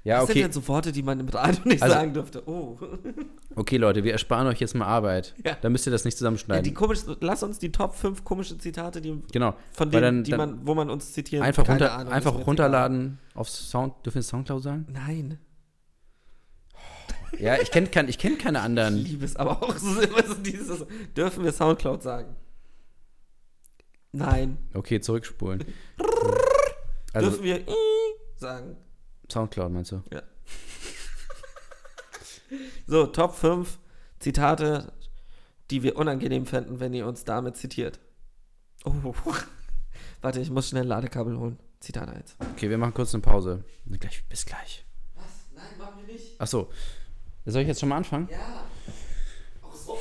ja, 0.04 0.22
Was 0.22 0.28
sind 0.28 0.38
denn 0.38 0.51
so 0.51 0.68
Worte, 0.68 0.91
die 0.91 1.01
man 1.04 1.20
im 1.20 1.30
Radio 1.30 1.62
nicht 1.66 1.82
Also- 1.82 1.95
sagen 1.95 2.14
dürfte? 2.14 2.47
Oh. 2.47 2.78
Okay, 3.56 3.78
Leute, 3.78 4.04
wir 4.04 4.14
ersparen 4.14 4.47
euch 4.47 4.60
jetzt 4.60 4.74
mal 4.74 4.88
Arbeit. 4.88 5.36
Ja. 5.45 5.56
Dann 5.62 5.72
müsst 5.72 5.86
ihr 5.86 5.91
das 5.91 6.06
nicht 6.06 6.16
Ja, 6.16 6.18
zusammenschneiden. 6.18 6.64
die 6.64 6.74
komisch, 6.74 7.01
lass 7.20 7.43
uns 7.43 7.60
die 7.60 7.72
Top 7.72 7.93
5 7.93 8.24
komischen 8.24 8.60
Zitate, 8.60 8.99
die, 8.99 9.22
genau. 9.32 9.56
von 9.74 9.91
denen, 9.91 10.01
dann- 10.01 10.24
die 10.24 10.32
dann 10.32 10.38
man, 10.39 10.66
wo 10.68 10.74
man 10.74 10.89
uns 10.89 11.14
zitieren 11.14 11.45
Einfach, 11.45 11.70
runter, 11.70 11.93
Ahnung, 11.93 12.12
einfach 12.12 12.34
runterladen 12.47 13.20
auf 13.36 13.47
Sound. 13.49 13.93
Dürfen 14.04 14.16
wir 14.16 14.24
Soundcloud 14.24 14.64
sagen? 14.64 14.88
Nein. 14.89 15.38
Ja, 17.39 17.62
ich 17.62 17.70
kenne 17.70 17.88
kein, 17.88 18.10
ich 18.10 18.18
kenn 18.18 18.39
keine 18.39 18.58
Ich 18.60 18.64
anderen. 18.66 18.95
liebe 18.97 19.24
es, 19.24 19.36
aber 19.36 19.62
auch 19.62 19.78
so 19.78 20.01
immer 20.01 20.24
so 20.24 20.34
dieses. 20.34 20.84
Dürfen 21.16 21.43
wir 21.43 21.51
Soundcloud 21.51 22.01
sagen? 22.01 22.36
Nein. 24.14 24.58
Okay, 24.74 24.99
zurückspulen. 24.99 25.64
Also, 27.14 27.30
Dürfen 27.30 27.43
wir 27.43 27.62
sagen? 28.38 28.78
Soundcloud 29.32 29.71
meinst 29.71 29.91
du? 29.91 30.01
So, 32.86 33.07
Top 33.07 33.34
5 33.34 33.80
Zitate, 34.19 34.93
die 35.71 35.82
wir 35.84 35.97
unangenehm 35.97 36.45
fänden, 36.45 36.80
wenn 36.80 36.93
ihr 36.93 37.07
uns 37.07 37.24
damit 37.24 37.57
zitiert. 37.57 37.99
Oh. 38.86 38.93
Warte, 40.21 40.39
ich 40.39 40.49
muss 40.49 40.69
schnell 40.69 40.86
Ladekabel 40.86 41.38
holen. 41.38 41.59
Zitat 41.80 42.09
1. 42.09 42.36
Okay, 42.53 42.69
wir 42.69 42.78
machen 42.78 42.93
kurz 42.93 43.13
eine 43.13 43.21
Pause. 43.21 43.63
Gleich, 43.99 44.24
bis 44.30 44.45
gleich. 44.45 44.86
Was? 45.15 45.26
Nein, 45.53 45.78
machen 45.78 46.05
wir 46.05 46.13
nicht. 46.13 46.39
Achso. 46.39 46.69
Soll 47.45 47.63
ich 47.63 47.67
jetzt 47.67 47.82
schon 47.82 47.89
mal 47.89 47.97
anfangen? 47.97 48.30
Ja. 48.32 48.63
Auch 49.61 49.76
so 49.76 49.97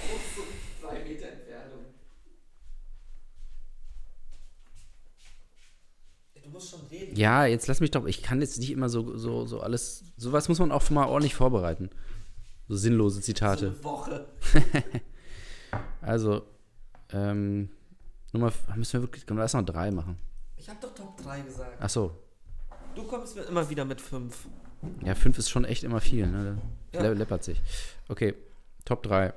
zwei 0.80 1.02
Meter 1.02 1.28
Entfernung. 1.28 1.86
Du 6.40 6.50
musst 6.50 6.70
schon 6.70 6.86
reden. 6.86 7.01
Ja, 7.14 7.46
jetzt 7.46 7.66
lass 7.66 7.80
mich 7.80 7.90
doch. 7.90 8.06
Ich 8.06 8.22
kann 8.22 8.40
jetzt 8.40 8.58
nicht 8.58 8.70
immer 8.70 8.88
so, 8.88 9.16
so, 9.16 9.46
so 9.46 9.60
alles. 9.60 10.04
Sowas 10.16 10.48
muss 10.48 10.58
man 10.58 10.72
auch 10.72 10.88
mal 10.90 11.06
ordentlich 11.06 11.34
vorbereiten. 11.34 11.90
So 12.68 12.76
sinnlose 12.76 13.16
So 13.16 13.22
Zitate. 13.22 13.66
eine 13.68 13.84
Woche. 13.84 14.26
Also, 16.02 16.42
ähm, 17.12 17.70
Nummer. 18.32 18.52
Müssen 18.76 18.94
wir 18.94 19.02
wirklich. 19.02 19.26
Komm, 19.26 19.38
lass 19.38 19.54
noch 19.54 19.62
drei 19.64 19.90
machen. 19.90 20.16
Ich 20.56 20.68
habe 20.68 20.78
doch 20.80 20.94
Top 20.94 21.16
3 21.22 21.40
gesagt. 21.40 21.80
Achso. 21.82 22.10
Du 22.94 23.04
kommst 23.04 23.34
mir 23.36 23.42
immer 23.42 23.68
wieder 23.70 23.84
mit 23.84 24.00
5. 24.00 24.46
Ja, 25.04 25.14
fünf 25.14 25.38
ist 25.38 25.48
schon 25.50 25.64
echt 25.64 25.82
immer 25.84 26.00
viel, 26.00 26.26
ne? 26.26 26.58
Ja. 26.92 27.02
Le 27.02 27.14
läppert 27.14 27.42
sich. 27.44 27.60
Okay, 28.08 28.34
Top 28.84 29.02
3. 29.02 29.32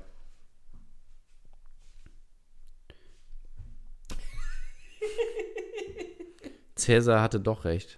Cäsar 6.86 7.19
hatte 7.19 7.39
doch 7.39 7.65
recht. 7.65 7.97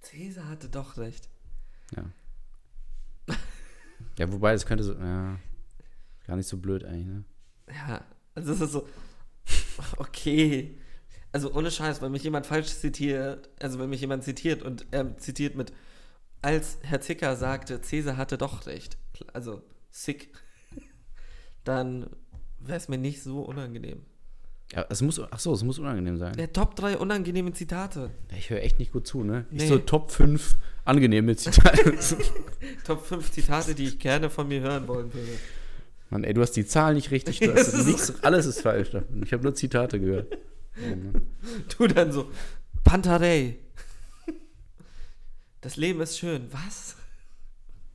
Cäsar 0.00 0.48
hatte 0.48 0.68
doch 0.68 0.96
recht. 0.96 1.28
Ja, 4.16 4.30
wobei, 4.30 4.52
das 4.52 4.64
könnte 4.64 4.84
so. 4.84 4.94
Ja, 4.94 5.40
gar 6.24 6.36
nicht 6.36 6.46
so 6.46 6.56
blöd 6.56 6.84
eigentlich, 6.84 7.06
ne? 7.06 7.24
Ja, 7.66 8.04
also 8.36 8.52
es 8.52 8.60
ist 8.60 8.72
so. 8.72 8.88
Okay. 9.96 10.78
Also 11.32 11.52
ohne 11.52 11.70
Scheiß, 11.70 12.00
wenn 12.00 12.12
mich 12.12 12.22
jemand 12.22 12.46
falsch 12.46 12.68
zitiert, 12.68 13.48
also 13.60 13.80
wenn 13.80 13.90
mich 13.90 14.00
jemand 14.00 14.22
zitiert 14.22 14.62
und 14.62 14.86
er 14.92 15.16
zitiert 15.18 15.56
mit, 15.56 15.72
als 16.42 16.78
Herr 16.82 17.00
Zicker 17.00 17.34
sagte, 17.34 17.80
Cäsar 17.80 18.16
hatte 18.16 18.38
doch 18.38 18.66
recht, 18.66 18.98
also 19.32 19.62
sick, 19.90 20.32
dann 21.64 22.10
wäre 22.60 22.78
es 22.78 22.88
mir 22.88 22.98
nicht 22.98 23.22
so 23.22 23.42
unangenehm. 23.42 24.04
Ja, 24.72 24.86
es 24.88 25.02
muss. 25.02 25.18
Achso, 25.20 25.52
es 25.52 25.64
muss 25.64 25.78
unangenehm 25.78 26.16
sein. 26.16 26.34
Der 26.36 26.52
Top 26.52 26.76
3 26.76 26.98
unangenehme 26.98 27.52
Zitate. 27.52 28.10
Ich 28.38 28.50
höre 28.50 28.62
echt 28.62 28.78
nicht 28.78 28.92
gut 28.92 29.06
zu, 29.06 29.24
ne? 29.24 29.44
Ich 29.50 29.62
Nee. 29.62 29.68
so 29.68 29.78
Top 29.78 30.12
5 30.12 30.54
angenehme 30.84 31.34
Zitate. 31.36 31.94
Top 32.84 33.04
5 33.04 33.30
Zitate, 33.32 33.74
die 33.74 33.84
ich 33.86 33.98
gerne 33.98 34.30
von 34.30 34.46
mir 34.48 34.60
hören 34.60 34.86
wollen 34.86 35.12
würde. 35.12 35.32
Mann, 36.10 36.24
ey, 36.24 36.34
du 36.34 36.40
hast 36.40 36.52
die 36.52 36.66
Zahl 36.66 36.94
nicht 36.94 37.10
richtig. 37.10 37.40
Du 37.40 37.52
hast 37.54 37.74
nichts, 37.86 38.22
alles 38.22 38.46
ist 38.46 38.60
falsch. 38.62 38.90
Ich 39.24 39.32
habe 39.32 39.42
nur 39.42 39.54
Zitate 39.54 39.98
gehört. 40.00 40.36
Oh. 40.76 41.18
Du 41.76 41.86
dann 41.88 42.12
so, 42.12 42.30
Pantarei. 42.84 43.56
Das 45.60 45.76
Leben 45.76 46.00
ist 46.00 46.18
schön. 46.18 46.46
Was? 46.52 46.96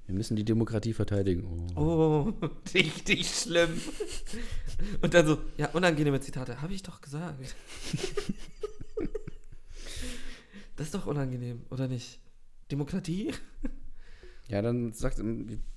Wir 0.07 0.15
müssen 0.15 0.35
die 0.35 0.45
Demokratie 0.45 0.93
verteidigen. 0.93 1.67
Oh. 1.75 1.81
Oh, 1.81 2.47
richtig 2.73 3.27
schlimm. 3.27 3.81
Und 5.01 5.13
dann 5.13 5.25
so, 5.25 5.39
ja, 5.57 5.69
unangenehme 5.69 6.19
Zitate. 6.19 6.61
Habe 6.61 6.73
ich 6.73 6.83
doch 6.83 7.01
gesagt. 7.01 7.55
Das 10.77 10.87
ist 10.87 10.93
doch 10.93 11.05
unangenehm, 11.05 11.65
oder 11.69 11.87
nicht? 11.87 12.19
Demokratie? 12.69 13.31
Ja, 14.49 14.61
dann 14.61 14.91
sag, 14.91 15.15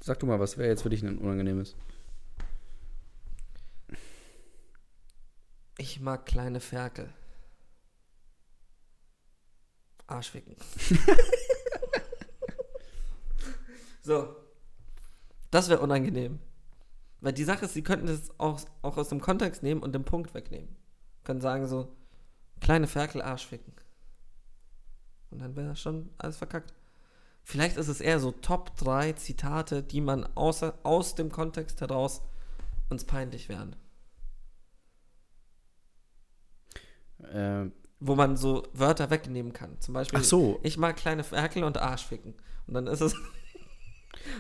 sag 0.00 0.18
du 0.18 0.26
mal, 0.26 0.40
was 0.40 0.58
wäre 0.58 0.68
jetzt 0.68 0.82
für 0.82 0.90
dich 0.90 1.04
ein 1.04 1.18
unangenehmes? 1.18 1.76
Ich 5.78 6.00
mag 6.00 6.26
kleine 6.26 6.58
Ferkel. 6.58 7.12
Arschficken. 10.08 10.56
so. 14.09 14.34
Das 15.50 15.68
wäre 15.68 15.80
unangenehm. 15.80 16.40
Weil 17.20 17.32
die 17.32 17.44
Sache 17.44 17.64
ist, 17.64 17.74
sie 17.74 17.82
könnten 17.82 18.06
das 18.06 18.30
auch, 18.38 18.61
auch 18.82 18.96
aus 18.96 19.09
dem 19.09 19.20
Kontext 19.20 19.62
nehmen 19.62 19.82
und 19.82 19.94
den 19.94 20.04
Punkt 20.04 20.34
wegnehmen. 20.34 20.76
Können 21.24 21.40
sagen 21.40 21.66
so, 21.66 21.94
kleine 22.61 22.86
Ferkel 22.86 23.22
Arschficken. 23.22 23.72
Und 25.30 25.40
dann 25.40 25.56
wäre 25.56 25.76
schon 25.76 26.11
alles 26.18 26.36
verkackt. 26.36 26.72
Vielleicht 27.42 27.76
ist 27.76 27.88
es 27.88 28.00
eher 28.00 28.20
so 28.20 28.32
Top 28.32 28.76
3 28.76 29.12
Zitate, 29.14 29.82
die 29.82 30.00
man 30.00 30.24
außer, 30.36 30.74
aus 30.82 31.14
dem 31.14 31.30
Kontext 31.30 31.80
heraus 31.80 32.22
uns 32.88 33.04
peinlich 33.04 33.48
wären. 33.48 33.76
Äh, 37.18 37.70
wo 38.00 38.14
man 38.14 38.36
so 38.36 38.62
Wörter 38.72 39.11
wegnehmen 39.11 39.52
kann. 39.52 39.80
Zum 39.80 39.94
Beispiel, 39.94 40.20
Ach 40.20 40.24
so. 40.24 40.61
ich 40.62 40.78
mag 40.78 40.96
kleine 40.96 41.24
Ferkel 41.24 41.64
und 41.64 41.78
Arschficken. 41.78 42.34
Und 42.66 42.74
dann 42.74 42.86
ist 42.86 43.00
es, 43.00 43.14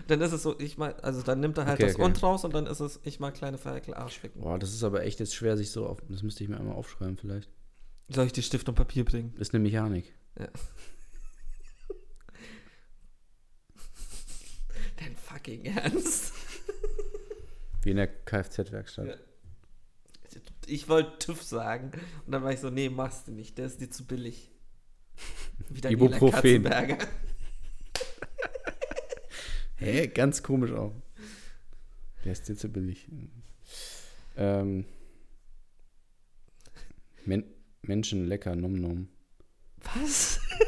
dann 0.06 0.20
ist 0.20 0.32
es 0.32 0.42
so, 0.42 0.58
ich 0.58 0.76
mag, 0.78 1.02
also 1.04 1.22
dann 1.22 1.40
nimmt 1.40 1.58
er 1.58 1.66
halt 1.66 1.78
Okay, 1.78 1.86
das 1.86 1.94
okay. 1.96 2.04
und 2.04 2.22
raus 2.22 2.44
und 2.44 2.54
dann 2.54 2.66
ist 2.66 2.80
es, 2.80 3.00
ich 3.04 3.20
mag 3.20 3.34
kleine 3.34 3.58
Ferkel, 3.58 3.94
Arschficken. 3.94 4.40
boah, 4.42 4.58
das 4.58 4.72
ist 4.74 4.82
aber 4.84 5.02
echt 5.04 5.20
jetzt 5.20 5.34
schwer, 5.34 5.56
sich 5.56 5.70
so 5.70 5.86
auf. 5.86 6.00
Das 6.08 6.22
müsste 6.22 6.42
ich 6.44 6.50
mir 6.50 6.58
einmal 6.58 6.74
aufschreiben, 6.76 7.16
vielleicht. 7.16 7.50
Soll 8.08 8.26
ich 8.26 8.32
dir 8.32 8.42
Stift 8.42 8.68
und 8.68 8.74
Papier 8.74 9.04
bringen? 9.04 9.34
Ist 9.38 9.52
eine 9.54 9.62
Mechanik. 9.62 10.14
Dein 14.96 15.16
fucking 15.16 15.64
Ernst? 15.64 16.32
Wie 17.82 17.90
in 17.90 17.96
der 17.96 18.08
Kfz-Werkstatt. 18.08 19.06
Ja. 19.06 19.14
Ich 20.66 20.88
wollte 20.88 21.18
TÜV 21.18 21.42
sagen 21.42 21.92
und 22.26 22.32
dann 22.32 22.42
war 22.42 22.52
ich 22.52 22.60
so, 22.60 22.68
nee, 22.68 22.90
machst 22.90 23.28
du 23.28 23.32
nicht, 23.32 23.56
der 23.56 23.66
ist 23.66 23.80
dir 23.80 23.90
zu 23.90 24.04
billig. 24.06 24.50
Wie 25.70 25.80
Ibuprofen. 25.92 26.68
Hä? 29.78 30.06
Ganz 30.08 30.42
komisch 30.42 30.72
auch. 30.72 30.92
Der 32.24 32.32
ist 32.32 32.48
dir 32.48 32.56
zu 32.56 32.68
billig. 32.68 33.06
Ähm. 34.36 34.84
Men 37.24 37.44
Menschen 37.82 38.26
lecker, 38.26 38.56
nom 38.56 38.74
nom. 38.74 39.08
Was? 39.94 40.40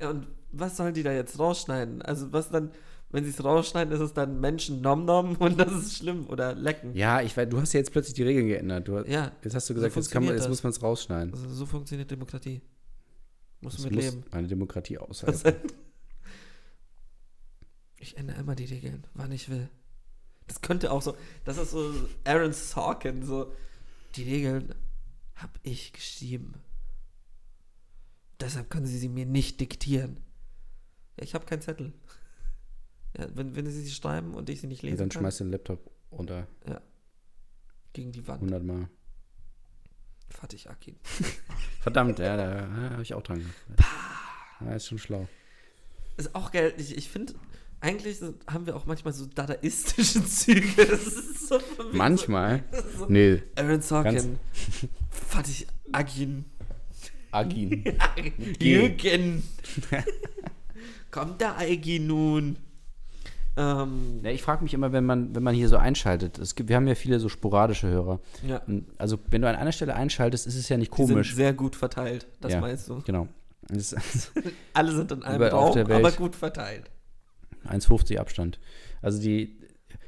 ja, 0.00 0.10
und 0.10 0.26
was 0.52 0.76
sollen 0.76 0.94
die 0.94 1.02
da 1.02 1.12
jetzt 1.12 1.38
rausschneiden? 1.38 2.02
Also 2.02 2.32
was 2.32 2.50
dann, 2.50 2.70
wenn 3.10 3.24
sie 3.24 3.30
es 3.30 3.42
rausschneiden, 3.42 3.92
ist 3.92 4.00
es 4.00 4.12
dann 4.14 4.40
Menschen 4.40 4.80
nom 4.82 5.04
nom 5.04 5.36
und 5.36 5.58
das 5.58 5.72
ist 5.72 5.96
schlimm 5.98 6.26
oder 6.28 6.54
lecken. 6.54 6.94
Ja, 6.94 7.20
ich 7.22 7.36
weiß, 7.36 7.48
du 7.48 7.60
hast 7.60 7.72
ja 7.72 7.80
jetzt 7.80 7.92
plötzlich 7.92 8.14
die 8.14 8.22
Regeln 8.22 8.46
geändert. 8.46 8.86
Du, 8.88 8.98
Ja, 9.06 9.32
jetzt 9.42 9.54
hast 9.54 9.68
du 9.68 9.74
so 9.74 9.80
gesagt, 9.80 9.96
jetzt, 9.96 10.10
kann 10.10 10.24
man, 10.24 10.34
jetzt 10.34 10.44
das. 10.44 10.48
muss 10.50 10.62
man 10.62 10.70
es 10.70 10.82
rausschneiden. 10.82 11.32
also 11.34 11.48
so 11.48 11.66
funktioniert 11.66 12.10
Demokratie. 12.10 12.62
Musst 13.60 13.78
du 13.78 13.82
Das 13.82 13.90
mit 13.90 13.94
muss 14.04 14.14
leben. 14.14 14.24
eine 14.30 14.46
Demokratie 14.46 14.98
aushalten. 14.98 15.54
Ich 17.98 18.16
ändere 18.16 18.38
immer 18.38 18.54
die 18.54 18.64
Regeln, 18.64 19.06
wann 19.14 19.32
ich 19.32 19.48
will. 19.48 19.68
Das 20.46 20.60
könnte 20.60 20.92
auch 20.92 21.02
so, 21.02 21.16
das 21.44 21.58
ist 21.58 21.70
so 21.70 21.92
Aaron 22.24 22.52
Sorkin, 22.52 23.24
so 23.24 23.52
die 24.14 24.22
Regeln 24.24 24.74
habe 25.34 25.58
ich 25.62 25.92
geschrieben. 25.92 26.54
Deshalb 28.40 28.70
können 28.70 28.86
Sie 28.86 28.98
sie 28.98 29.08
mir 29.08 29.26
nicht 29.26 29.60
diktieren. 29.60 30.18
Ja, 31.16 31.24
ich 31.24 31.34
habe 31.34 31.46
keinen 31.46 31.62
Zettel. 31.62 31.92
Ja, 33.16 33.28
wenn, 33.34 33.56
wenn 33.56 33.66
Sie 33.66 33.82
sie 33.82 33.90
schreiben 33.90 34.34
und 34.34 34.48
ich 34.50 34.60
sie 34.60 34.66
nicht 34.66 34.82
lesen 34.82 34.98
dann 34.98 35.08
kann, 35.08 35.22
schmeißt 35.22 35.40
den 35.40 35.50
Laptop 35.50 35.90
unter 36.10 36.46
gegen 37.96 38.12
die 38.12 38.28
Wand. 38.28 38.42
100 38.42 38.62
Mal. 38.62 38.88
Fatih 40.28 40.68
Akin. 40.68 40.96
Verdammt, 41.80 42.18
ja, 42.18 42.36
da 42.36 42.56
ja, 42.56 42.90
habe 42.90 43.02
ich 43.02 43.14
auch 43.14 43.22
dran 43.22 43.38
gedacht. 43.38 43.88
Ja, 44.60 44.74
ist 44.74 44.86
schon 44.86 44.98
schlau. 44.98 45.26
Ist 46.18 46.34
auch 46.34 46.52
geil. 46.52 46.74
Ich, 46.76 46.94
ich 46.94 47.08
finde, 47.08 47.34
eigentlich 47.80 48.18
haben 48.50 48.66
wir 48.66 48.74
auch 48.76 48.86
manchmal 48.86 49.12
so 49.12 49.26
dadaistische 49.26 50.24
Züge. 50.26 50.86
Das 50.86 51.06
ist 51.06 51.48
so 51.48 51.58
Manchmal. 51.92 52.62
So. 52.98 53.06
Nee, 53.08 53.42
Aaron 53.56 53.80
Sorkin. 53.82 54.38
Fatih 55.10 55.66
Akin. 55.92 56.44
Agin. 57.30 57.84
G. 57.84 57.94
Jürgen. 58.74 59.42
Kommt 61.10 61.40
der 61.40 61.56
Aiki 61.58 61.98
nun? 61.98 62.56
Ähm, 63.56 64.20
Ja, 64.22 64.30
ich 64.30 64.42
frage 64.42 64.62
mich 64.62 64.74
immer, 64.74 64.92
wenn 64.92 65.04
man, 65.04 65.34
wenn 65.34 65.42
man 65.42 65.54
hier 65.54 65.68
so 65.68 65.76
einschaltet. 65.76 66.38
Es 66.38 66.54
gibt, 66.54 66.68
wir 66.68 66.76
haben 66.76 66.86
ja 66.88 66.94
viele 66.94 67.20
so 67.20 67.28
sporadische 67.28 67.88
Hörer. 67.88 68.20
ja. 68.46 68.62
Also, 68.98 69.18
wenn 69.30 69.42
du 69.42 69.48
an 69.48 69.56
einer 69.56 69.72
Stelle 69.72 69.94
einschaltest, 69.94 70.46
ist 70.46 70.56
es 70.56 70.68
ja 70.68 70.76
nicht 70.76 70.92
Die 70.92 70.96
sind 71.04 71.08
komisch. 71.14 71.34
sehr 71.34 71.52
gut 71.52 71.76
verteilt. 71.76 72.26
Das 72.40 72.52
Ja. 72.52 72.60
meinst 72.60 72.88
du? 72.88 73.00
Genau. 73.02 73.28
Alle 74.74 74.92
sind 74.94 75.12
in 75.12 75.22
einem 75.22 75.42
Raum, 75.42 75.74
der 75.74 75.88
Welt. 75.88 76.04
aber 76.04 76.12
gut 76.12 76.36
verteilt. 76.36 76.90
1,50 77.68 78.18
Abstand. 78.18 78.58
Also 79.02 79.20
die, 79.20 79.58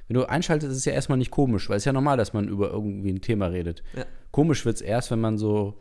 wenn 0.06 0.14
du 0.14 0.24
einschaltest, 0.28 0.72
ist 0.72 0.78
es 0.78 0.84
ja 0.84 0.92
erstmal 0.92 1.18
nicht 1.18 1.30
komisch, 1.30 1.68
weil 1.68 1.76
es 1.76 1.82
ist 1.82 1.86
ja 1.86 1.92
normal, 1.92 2.16
dass 2.16 2.32
man 2.32 2.48
über 2.48 2.70
irgendwie 2.70 3.10
ein 3.12 3.20
Thema 3.20 3.46
redet. 3.46 3.82
Ja. 3.96 4.04
Komisch 4.30 4.64
wird 4.64 4.76
es 4.76 4.82
erst, 4.82 5.10
wenn 5.10 5.20
man 5.20 5.38
so 5.38 5.74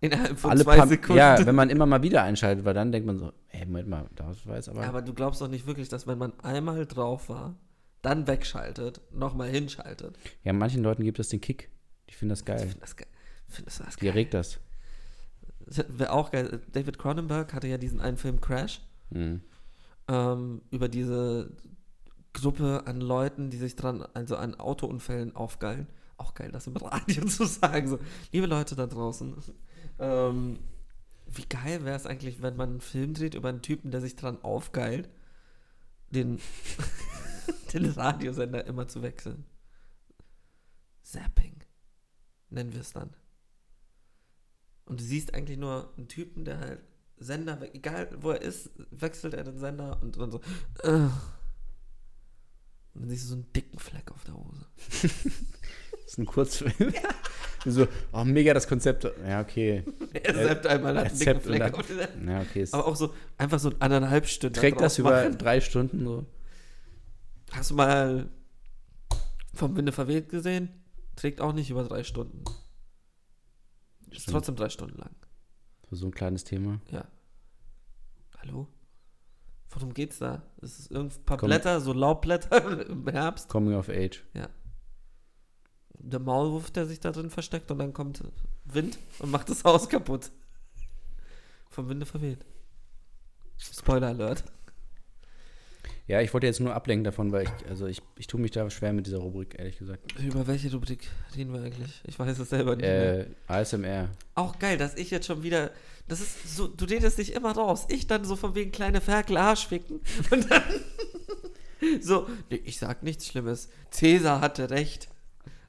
Innerhalb 0.00 0.38
von 0.38 0.50
alle 0.50 0.64
zwei 0.64 0.76
paar, 0.78 0.86
Sekunden. 0.88 1.16
ja, 1.18 1.46
wenn 1.46 1.54
man 1.54 1.70
immer 1.70 1.86
mal 1.86 2.02
wieder 2.02 2.22
einschaltet, 2.22 2.64
weil 2.64 2.74
dann 2.74 2.90
denkt 2.92 3.06
man 3.06 3.18
so, 3.18 3.32
ey, 3.50 3.64
Moment 3.66 3.88
mal, 3.88 4.06
das 4.16 4.46
war 4.46 4.56
jetzt 4.56 4.68
aber, 4.68 4.84
aber 4.84 5.02
du 5.02 5.14
glaubst 5.14 5.40
doch 5.40 5.48
nicht 5.48 5.66
wirklich, 5.66 5.88
dass 5.88 6.06
wenn 6.08 6.18
man 6.18 6.32
einmal 6.40 6.86
drauf 6.86 7.28
war, 7.28 7.54
dann 8.02 8.26
wegschaltet, 8.26 9.00
nochmal 9.12 9.48
hinschaltet. 9.50 10.18
ja, 10.42 10.52
manchen 10.52 10.82
Leuten 10.82 11.04
gibt 11.04 11.18
es 11.20 11.28
den 11.28 11.40
Kick. 11.40 11.70
Die 12.10 12.14
finden 12.14 12.30
das 12.30 12.40
Ich 12.40 12.46
geil. 12.46 12.58
finde 12.58 12.78
das 12.80 12.96
geil. 12.96 13.06
Findest 13.48 13.78
du 13.80 13.84
das 13.84 13.94
Die 13.94 14.00
geil? 14.00 14.08
erregt 14.10 14.34
das. 14.34 14.58
Wäre 15.88 16.10
auch 16.12 16.32
geil. 16.32 16.60
David 16.72 16.98
Cronenberg 16.98 17.52
hatte 17.54 17.68
ja 17.68 17.78
diesen 17.78 18.00
einen 18.00 18.16
Film 18.16 18.40
Crash 18.40 18.80
Mhm. 19.10 19.42
Ähm, 20.08 20.62
über 20.70 20.88
diese 20.88 21.50
Gruppe 22.32 22.84
an 22.86 23.00
Leuten, 23.00 23.50
die 23.50 23.56
sich 23.56 23.76
dran, 23.76 24.02
also 24.14 24.36
an 24.36 24.54
Autounfällen 24.54 25.36
aufgeilen. 25.36 25.86
Auch 26.16 26.34
geil, 26.34 26.50
das 26.52 26.66
im 26.66 26.76
Radio 26.76 27.24
zu 27.26 27.44
sagen. 27.46 27.88
So, 27.88 27.98
liebe 28.32 28.46
Leute 28.46 28.76
da 28.76 28.86
draußen, 28.86 29.34
ähm, 29.98 30.58
wie 31.26 31.46
geil 31.46 31.84
wäre 31.84 31.96
es 31.96 32.06
eigentlich, 32.06 32.42
wenn 32.42 32.56
man 32.56 32.70
einen 32.70 32.80
Film 32.80 33.14
dreht 33.14 33.34
über 33.34 33.48
einen 33.48 33.62
Typen, 33.62 33.90
der 33.90 34.00
sich 34.00 34.16
dran 34.16 34.42
aufgeilt, 34.42 35.08
den, 36.10 36.40
den 37.72 37.86
Radiosender 37.86 38.66
immer 38.66 38.88
zu 38.88 39.02
wechseln. 39.02 39.44
Zapping. 41.02 41.64
Nennen 42.50 42.72
wir 42.72 42.80
es 42.80 42.92
dann. 42.92 43.10
Und 44.84 45.00
du 45.00 45.04
siehst 45.04 45.34
eigentlich 45.34 45.58
nur 45.58 45.92
einen 45.96 46.08
Typen, 46.08 46.44
der 46.44 46.58
halt 46.58 46.82
Sender, 47.18 47.58
egal 47.74 48.08
wo 48.20 48.30
er 48.30 48.42
ist, 48.42 48.70
wechselt 48.90 49.34
er 49.34 49.44
den 49.44 49.58
Sender 49.58 49.98
und 50.02 50.16
dann 50.18 50.30
so. 50.32 50.40
Und 52.94 53.02
dann 53.02 53.08
siehst 53.08 53.24
du 53.24 53.28
so 53.28 53.34
einen 53.34 53.52
dicken 53.52 53.78
Fleck 53.78 54.10
auf 54.12 54.24
der 54.24 54.34
Hose. 54.34 54.66
Das 54.76 55.14
ist 56.06 56.18
ein 56.18 56.26
Kurzfilm. 56.26 56.92
so, 57.64 57.86
oh, 58.12 58.24
mega 58.24 58.52
das 58.52 58.66
Konzept. 58.68 59.04
Ja, 59.26 59.40
okay. 59.40 59.84
Er 60.12 60.34
zappt 60.48 60.66
einmal, 60.66 60.98
hat 60.98 61.06
einen 61.10 61.18
dicken 61.18 61.40
Fleck 61.40 61.60
dann- 61.60 61.74
auf 61.74 61.86
der 61.86 62.08
Ja, 62.26 62.40
okay. 62.42 62.66
Aber 62.72 62.86
auch 62.86 62.96
so 62.96 63.14
einfach 63.38 63.58
so 63.60 63.72
eineinhalb 63.78 64.26
Stunden. 64.26 64.54
trägt 64.54 64.80
das 64.80 64.98
über 64.98 65.10
machen. 65.24 65.38
drei 65.38 65.60
Stunden 65.60 66.04
so. 66.04 66.26
Hast 67.52 67.70
du 67.70 67.74
mal 67.74 68.28
vom 69.54 69.76
Winde 69.76 69.92
verweht 69.92 70.28
gesehen? 70.28 70.68
Trägt 71.16 71.40
auch 71.40 71.52
nicht 71.52 71.70
über 71.70 71.84
drei 71.84 72.02
Stunden. 72.04 72.42
Ist 74.10 74.22
Stimmt. 74.22 74.34
trotzdem 74.34 74.56
drei 74.56 74.68
Stunden 74.70 74.98
lang. 74.98 75.14
Für 75.92 75.96
so 75.96 76.06
ein 76.06 76.14
kleines 76.14 76.42
Thema. 76.42 76.80
Ja. 76.90 77.04
Hallo? 78.38 78.66
Worum 79.68 79.92
geht's 79.92 80.20
da? 80.20 80.42
Es 80.62 80.78
ist 80.78 80.90
irgendein 80.90 81.22
paar 81.24 81.36
Komm. 81.36 81.48
Blätter, 81.48 81.82
so 81.82 81.92
Laubblätter 81.92 82.86
im 82.88 83.06
Herbst. 83.08 83.50
Coming 83.50 83.74
of 83.74 83.90
Age. 83.90 84.24
Der 85.98 86.18
Maulwurf, 86.18 86.70
der 86.70 86.86
sich 86.86 86.98
da 86.98 87.12
drin 87.12 87.28
versteckt 87.28 87.70
und 87.70 87.78
dann 87.78 87.92
kommt 87.92 88.24
Wind 88.64 88.98
und 89.18 89.30
macht 89.30 89.50
das 89.50 89.64
Haus 89.64 89.86
kaputt. 89.90 90.32
Vom 91.68 91.90
Winde 91.90 92.06
verweht. 92.06 92.42
Spoiler 93.58 94.06
Alert. 94.06 94.44
Ja, 96.08 96.20
ich 96.20 96.34
wollte 96.34 96.46
jetzt 96.46 96.60
nur 96.60 96.74
ablenken 96.74 97.04
davon, 97.04 97.30
weil 97.30 97.44
ich, 97.44 97.68
also 97.68 97.86
ich, 97.86 98.02
ich 98.16 98.26
tue 98.26 98.40
mich 98.40 98.50
da 98.50 98.68
schwer 98.70 98.92
mit 98.92 99.06
dieser 99.06 99.18
Rubrik, 99.18 99.54
ehrlich 99.58 99.78
gesagt. 99.78 100.18
Über 100.20 100.46
welche 100.46 100.70
Rubrik 100.72 101.08
reden 101.36 101.52
wir 101.52 101.62
eigentlich? 101.62 102.02
Ich 102.04 102.18
weiß 102.18 102.38
es 102.38 102.50
selber 102.50 102.74
nicht 102.74 102.84
mehr. 102.84 103.20
Äh, 103.20 103.34
ASMR. 103.46 104.10
Auch 104.34 104.58
geil, 104.58 104.76
dass 104.78 104.96
ich 104.96 105.10
jetzt 105.10 105.26
schon 105.26 105.42
wieder. 105.42 105.70
Das 106.08 106.20
ist 106.20 106.56
so, 106.56 106.66
du 106.66 106.84
redest 106.86 107.18
dich 107.18 107.34
immer 107.34 107.52
raus. 107.52 107.86
Ich 107.88 108.08
dann 108.08 108.24
so 108.24 108.34
von 108.34 108.54
wegen 108.56 108.72
kleine 108.72 109.00
Ferkel 109.00 109.36
Arschficken. 109.36 110.00
Und 110.30 110.50
dann 110.50 110.62
so, 112.00 112.28
nee, 112.50 112.60
ich 112.64 112.78
sag 112.78 113.04
nichts 113.04 113.28
Schlimmes. 113.28 113.68
Cäsar 113.90 114.40
hatte 114.40 114.70
recht. 114.70 115.08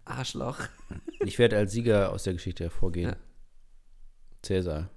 Arschloch. 0.06 0.60
Ich 1.26 1.40
werde 1.40 1.56
als 1.56 1.72
Sieger 1.72 2.12
aus 2.12 2.24
der 2.24 2.34
Geschichte 2.34 2.66
hervorgehen. 2.66 3.12
Ja. 3.12 3.16
Cäsar. 4.42 4.90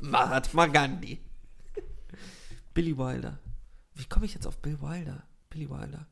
Mahatma 0.00 0.66
Gandhi. 0.66 1.18
Billy 2.72 2.96
Wilder. 2.96 3.40
Wie 4.00 4.06
komme 4.06 4.24
ich 4.24 4.32
jetzt 4.34 4.46
auf 4.46 4.56
Bill 4.58 4.80
Wilder? 4.80 5.22
Billy 5.50 5.68
Wilder. 5.68 6.06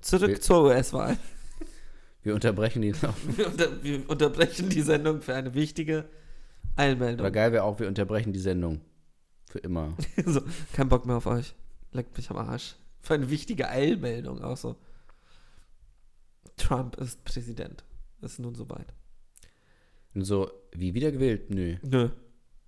Zurück 0.00 0.28
Bill- 0.28 0.40
zur 0.40 0.64
US-Wahl. 0.64 1.18
Wir 2.22 2.34
unterbrechen 2.34 2.82
die. 2.82 2.94
Wir, 3.36 3.46
unter, 3.46 3.82
wir 3.84 4.10
unterbrechen 4.10 4.68
die 4.68 4.82
Sendung 4.82 5.22
für 5.22 5.34
eine 5.34 5.54
wichtige 5.54 6.08
Eilmeldung. 6.74 7.20
Aber 7.20 7.30
geil 7.30 7.52
wäre 7.52 7.62
auch, 7.62 7.78
wir 7.78 7.86
unterbrechen 7.86 8.32
die 8.32 8.40
Sendung. 8.40 8.80
Für 9.48 9.60
immer. 9.60 9.96
so, 10.26 10.42
kein 10.72 10.88
Bock 10.88 11.06
mehr 11.06 11.16
auf 11.16 11.26
euch. 11.26 11.54
Leckt 11.92 12.16
mich 12.16 12.28
am 12.30 12.36
Arsch. 12.36 12.74
Für 13.00 13.14
eine 13.14 13.30
wichtige 13.30 13.68
Eilmeldung 13.68 14.42
auch 14.42 14.56
so. 14.56 14.76
Trump 16.56 16.96
ist 16.96 17.22
Präsident. 17.24 17.84
Ist 18.22 18.40
nun 18.40 18.56
soweit. 18.56 18.92
Und 20.14 20.24
so, 20.24 20.50
wie 20.72 20.94
wiedergewählt? 20.94 21.50
Nö. 21.50 21.76
Nö. 21.82 22.10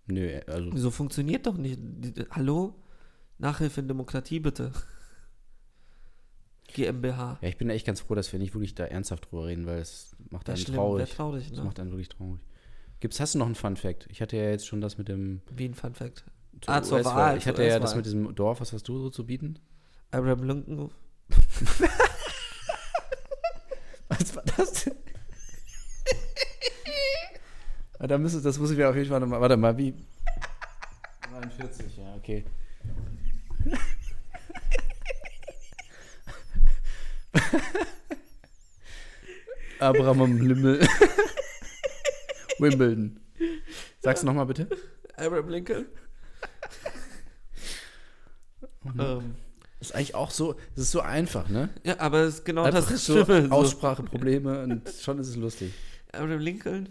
Nö, 0.08 0.40
also. 0.46 0.76
So 0.76 0.90
funktioniert 0.90 1.46
doch 1.46 1.56
nicht. 1.56 1.78
Hallo? 2.30 2.74
Nachhilfe 3.38 3.80
in 3.80 3.88
Demokratie 3.88 4.40
bitte. 4.40 4.72
GmbH. 6.74 7.38
Ja, 7.40 7.48
ich 7.48 7.56
bin 7.56 7.70
echt 7.70 7.86
ganz 7.86 8.00
froh, 8.00 8.14
dass 8.14 8.32
wir 8.32 8.38
nicht 8.38 8.54
wirklich 8.54 8.74
da 8.74 8.84
ernsthaft 8.84 9.30
drüber 9.30 9.46
reden, 9.46 9.64
weil 9.66 9.78
es 9.78 10.14
macht 10.30 10.48
einen 10.48 10.58
schlimm, 10.58 10.76
traurig. 10.76 11.10
traurig, 11.10 11.48
Das 11.48 11.58
ne? 11.58 11.64
macht 11.64 11.80
einen 11.80 11.90
wirklich 11.90 12.08
traurig. 12.10 12.40
Gibt's, 13.00 13.20
hast 13.20 13.34
du 13.34 13.38
noch 13.38 13.46
einen 13.46 13.54
Fun 13.54 13.76
Fact? 13.76 14.06
Ich 14.10 14.20
hatte 14.20 14.36
ja 14.36 14.50
jetzt 14.50 14.66
schon 14.66 14.80
das 14.80 14.98
mit 14.98 15.08
dem. 15.08 15.40
Wie 15.54 15.66
ein 15.66 15.74
Fun 15.74 15.94
Fact. 15.94 16.24
zur 16.60 16.74
Ah, 16.74 16.82
zur. 16.82 17.04
Wahl, 17.04 17.38
Ich 17.38 17.46
hatte 17.46 17.64
ja 17.64 17.78
das 17.78 17.94
mit 17.94 18.04
diesem 18.06 18.34
Dorf, 18.34 18.60
was 18.60 18.72
hast 18.72 18.88
du 18.88 18.98
so 18.98 19.08
zu 19.10 19.24
bieten? 19.24 19.58
Abraham 20.10 20.42
Lincoln. 20.42 20.90
Was 24.08 24.34
war 24.34 24.42
das 24.56 24.84
denn? 24.84 24.94
Ah, 27.97 27.97
da 28.08 28.18
müsste, 28.18 28.40
das 28.40 28.58
muss 28.58 28.70
ich 28.70 28.78
mir 28.78 28.88
auf 28.88 28.96
jeden 28.96 29.08
Fall 29.08 29.20
nochmal. 29.20 29.40
Warte 29.40 29.56
mal, 29.56 29.76
wie. 29.78 29.94
49, 31.30 31.96
ja, 31.96 32.14
okay. 32.16 32.44
Abraham 39.80 40.38
Limmel. 40.38 40.80
Wimbledon. 42.58 43.20
Sag's 44.00 44.22
nochmal 44.22 44.46
bitte. 44.46 44.68
Abraham 45.16 45.48
Lincoln. 45.48 45.86
ähm, 48.98 49.34
Ist 49.80 49.94
eigentlich 49.94 50.14
auch 50.14 50.30
so, 50.30 50.56
es 50.74 50.82
ist 50.82 50.90
so 50.90 51.00
einfach, 51.00 51.48
ne? 51.48 51.68
ja, 51.84 52.00
aber 52.00 52.20
es 52.20 52.36
ist 52.36 52.44
genau 52.44 52.64
Einfach 52.64 52.80
das 52.80 52.90
ist 52.90 53.06
so 53.06 53.24
Schlimme. 53.24 53.48
So. 53.48 53.54
Ausspracheprobleme 53.54 54.62
und 54.62 54.88
schon 54.88 55.18
ist 55.18 55.28
es 55.28 55.36
lustig. 55.36 55.72
Abraham 56.12 56.40
Lincoln. 56.40 56.88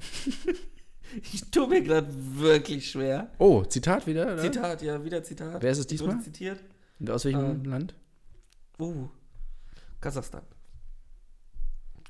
ich 1.32 1.50
tue 1.50 1.68
mir 1.68 1.82
gerade 1.82 2.08
wirklich 2.10 2.90
schwer. 2.90 3.30
Oh, 3.38 3.64
Zitat 3.64 4.06
wieder, 4.06 4.24
oder? 4.32 4.42
Zitat, 4.42 4.82
ja, 4.82 5.02
wieder 5.04 5.22
Zitat. 5.22 5.62
Wer 5.62 5.70
ist 5.70 5.78
es 5.78 5.84
Wurde 5.86 5.96
diesmal? 5.96 6.20
zitiert. 6.22 6.60
Und 6.98 7.10
aus 7.10 7.24
welchem 7.24 7.40
Ähm. 7.40 7.64
Land? 7.64 7.94
Uh, 8.78 9.08
Kasachstan. 10.00 10.42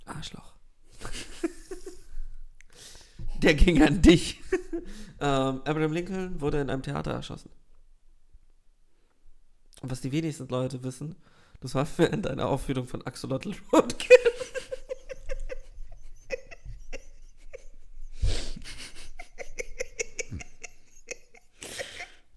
Arschloch. 0.05 0.55
Der 3.43 3.55
ging 3.55 3.83
an 3.83 4.03
dich. 4.03 4.41
ähm, 5.21 5.61
Abraham 5.65 5.93
Lincoln 5.93 6.41
wurde 6.41 6.61
in 6.61 6.71
einem 6.71 6.83
Theater 6.83 7.13
erschossen. 7.13 7.51
Und 9.81 9.91
was 9.91 10.01
die 10.01 10.11
wenigsten 10.11 10.49
Leute 10.49 10.83
wissen, 10.83 11.15
das 11.61 11.75
war 11.75 11.87
während 11.99 12.27
einer 12.27 12.49
Aufführung 12.49 12.89
von 12.89 13.07
Axolotl 13.07 13.55
Roadkill. 13.73 14.17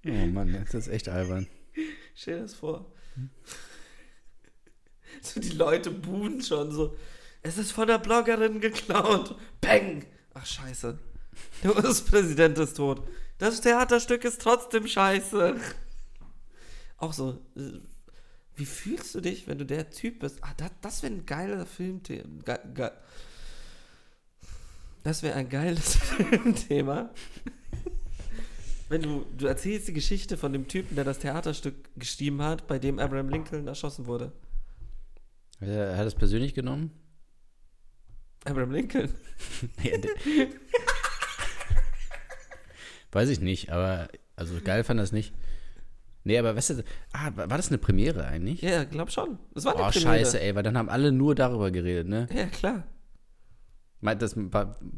Oh 0.05 0.25
Mann, 0.27 0.53
das 0.65 0.73
ist 0.73 0.87
echt 0.87 1.09
albern. 1.09 1.47
Stell 2.15 2.35
dir 2.37 2.41
das 2.43 2.55
vor. 2.55 2.91
So 5.21 5.39
die 5.39 5.49
Leute 5.49 5.91
buhen 5.91 6.41
schon 6.41 6.71
so. 6.71 6.95
Es 7.43 7.57
ist 7.57 7.71
von 7.71 7.87
der 7.87 7.97
Bloggerin 7.99 8.59
geklaut. 8.61 9.35
Bang! 9.61 10.05
Ach 10.33 10.45
scheiße. 10.45 10.97
Der 11.63 11.75
US-Präsident 11.75 12.57
ist 12.57 12.77
tot. 12.77 13.03
Das 13.37 13.61
Theaterstück 13.61 14.23
ist 14.25 14.41
trotzdem 14.41 14.87
scheiße. 14.87 15.55
Auch 16.97 17.13
so. 17.13 17.39
äh, 17.55 17.79
Wie 18.55 18.65
fühlst 18.65 19.15
du 19.15 19.21
dich, 19.21 19.47
wenn 19.47 19.57
du 19.57 19.65
der 19.65 19.89
Typ 19.89 20.19
bist? 20.19 20.37
Ah, 20.43 20.53
das, 20.57 20.71
das 20.81 21.03
wäre 21.03 21.13
ein 21.13 21.25
geiler 21.25 21.65
Filmthema. 21.65 22.59
Das 25.03 25.23
wäre 25.23 25.35
ein 25.35 25.49
geiles 25.49 25.95
Filmthema. 25.95 27.09
Wenn 28.91 29.01
du, 29.03 29.25
du 29.37 29.47
erzählst 29.47 29.87
die 29.87 29.93
Geschichte 29.93 30.35
von 30.35 30.51
dem 30.51 30.67
Typen, 30.67 30.95
der 30.95 31.05
das 31.05 31.19
Theaterstück 31.19 31.75
geschrieben 31.95 32.41
hat, 32.41 32.67
bei 32.67 32.77
dem 32.77 32.99
Abraham 32.99 33.29
Lincoln 33.29 33.65
erschossen 33.67 34.05
wurde. 34.05 34.33
Er 35.61 35.95
hat 35.95 36.05
es 36.07 36.13
persönlich 36.15 36.53
genommen? 36.53 36.91
Abraham 38.43 38.71
Lincoln. 38.71 39.09
Ja, 39.83 39.97
Weiß 43.13 43.29
ich 43.29 43.39
nicht, 43.41 43.71
aber 43.71 44.09
also 44.35 44.55
geil 44.63 44.83
fand 44.83 44.99
das 44.99 45.11
nicht. 45.11 45.33
Nee, 46.23 46.37
aber 46.37 46.55
weißt 46.55 46.69
du, 46.71 46.83
ah, 47.13 47.31
war 47.35 47.47
das 47.57 47.69
eine 47.69 47.77
Premiere 47.77 48.25
eigentlich? 48.25 48.61
Ja, 48.61 48.83
glaub 48.83 49.11
schon. 49.11 49.39
Das 49.53 49.65
war 49.65 49.73
eine 49.75 49.83
Oh, 49.83 49.89
Premiere. 49.89 50.17
scheiße, 50.19 50.39
ey, 50.41 50.53
weil 50.55 50.63
dann 50.63 50.77
haben 50.77 50.89
alle 50.89 51.11
nur 51.11 51.33
darüber 51.35 51.71
geredet, 51.71 52.07
ne? 52.07 52.27
Ja, 52.33 52.45
klar. 52.45 52.83
Das, 54.01 54.35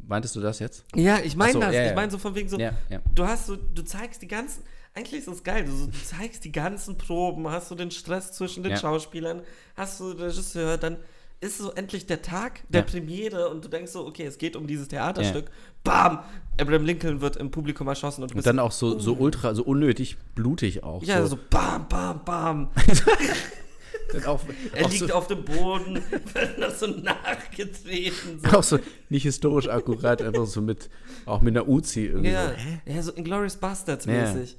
meintest 0.08 0.36
du 0.36 0.40
das 0.42 0.60
jetzt? 0.60 0.86
Ja, 0.96 1.20
ich 1.24 1.36
meine 1.36 1.54
so, 1.54 1.60
das. 1.60 1.74
ja, 1.74 1.88
ich 1.88 1.96
meine 1.96 2.12
so 2.12 2.18
von 2.18 2.36
wegen 2.36 2.48
so, 2.48 2.58
Ja, 2.58 2.72
ja. 2.90 3.00
du 3.14 3.26
hast 3.26 3.48
so, 3.48 3.56
du 3.56 3.84
zeigst 3.84 4.22
die 4.22 4.28
ganzen, 4.28 4.64
eigentlich 4.94 5.22
ist 5.22 5.28
es 5.28 5.44
geil, 5.44 5.66
du, 5.66 5.72
so, 5.72 5.88
du 5.88 5.98
zeigst 6.04 6.46
die 6.46 6.52
ganzen 6.52 6.98
Proben, 6.98 7.50
hast 7.50 7.70
du 7.70 7.76
den 7.76 7.92
Stress 7.92 8.32
zwischen 8.32 8.64
den. 8.64 8.78
Schauspielern, 8.78 9.42
hast 9.76 10.00
du 10.00 10.14
den 10.14 10.22
Regisseur, 10.22 10.78
dann 10.78 10.98
ist 11.42 11.58
so 11.58 11.72
endlich 11.74 12.06
der 12.06 12.22
Tag 12.22 12.64
der. 12.70 12.84
Premiere 12.84 13.50
und 13.50 13.66
du 13.66 13.68
denkst 13.68 13.92
so, 13.92 14.06
okay, 14.08 14.24
es 14.24 14.38
geht 14.38 14.56
um 14.56 14.66
dieses 14.66 14.88
Theaterstück. 14.88 15.52
Bam! 15.84 16.20
Abraham 16.60 16.86
Lincoln 16.86 17.20
wird 17.20 17.36
im 17.36 17.52
Publikum 17.52 17.88
erschossen 17.90 18.24
und 18.24 18.32
du 18.32 18.38
Und 18.38 18.46
dann 18.46 18.60
auch 18.60 18.72
so, 18.72 18.98
so 19.00 19.16
ultra, 19.16 19.54
so 19.54 19.64
unnötig 19.64 20.18
blutig 20.36 20.84
auch. 20.84 21.04
ja, 21.04 21.22
so, 21.22 21.28
so. 21.28 21.40
bam, 21.50 21.88
bam, 21.90 22.24
bam. 22.24 22.70
Dann 24.12 24.26
auch, 24.26 24.42
Er 24.74 24.86
auch, 24.86 24.92
liegt 24.92 25.08
so, 25.08 25.14
auf 25.14 25.28
dem 25.28 25.44
Boden, 25.46 25.96
wird 26.34 26.58
noch 26.60 26.72
so 26.72 26.88
nachgetreten. 26.88 28.40
So. 28.40 28.58
auch 28.58 28.64
so 28.64 28.80
nicht 29.10 29.24
historisch 29.24 29.68
akkurat, 29.70 30.22
einfach 30.22 30.46
so 30.46 30.62
mit, 30.62 30.90
auch 31.26 31.42
mit 31.42 31.56
einer 31.56 31.68
Uzi 31.68 32.06
irgendwie. 32.06 32.32
Ja, 32.32 32.50
So. 32.86 32.92
Ja, 32.92 33.02
so 33.04 33.14
Inglourious 33.16 33.58
Bastards 33.58 34.06
Ja. 34.06 34.34
mäßig. 34.34 34.58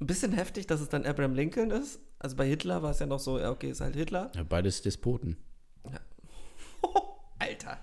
Ein 0.00 0.06
bisschen 0.06 0.32
heftig, 0.32 0.66
dass 0.66 0.80
es 0.80 0.88
dann 0.88 1.04
Abraham 1.04 1.34
Lincoln 1.34 1.70
ist. 1.70 2.00
Also 2.18 2.36
bei 2.36 2.46
Hitler 2.46 2.82
war 2.82 2.90
es 2.90 2.98
ja 2.98 3.06
noch 3.06 3.20
so, 3.20 3.38
ja, 3.38 3.50
okay, 3.50 3.70
ist 3.70 3.80
halt 3.80 3.94
Hitler. 3.96 4.30
Ja, 4.34 4.42
beides 4.42 4.82
Despoten. 4.82 5.36
Alter. 7.38 7.78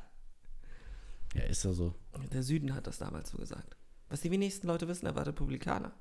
Ja, 1.36 1.44
ist 1.44 1.64
ja 1.64 1.74
so. 1.74 1.94
Der 2.34 2.44
Süden 2.44 2.74
hat 2.74 2.88
das 2.88 2.98
damals 2.98 3.30
so 3.32 3.38
gesagt. 3.38 3.76
Was 4.10 4.22
die 4.22 4.32
wenigsten 4.32 4.68
Leute 4.68 4.88
wissen, 4.88 5.06
er 5.06 5.16
war 5.16 5.26
Republikaner. 5.28 5.92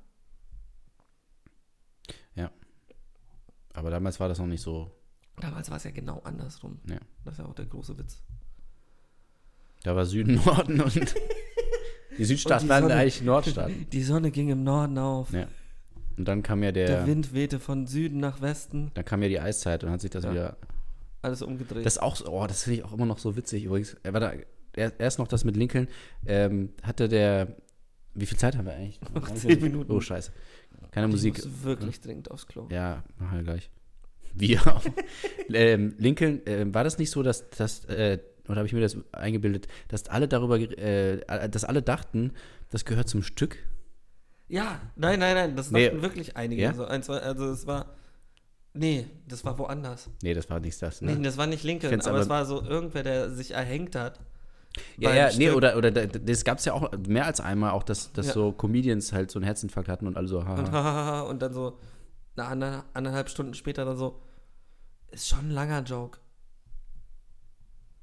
Aber 3.77 3.91
damals 3.91 4.19
war 4.19 4.27
das 4.27 4.39
noch 4.39 4.47
nicht 4.47 4.61
so. 4.61 4.91
Damals 5.39 5.69
war 5.69 5.77
es 5.77 5.83
ja 5.83 5.91
genau 5.91 6.19
andersrum. 6.23 6.79
Ja. 6.89 6.97
Das 7.23 7.33
ist 7.35 7.39
ja 7.39 7.45
auch 7.45 7.53
der 7.53 7.65
große 7.67 7.95
Witz. 7.99 8.23
Da 9.83 9.95
war 9.95 10.05
Süden, 10.05 10.35
Norden 10.45 10.81
und 10.81 10.95
die 12.17 12.25
Südstaaten 12.25 12.63
Und 12.63 12.75
die 12.77 12.83
waren 12.83 12.91
eigentlich 12.91 13.21
Nordstaaten. 13.21 13.87
Die 13.91 14.01
Sonne 14.01 14.31
ging 14.31 14.49
im 14.49 14.63
Norden 14.63 14.97
auf. 14.97 15.31
Ja. 15.31 15.47
Und 16.17 16.27
dann 16.27 16.41
kam 16.41 16.63
ja 16.63 16.71
Der 16.71 16.87
der, 16.87 17.05
Wind 17.07 17.33
wehte 17.33 17.59
von 17.59 17.85
Süden 17.85 18.19
nach 18.19 18.41
Westen. 18.41 18.89
dann 18.95 19.05
kam 19.05 19.21
ja 19.21 19.29
die 19.29 19.39
Eiszeit 19.39 19.83
und 19.83 19.91
hat 19.91 20.01
sich 20.01 20.09
das 20.09 20.23
Ja. 20.23 20.31
wieder. 20.31 20.57
Alles 21.21 21.43
umgedreht. 21.43 21.85
Das 21.85 21.97
ist 21.97 22.01
auch, 22.01 22.15
so- 22.15 22.27
oh, 22.31 22.47
das 22.47 22.63
finde 22.63 22.79
ich 22.79 22.83
auch 22.85 22.93
immer 22.93 23.05
noch 23.05 23.19
so 23.19 23.35
witzig. 23.35 23.65
Übrigens, 23.65 23.95
er 24.01 24.13
war 24.13 24.19
da, 24.21 24.33
er, 24.73 24.99
erst 24.99 25.19
noch 25.19 25.27
das 25.27 25.43
mit 25.43 25.55
Lincoln, 25.55 25.87
ähm, 26.25 26.73
hatte 26.81 27.07
der, 27.07 27.55
wie 28.15 28.25
viel 28.25 28.37
Zeit 28.39 28.57
haben 28.57 28.65
wir 28.65 28.73
eigentlich? 28.73 28.99
Noch 29.13 29.31
zehn 29.35 29.61
Minuten. 29.61 29.91
Oh, 29.91 30.01
scheiße. 30.01 30.31
Keine 30.97 31.07
Ich 31.07 31.13
Musik. 31.13 31.37
muss 31.45 31.63
wirklich 31.63 32.01
dringend 32.01 32.31
aufs 32.31 32.47
Klo. 32.47 32.67
Ja, 32.71 33.03
machen 33.17 33.37
wir 33.37 33.43
gleich. 33.43 33.69
Wir 34.33 34.59
auch. 34.67 34.83
ähm, 35.53 35.95
Lincoln, 35.97 36.41
ähm, 36.45 36.73
war 36.73 36.83
das 36.83 36.97
nicht 36.97 37.09
so, 37.11 37.23
dass, 37.23 37.49
dass 37.51 37.85
äh, 37.85 38.19
oder 38.47 38.57
habe 38.57 38.67
ich 38.67 38.73
mir 38.73 38.81
das 38.81 38.95
eingebildet, 39.11 39.67
dass 39.89 40.07
alle 40.07 40.27
darüber, 40.27 40.57
ge- 40.59 40.73
äh, 40.75 41.49
dass 41.49 41.63
alle 41.65 41.81
dachten, 41.81 42.31
das 42.69 42.85
gehört 42.85 43.09
zum 43.09 43.23
Stück? 43.23 43.57
Ja, 44.47 44.81
nein, 44.95 45.19
nein, 45.19 45.35
nein, 45.35 45.55
das 45.55 45.71
Nee. 45.71 45.85
dachten 45.87 46.01
wirklich 46.01 46.37
einige. 46.37 46.61
Ja? 46.61 46.69
Also, 46.69 46.85
ein, 46.85 47.03
zwei, 47.03 47.17
also 47.19 47.45
es 47.49 47.67
war. 47.67 47.93
Nee, 48.73 49.07
das 49.27 49.43
war 49.43 49.57
woanders. 49.57 50.09
Nee, 50.21 50.33
das 50.35 50.49
war 50.49 50.59
nicht 50.59 50.79
das. 50.81 51.01
Ne? 51.01 51.15
Nee, 51.15 51.23
das 51.23 51.35
war 51.37 51.47
nicht 51.47 51.63
Lincoln, 51.63 51.99
aber, 51.99 52.09
aber- 52.09 52.19
es 52.19 52.29
war 52.29 52.45
so 52.45 52.61
irgendwer, 52.63 53.03
der 53.03 53.31
sich 53.31 53.51
erhängt 53.51 53.95
hat. 53.95 54.19
Ja, 54.97 55.13
ja, 55.13 55.29
nee, 55.37 55.49
oder, 55.51 55.77
oder 55.77 55.91
da- 55.91 56.05
das 56.05 56.43
gab 56.43 56.59
es 56.59 56.65
ja 56.65 56.73
auch 56.73 56.91
mehr 57.07 57.25
als 57.25 57.39
einmal, 57.39 57.71
auch 57.71 57.83
dass, 57.83 58.11
dass 58.13 58.27
Ja. 58.27 58.33
so 58.33 58.51
Comedians 58.51 59.11
halt 59.13 59.31
so 59.31 59.39
einen 59.39 59.45
Herzinfarkt 59.45 59.89
hatten 59.89 60.07
und 60.07 60.17
alle 60.17 60.27
so, 60.27 60.39
Und, 60.39 60.47
haha. 60.71 61.21
und 61.29 61.41
dann 61.41 61.53
so 61.53 61.77
eine 62.35 62.47
ander- 62.47 62.85
anderthalb 62.93 63.29
Stunden 63.29 63.53
später 63.53 63.85
dann 63.85 63.97
so, 63.97 64.21
ist 65.11 65.27
schon 65.27 65.39
ein 65.47 65.51
langer 65.51 65.81
Joke. 65.83 66.19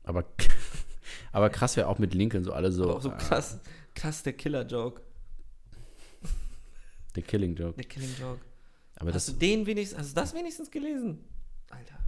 Aber, 0.02 0.24
aber 1.32 1.50
krass 1.50 1.76
wäre 1.76 1.88
auch 1.88 1.98
mit 1.98 2.14
Lincoln 2.14 2.44
so 2.44 2.52
alle 2.52 2.70
so, 2.72 2.96
auch 2.96 3.00
so 3.02 3.10
ah, 3.10 3.16
krass, 3.16 3.58
krass 3.94 4.22
der 4.22 4.32
Killer-Joke. 4.34 5.00
der 7.16 7.22
Killing 7.22 7.54
Joke. 7.54 7.74
Der 7.76 7.84
Killing-Joke. 7.84 8.40
Aber 8.96 9.12
Hast 9.12 9.28
du 9.28 9.32
das, 9.32 9.38
den 9.38 9.66
wenigstens, 9.66 9.98
hast 9.98 10.10
du 10.16 10.20
das 10.20 10.34
wenigstens 10.34 10.70
gelesen? 10.70 11.24
Alter. 11.70 11.98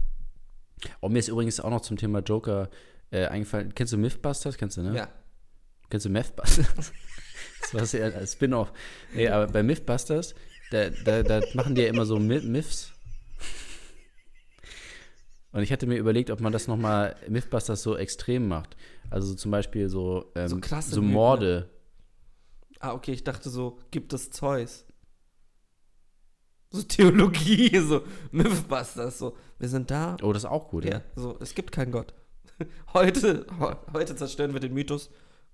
oh, 1.01 1.09
mir 1.09 1.19
ist 1.19 1.27
übrigens 1.27 1.59
auch 1.59 1.69
noch 1.69 1.81
zum 1.81 1.97
Thema 1.97 2.19
Joker 2.19 2.69
äh, 3.11 3.25
eingefallen. 3.25 3.73
Kennst 3.75 3.93
du 3.93 3.97
Mythbusters? 3.97 4.57
Kennst 4.57 4.77
du, 4.77 4.81
ne? 4.81 4.95
Ja. 4.95 5.09
Kennst 5.89 6.05
du 6.05 6.09
Mythbusters? 6.09 6.91
das 7.71 7.93
war 7.93 8.01
ja 8.01 8.07
ein 8.17 8.27
Spin-off. 8.27 8.71
Nee, 9.13 9.27
aber 9.29 9.47
bei 9.47 9.63
Mythbusters, 9.63 10.35
da, 10.71 10.89
da, 10.89 11.23
da 11.23 11.41
machen 11.53 11.75
die 11.75 11.81
ja 11.83 11.87
immer 11.87 12.05
so 12.05 12.19
My- 12.19 12.41
Myths. 12.41 12.91
Und 15.51 15.63
ich 15.63 15.71
hatte 15.71 15.87
mir 15.87 15.97
überlegt, 15.97 16.29
ob 16.29 16.39
man 16.41 16.51
das 16.53 16.67
nochmal 16.67 17.15
Mythbusters 17.29 17.81
so 17.81 17.95
extrem 17.97 18.47
macht. 18.47 18.75
Also 19.09 19.33
zum 19.33 19.51
Beispiel 19.51 19.89
so, 19.89 20.31
ähm, 20.35 20.49
So 20.49 20.55
so, 20.57 21.01
Mythen, 21.01 21.07
ne? 21.07 21.13
Morde. 21.13 21.69
Ah, 22.79 22.93
okay, 22.93 23.13
ich 23.13 23.23
dachte 23.23 23.49
so, 23.49 23.79
gibt 23.89 24.13
es 24.13 24.29
Zeus? 24.29 24.85
So 26.69 26.83
Theologie, 26.83 27.75
so 27.79 28.03
Mythbusters, 28.31 29.17
so. 29.17 29.37
Wir 29.57 29.69
sind 29.69 29.89
da. 29.89 30.17
Oh, 30.21 30.33
das 30.33 30.43
ist 30.43 30.49
auch 30.49 30.67
gut, 30.69 30.83
Ja, 30.85 30.97
ja. 30.97 31.01
so, 31.15 31.37
es 31.39 31.55
gibt 31.55 31.71
keinen 31.71 31.91
Gott. 31.91 32.13
Heute, 32.93 33.45
he- 33.59 33.75
heute 33.93 34.15
zerstören 34.15 34.53
wir 34.53 34.59
den 34.59 34.73
Mythos 34.73 35.09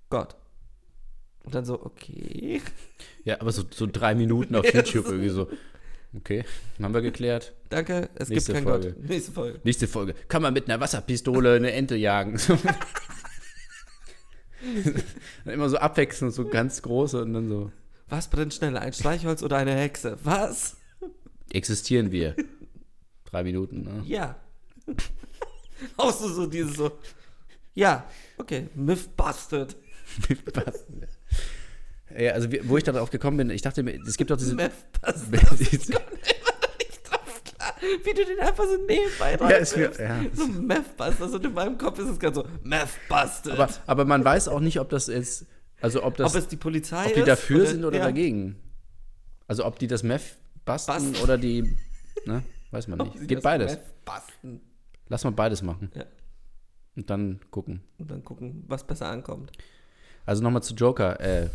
Gott. 0.10 0.36
Und 1.44 1.54
dann 1.56 1.66
so, 1.66 1.82
okay. 1.84 2.62
Ja, 3.26 3.42
aber 3.42 3.52
so, 3.52 3.64
so 3.70 3.86
drei 3.88 4.16
Minuten 4.16 4.56
auf 4.56 4.66
YouTube 4.74 5.06
irgendwie 5.08 5.30
so. 5.30 5.50
Okay, 6.16 6.46
haben 6.82 6.94
wir 6.94 7.02
geklärt. 7.02 7.54
Danke, 7.70 8.10
es 8.16 8.30
Nächste 8.30 8.54
gibt 8.54 8.66
keinen 8.66 8.72
Folge. 8.72 8.94
Gott. 8.94 9.10
Nächste 9.10 9.32
Folge. 9.32 9.60
Nächste 9.64 9.88
Folge. 9.88 10.14
Kann 10.28 10.44
man 10.44 10.54
mit 10.54 10.70
einer 10.70 10.80
Wasserpistole 10.80 11.56
eine 11.56 11.72
Ente 11.72 11.96
jagen? 11.96 12.40
Immer 15.46 15.70
so 15.70 15.78
abwechselnd, 15.78 16.34
so 16.34 16.48
ganz 16.48 16.82
große 16.82 17.22
und 17.22 17.34
dann 17.34 17.50
so. 17.50 17.72
Was 18.08 18.30
brennt 18.30 18.54
schneller, 18.54 18.82
ein 18.82 18.94
Streichholz 18.94 19.44
oder 19.44 19.58
eine 19.58 19.74
Hexe? 19.76 20.18
Was? 20.24 20.78
Existieren 21.52 22.12
wir? 22.12 22.36
Drei 23.26 23.44
Minuten, 23.44 23.84
ne? 23.84 24.04
Ja. 24.06 24.36
Auch 25.98 26.14
so, 26.14 26.28
so 26.30 26.46
dieses 26.46 26.76
so. 26.76 26.92
Ja, 27.74 28.06
okay, 28.38 28.70
Mythbusted. 28.76 29.76
Passt. 30.54 30.86
Ja, 32.16 32.34
also 32.34 32.48
wo 32.66 32.78
ich 32.78 32.84
darauf 32.84 33.10
gekommen 33.10 33.38
bin, 33.38 33.50
ich 33.50 33.64
dachte 33.64 33.82
mir, 33.82 34.00
es 34.06 34.18
gibt 34.18 34.30
doch 34.30 34.38
diese. 34.38 34.54
Mythbusted. 34.54 35.90
drauf 37.04 37.42
klar, 37.44 37.74
wie 38.04 38.14
du 38.14 38.26
den 38.26 38.40
einfach 38.40 38.66
so 38.66 38.78
nebenbei 38.78 39.38
Ja, 39.40 39.58
ist 39.58 39.76
mir- 39.76 39.92
ja. 40.00 40.22
So 40.34 40.46
Methbusters 40.48 41.34
und 41.34 41.46
in 41.46 41.54
meinem 41.54 41.78
Kopf 41.78 41.98
ist 41.98 42.10
es 42.10 42.20
gerade 42.20 42.36
so 42.36 42.46
Methbusted. 42.62 43.54
aber, 43.54 43.70
aber 43.88 44.06
man 44.06 44.24
weiß 44.24 44.48
auch 44.48 44.60
nicht, 44.60 44.80
ob 44.80 44.90
das 44.90 45.08
jetzt, 45.08 45.48
also 45.82 46.04
ob 46.04 46.16
das, 46.18 46.36
ob 46.36 46.40
es 46.40 46.48
die 46.48 46.58
Polizei 46.58 47.08
ob 47.08 47.14
die 47.16 47.24
dafür 47.24 47.66
sind 47.66 47.84
oder 47.84 47.98
ja. 47.98 48.04
dagegen. 48.06 48.58
Also 49.48 49.66
ob 49.66 49.80
die 49.80 49.88
das 49.88 50.04
Meth 50.04 50.38
basten 50.66 50.94
Basten. 50.94 51.16
oder 51.24 51.38
die, 51.38 51.76
ne, 52.26 52.44
weiß 52.72 52.88
man 52.90 53.00
nicht. 53.00 53.28
Geht 53.28 53.42
beides. 53.42 53.72
Meth 53.72 54.06
basten. 54.06 54.62
Lass 55.14 55.24
mal 55.26 55.30
beides 55.30 55.62
machen. 55.62 55.92
Ja. 55.94 56.06
Und 56.96 57.08
dann 57.08 57.40
gucken. 57.52 57.82
Und 58.00 58.10
dann 58.10 58.24
gucken, 58.24 58.64
was 58.68 58.84
besser 58.84 59.12
ankommt. 59.12 59.52
Also 60.26 60.42
nochmal 60.42 60.64
zu 60.64 60.74
Joker. 60.74 61.20
Äh, 61.20 61.52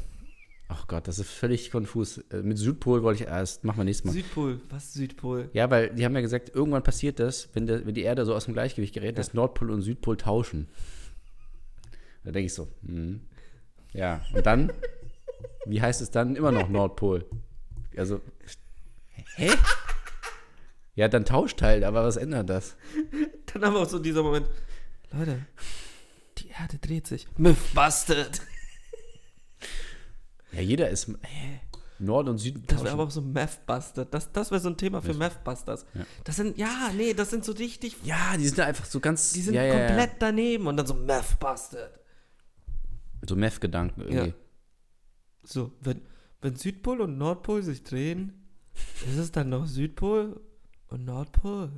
ach 0.68 0.86
Gott, 0.86 1.08
das 1.08 1.18
ist 1.18 1.28
völlig 1.28 1.72
konfus. 1.72 2.18
Äh, 2.30 2.42
mit 2.42 2.56
Südpol 2.56 3.02
wollte 3.02 3.24
ich 3.24 3.28
erst, 3.28 3.64
machen 3.64 3.78
wir 3.78 3.84
nächstes 3.84 4.04
Mal. 4.04 4.12
Südpol, 4.12 4.60
was 4.70 4.94
Südpol? 4.94 5.50
ja, 5.54 5.68
weil 5.72 5.92
die 5.92 6.04
haben 6.04 6.14
ja 6.14 6.20
gesagt, 6.20 6.54
irgendwann 6.54 6.84
passiert 6.84 7.18
das, 7.18 7.48
wenn, 7.52 7.66
der, 7.66 7.84
wenn 7.84 7.94
die 7.94 8.02
Erde 8.02 8.24
so 8.24 8.32
aus 8.32 8.44
dem 8.44 8.54
Gleichgewicht 8.54 8.94
gerät, 8.94 9.18
dass 9.18 9.34
Nordpol 9.34 9.72
und 9.72 9.82
Südpol 9.82 10.16
tauschen. 10.16 10.68
Da 12.22 12.30
denke 12.30 12.46
ich 12.46 12.54
so, 12.54 12.68
hm. 12.86 13.22
ja. 13.92 14.20
Und 14.34 14.46
dann, 14.46 14.72
wie 15.66 15.82
heißt 15.82 16.00
es 16.00 16.12
dann? 16.12 16.36
Immer 16.36 16.52
noch 16.52 16.68
Nordpol. 16.68 17.24
Also, 17.96 18.20
Hä? 19.34 19.50
Ja, 20.98 21.06
dann 21.06 21.24
tauscht 21.24 21.62
halt, 21.62 21.84
aber 21.84 22.02
was 22.02 22.16
ändert 22.16 22.50
das? 22.50 22.74
Dann 23.54 23.64
haben 23.64 23.74
wir 23.74 23.82
auch 23.82 23.88
so 23.88 24.00
dieser 24.00 24.24
Moment. 24.24 24.48
Leute, 25.12 25.46
die 26.38 26.48
Erde 26.48 26.78
dreht 26.78 27.06
sich. 27.06 27.28
Mythbusted. 27.38 28.42
Ja, 30.50 30.62
jeder 30.62 30.88
ist. 30.88 31.08
Hä? 31.08 31.60
Nord 31.98 32.26
und 32.26 32.38
Süden. 32.38 32.64
Das 32.66 32.82
wäre 32.82 32.94
aber 32.94 33.02
auch 33.02 33.10
so 33.10 33.20
Mathbusted. 33.20 34.12
Das, 34.12 34.32
das 34.32 34.50
wäre 34.50 34.60
so 34.62 34.70
ein 34.70 34.78
Thema 34.78 35.02
für 35.02 35.12
Mathbusters. 35.12 35.84
Das 36.24 36.36
sind, 36.36 36.56
ja, 36.56 36.90
nee, 36.96 37.12
das 37.12 37.28
sind 37.28 37.44
so 37.44 37.52
richtig, 37.52 37.96
ja, 38.02 38.34
die 38.38 38.48
sind 38.48 38.58
einfach 38.60 38.86
so 38.86 38.98
ganz. 38.98 39.34
die 39.34 39.42
sind 39.42 39.52
ja, 39.52 39.62
ja, 39.62 39.74
ja. 39.74 39.86
komplett 39.88 40.12
daneben 40.20 40.66
und 40.66 40.78
dann 40.78 40.86
so 40.86 40.94
Mathbusted. 40.94 41.90
So 43.28 43.36
Meth-Gedanken 43.36 44.00
irgendwie. 44.00 44.28
Ja. 44.28 44.34
So, 45.44 45.72
wenn, 45.82 46.00
wenn 46.40 46.56
Südpol 46.56 47.02
und 47.02 47.18
Nordpol 47.18 47.62
sich 47.62 47.82
drehen, 47.82 48.48
ist 49.06 49.18
es 49.18 49.30
dann 49.30 49.50
noch 49.50 49.66
Südpol 49.66 50.40
und 50.88 51.04
Nordpol? 51.04 51.70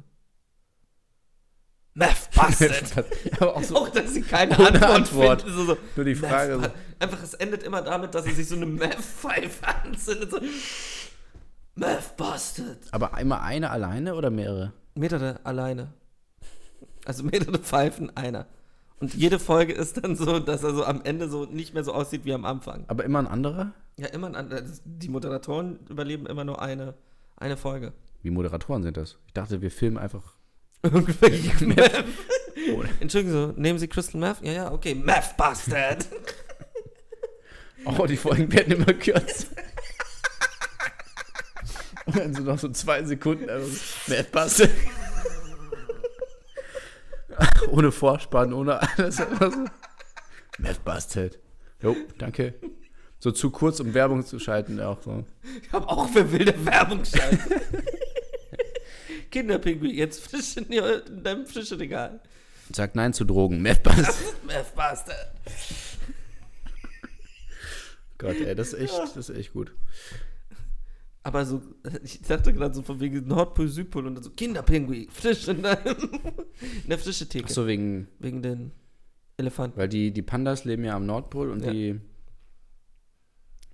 Mathbusted. 1.94 3.04
aber 3.40 3.56
auch 3.56 3.62
so. 3.62 3.76
auch, 3.76 3.88
dass 3.88 4.14
sie 4.14 4.22
keine 4.22 4.52
Antwort, 4.58 4.82
Antwort. 4.82 5.42
finden. 5.42 5.56
So, 5.56 5.64
so, 5.66 5.76
Nur 5.96 6.04
die 6.04 6.14
Frage. 6.14 6.56
Meth- 6.56 6.70
Einfach, 7.00 7.22
es 7.22 7.34
endet 7.34 7.62
immer 7.62 7.82
damit, 7.82 8.14
dass 8.14 8.24
sie 8.24 8.32
sich 8.32 8.48
so 8.48 8.54
eine 8.56 8.66
Meth-Pfeife 8.66 9.66
anzündet. 9.84 10.30
So, 10.30 10.40
Mathbusted. 11.74 12.78
Aber 12.92 13.18
immer 13.18 13.42
eine 13.42 13.70
alleine 13.70 14.14
oder 14.14 14.30
mehrere? 14.30 14.72
Mehrere 14.94 15.40
alleine. 15.44 15.92
Also 17.04 17.24
mehrere 17.24 17.58
Pfeifen, 17.58 18.16
einer. 18.16 18.46
Und 19.00 19.14
jede 19.14 19.38
Folge 19.38 19.72
ist 19.72 20.02
dann 20.04 20.14
so, 20.14 20.38
dass 20.38 20.62
er 20.62 20.74
so 20.74 20.84
am 20.84 21.02
Ende 21.02 21.28
so 21.28 21.46
nicht 21.46 21.72
mehr 21.74 21.84
so 21.84 21.92
aussieht 21.94 22.24
wie 22.24 22.34
am 22.34 22.44
Anfang. 22.44 22.84
Aber 22.88 23.04
immer 23.04 23.18
ein 23.18 23.26
anderer? 23.26 23.72
Ja, 23.96 24.08
immer 24.08 24.26
ein 24.26 24.36
anderes. 24.36 24.82
Die 24.84 25.08
Moderatoren 25.08 25.78
überleben 25.88 26.26
immer 26.26 26.44
nur 26.44 26.60
eine, 26.60 26.94
eine 27.36 27.56
Folge. 27.56 27.92
Wie 28.22 28.30
Moderatoren 28.30 28.82
sind 28.82 28.96
das? 28.96 29.18
Ich 29.26 29.32
dachte, 29.32 29.62
wir 29.62 29.70
filmen 29.70 29.98
einfach. 29.98 30.34
Meth. 30.82 32.04
Entschuldigen 33.00 33.32
Sie, 33.32 33.60
nehmen 33.60 33.78
Sie 33.78 33.88
Crystal 33.88 34.20
Meth? 34.20 34.42
Ja, 34.42 34.52
ja, 34.52 34.72
okay. 34.72 34.94
Meth 34.94 35.36
Bastard. 35.36 36.06
Oh, 37.86 38.04
die 38.04 38.18
Folgen 38.18 38.52
werden 38.52 38.74
immer 38.74 38.92
kürzer. 38.92 39.46
Und 42.04 42.18
dann 42.18 42.34
so 42.34 42.42
noch 42.42 42.58
so 42.58 42.68
zwei 42.70 43.02
Sekunden. 43.04 43.48
Also, 43.48 43.70
Mad 44.08 44.28
Bastard. 44.32 44.70
ohne 47.70 47.92
Vorspann, 47.92 48.52
ohne 48.52 48.80
alles. 48.80 49.16
So. 49.16 49.24
Mad 50.58 50.80
Bastard. 50.84 51.38
Jo, 51.82 51.96
danke. 52.18 52.54
So 53.18 53.30
zu 53.30 53.50
kurz, 53.50 53.80
um 53.80 53.94
Werbung 53.94 54.24
zu 54.24 54.38
schalten, 54.38 54.80
auch 54.80 55.02
so. 55.02 55.24
Ich 55.62 55.72
habe 55.72 55.88
auch 55.88 56.08
für 56.08 56.32
wilde 56.32 56.54
Werbung 56.64 57.04
schalten. 57.04 57.54
Kinderpinguin, 59.30 59.94
jetzt 59.94 60.22
frisch 60.22 60.56
in, 60.56 60.68
deinem 61.22 61.46
frischen 61.46 61.78
Regal. 61.78 62.20
Sagt 62.72 62.94
Nein 62.96 63.12
zu 63.12 63.24
Drogen. 63.24 63.62
Mad 63.62 63.80
Bastard. 63.82 64.44
Meth 64.46 64.74
Bastard. 64.74 65.32
Gott, 68.18 68.36
ey, 68.36 68.54
das 68.54 68.72
ist 68.72 68.80
echt, 68.80 69.16
das 69.16 69.28
ist 69.28 69.30
echt 69.36 69.52
gut. 69.52 69.72
Aber 71.22 71.44
so, 71.44 71.62
ich 72.02 72.20
dachte 72.22 72.52
gerade 72.52 72.74
so 72.74 72.82
von 72.82 73.00
wegen 73.00 73.26
Nordpol, 73.26 73.68
Südpol 73.68 74.06
und 74.06 74.14
dann 74.14 74.24
so 74.24 74.30
Kinderpinguin, 74.30 75.10
frisch 75.10 75.48
in, 75.48 75.62
deinem, 75.62 75.96
in 76.60 76.88
der 76.88 76.98
frische 76.98 77.28
Theke. 77.28 77.46
Ach 77.48 77.52
so, 77.52 77.66
wegen, 77.66 78.08
Wegen 78.18 78.42
den 78.42 78.72
Elefanten. 79.36 79.78
weil 79.78 79.88
die, 79.88 80.12
die 80.12 80.22
Pandas 80.22 80.64
leben 80.64 80.84
ja 80.84 80.94
am 80.96 81.06
Nordpol 81.06 81.50
und 81.50 81.64
Ja. 81.64 81.70
die. 81.72 82.00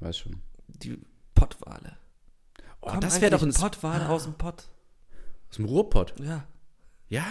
Weiß 0.01 0.19
schon. 0.19 0.43
Die 0.69 0.99
Pottwale. 1.35 1.97
Oh, 2.81 2.89
Kommen 2.89 3.01
das 3.01 3.21
wäre 3.21 3.31
doch 3.33 3.43
ein 3.43 3.53
Pottwale 3.53 4.09
aus 4.09 4.25
dem 4.25 4.35
Pott. 4.35 4.69
Aus 5.51 5.57
dem 5.57 5.65
Ruhrpott. 5.67 6.15
Ja. 6.21 6.47
Ja. 7.09 7.25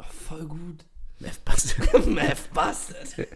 Oh, 0.00 0.04
voll 0.28 0.44
gut. 0.46 0.84
Meth 1.20 1.44
Bastard. 1.44 2.06
Meth 2.08 2.52
Bastard. 2.54 3.28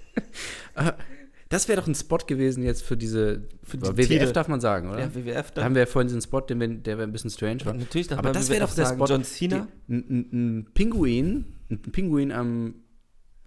Das 1.48 1.68
wäre 1.68 1.80
doch 1.80 1.86
ein 1.88 1.94
Spot 1.94 2.18
gewesen 2.18 2.62
jetzt 2.62 2.82
für 2.82 2.96
diese. 2.96 3.46
Für 3.62 3.76
die 3.76 3.86
WWF 3.86 4.06
Tiere. 4.08 4.32
darf 4.32 4.48
man 4.48 4.60
sagen, 4.60 4.88
oder? 4.88 5.00
Ja, 5.00 5.14
WWF 5.14 5.50
da 5.50 5.64
haben 5.64 5.74
wir 5.74 5.80
ja 5.82 5.86
vorhin 5.86 6.08
diesen 6.08 6.22
Spot, 6.22 6.40
den 6.40 6.60
wir, 6.60 6.68
der 6.68 6.96
wäre 6.96 7.06
ein 7.06 7.12
bisschen 7.12 7.30
strange 7.30 7.64
war. 7.66 7.74
Natürlich, 7.74 8.06
darf 8.08 8.20
Aber 8.20 8.28
man 8.28 8.34
das 8.34 8.48
wäre 8.48 8.60
doch 8.66 8.74
der 8.74 8.86
sagen. 8.86 8.98
Spot. 8.98 9.06
John 9.06 9.24
Cena. 9.24 9.68
Die, 9.88 9.94
ein, 9.96 10.68
Pinguin, 10.72 11.44
ein 11.70 11.82
Pinguin 11.82 12.32
am. 12.32 12.74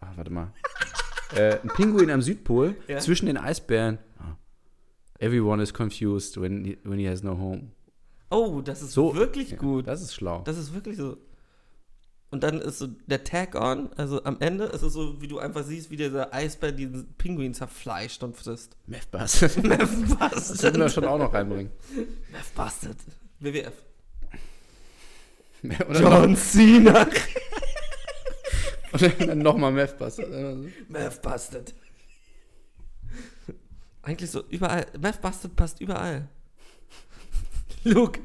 Ah, 0.01 0.11
warte 0.17 0.31
mal. 0.31 0.53
äh, 1.35 1.57
ein 1.61 1.69
Pinguin 1.69 2.11
am 2.11 2.21
Südpol 2.21 2.75
Ja. 2.87 2.99
zwischen 2.99 3.25
den 3.25 3.37
Eisbären. 3.37 3.97
Ah. 4.19 4.35
Everyone 5.19 5.63
is 5.63 5.73
confused 5.73 6.39
when 6.39 6.63
he, 6.65 6.77
when 6.83 6.99
he 6.99 7.07
has 7.07 7.23
no 7.23 7.37
home. 7.37 7.71
Oh, 8.29 8.61
das 8.61 8.81
ist 8.81 8.91
So 8.91 9.15
wirklich 9.15 9.51
Ja, 9.51 9.57
gut. 9.57 9.87
Das 9.87 10.01
ist 10.01 10.13
schlau. 10.13 10.41
Das 10.43 10.57
ist 10.57 10.73
wirklich 10.73 10.97
so. 10.97 11.17
Und 12.31 12.43
dann 12.43 12.59
ist 12.59 12.79
so 12.79 12.87
der 12.87 13.23
Tag-on, 13.23 13.93
also 13.93 14.23
am 14.25 14.37
Ende 14.41 14.65
ist 14.65 14.81
es 14.81 14.91
so, 14.93 15.21
wie 15.21 15.27
du 15.27 15.39
einfach 15.39 15.63
siehst, 15.63 15.89
wie 15.89 15.95
dieser 15.95 16.33
Eisbär 16.33 16.71
diesen 16.71 17.13
Pinguin 17.13 17.53
zerfleischt 17.53 18.23
und 18.23 18.35
frisst. 18.35 18.75
Meth 18.87 19.09
Bastard. 19.11 19.63
Meth 19.63 19.79
Das 20.19 20.47
sollten 20.49 20.79
wir 20.79 20.85
Bastard. 20.85 20.91
schon 20.91 21.05
auch 21.05 21.17
noch 21.17 21.33
reinbringen. 21.33 21.71
Meth 22.31 22.55
Bastard. 22.55 22.97
WWF. 23.39 23.73
Oder 25.89 26.27
noch, 26.27 26.37
Cena. 26.37 27.07
oder 28.93 29.09
dann 29.09 29.39
nochmal 29.39 29.71
Meth 29.71 29.97
Bastard. 29.97 30.29
Meth 30.89 31.21
Bastard. 31.21 31.73
Eigentlich 34.01 34.29
so 34.29 34.43
überall. 34.49 34.85
Meth 34.99 35.21
Bastard 35.21 35.55
passt 35.55 35.79
überall. 35.79 36.27
Luke, 37.93 38.19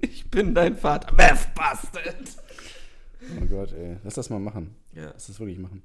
ich 0.00 0.30
bin 0.30 0.54
dein 0.54 0.76
Vater. 0.76 1.12
Meth 1.14 1.54
Bastard. 1.54 2.16
Oh 3.40 3.46
Gott, 3.46 3.72
ey. 3.72 3.96
Lass 4.04 4.14
das 4.14 4.30
mal 4.30 4.38
machen. 4.40 4.74
Ja, 4.94 5.10
Lass 5.12 5.26
das 5.26 5.38
wirklich 5.40 5.58
machen. 5.58 5.82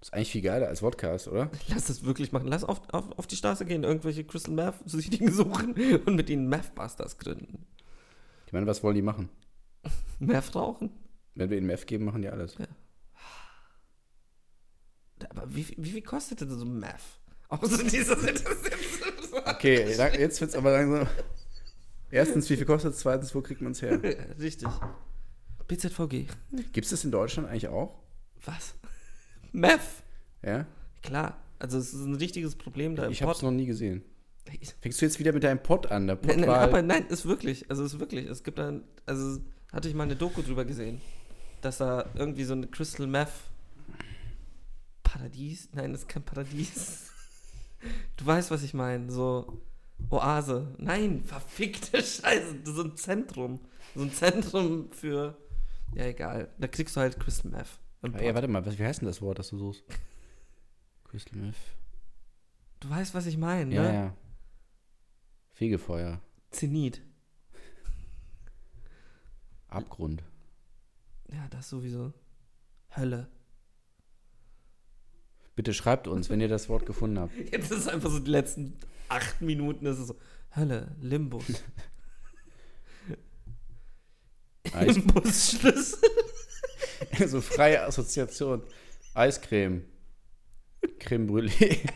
Das 0.00 0.08
ist 0.08 0.14
eigentlich 0.14 0.30
viel 0.32 0.42
geiler 0.42 0.68
als 0.68 0.80
Podcast, 0.80 1.28
oder? 1.28 1.50
lass 1.68 1.86
das 1.86 2.04
wirklich 2.04 2.32
machen. 2.32 2.46
Lass 2.48 2.64
auf, 2.64 2.80
auf, 2.90 3.18
auf 3.18 3.26
die 3.26 3.36
Straße 3.36 3.66
gehen, 3.66 3.84
irgendwelche 3.84 4.24
Crystal 4.24 4.54
Meth-Süchtigen 4.54 5.30
suchen 5.30 5.74
und 6.06 6.14
mit 6.16 6.30
ihnen 6.30 6.48
Meth 6.48 6.74
Busters 6.74 7.18
gründen. 7.18 7.66
Ich 8.46 8.52
meine, 8.52 8.66
was 8.66 8.82
wollen 8.82 8.94
die 8.94 9.02
machen? 9.02 9.28
Meth 10.18 10.54
rauchen? 10.54 10.90
Wenn 11.34 11.50
wir 11.50 11.58
ihnen 11.58 11.66
Meth 11.66 11.86
geben, 11.86 12.06
machen 12.06 12.22
die 12.22 12.28
alles. 12.28 12.56
Aber 15.28 15.54
wie, 15.54 15.66
wie 15.76 15.90
viel 15.90 16.02
kostet 16.02 16.40
denn 16.40 16.50
so 16.50 16.64
Meth? 16.64 16.94
Außer 17.48 17.82
dieser 17.90 18.16
Okay, 19.46 19.94
lang- 19.94 20.14
jetzt 20.14 20.40
wird's 20.40 20.54
aber 20.54 20.72
langsam. 20.72 21.06
Erstens, 22.10 22.50
wie 22.50 22.56
viel 22.56 22.66
kostet 22.66 22.94
es? 22.94 23.00
Zweitens, 23.00 23.34
wo 23.34 23.40
kriegt 23.40 23.60
man 23.60 23.72
es 23.72 23.82
her? 23.82 24.00
Richtig. 24.40 24.68
BZVG. 25.68 26.26
Gibt 26.72 26.84
es 26.84 26.90
das 26.90 27.04
in 27.04 27.10
Deutschland 27.10 27.48
eigentlich 27.48 27.68
auch? 27.68 27.98
Was? 28.44 28.74
Meth? 29.52 29.80
Ja? 30.42 30.66
Klar. 31.02 31.36
Also 31.58 31.78
es 31.78 31.92
ist 31.92 32.04
ein 32.04 32.16
richtiges 32.16 32.56
Problem 32.56 32.96
da 32.96 33.06
im 33.06 33.12
Ich 33.12 33.22
habe 33.22 33.32
es 33.32 33.42
noch 33.42 33.50
nie 33.50 33.66
gesehen. 33.66 34.02
Fängst 34.80 35.00
du 35.00 35.04
jetzt 35.04 35.18
wieder 35.20 35.32
mit 35.32 35.44
deinem 35.44 35.62
Pott 35.62 35.90
an? 35.92 36.06
Der 36.06 36.16
Pott 36.16 36.30
Nein, 36.30 36.40
nein, 36.40 36.50
aber 36.50 36.82
nein, 36.82 37.06
ist 37.06 37.26
wirklich. 37.26 37.70
Also 37.70 37.84
ist 37.84 38.00
wirklich. 38.00 38.26
Es 38.26 38.42
gibt 38.42 38.58
dann, 38.58 38.82
also 39.06 39.38
hatte 39.72 39.88
ich 39.88 39.94
mal 39.94 40.04
eine 40.04 40.16
Doku 40.16 40.42
drüber 40.42 40.64
gesehen, 40.64 41.00
dass 41.60 41.78
da 41.78 42.06
irgendwie 42.14 42.44
so 42.44 42.54
ein 42.54 42.70
Crystal 42.70 43.06
Meth 43.06 43.28
Paradies, 45.02 45.68
nein, 45.72 45.92
das 45.92 46.02
ist 46.02 46.08
kein 46.08 46.22
Paradies. 46.22 47.06
Du 48.18 48.26
weißt, 48.26 48.50
was 48.50 48.62
ich 48.62 48.74
meine, 48.74 49.10
so 49.10 49.62
Oase. 50.08 50.74
Nein, 50.78 51.22
verfickte 51.24 51.98
Scheiße, 52.02 52.60
so 52.64 52.82
ein 52.82 52.96
Zentrum, 52.96 53.60
so 53.94 54.02
ein 54.02 54.12
Zentrum 54.12 54.90
für 54.92 55.36
ja 55.94 56.04
egal. 56.04 56.48
Da 56.58 56.68
kriegst 56.68 56.96
du 56.96 57.00
halt 57.00 57.18
Crystal 57.18 57.50
Meth. 57.50 57.66
Ja, 58.02 58.10
Pott. 58.10 58.34
warte 58.34 58.48
mal, 58.48 58.64
was, 58.64 58.78
wie 58.78 58.84
heißt 58.84 59.00
denn 59.02 59.08
das 59.08 59.20
Wort, 59.20 59.38
das 59.38 59.50
du 59.50 59.58
suchst? 59.58 59.84
Crystal 61.04 61.36
Meth. 61.38 61.56
Du 62.78 62.88
weißt, 62.88 63.12
was 63.14 63.26
ich 63.26 63.36
meine, 63.36 63.74
Ja, 63.74 63.82
ne? 63.82 63.94
ja. 63.94 64.16
Fegefeuer. 65.52 66.20
Zenit. 66.50 67.02
Abgrund. 69.68 70.22
Ja, 71.32 71.46
das 71.50 71.68
sowieso. 71.68 72.12
Hölle. 72.96 73.28
Bitte 75.54 75.74
schreibt 75.74 76.08
uns, 76.08 76.30
wenn 76.30 76.40
ihr 76.40 76.48
das 76.48 76.68
Wort 76.68 76.86
gefunden 76.86 77.18
habt. 77.18 77.34
Jetzt 77.52 77.70
ist 77.70 77.78
es 77.80 77.88
einfach 77.88 78.10
so 78.10 78.18
die 78.18 78.30
letzten 78.30 78.76
acht 79.10 79.40
Minuten, 79.42 79.86
ist 79.86 79.98
es 79.98 80.08
so, 80.08 80.16
Hölle, 80.54 80.96
Limbus. 81.00 81.44
Limbusschlüssel. 84.80 85.98
so 87.26 87.40
freie 87.40 87.82
Assoziation. 87.84 88.62
Eiscreme. 89.14 89.84
Creme 90.98 91.26
Brûlée. 91.28 91.78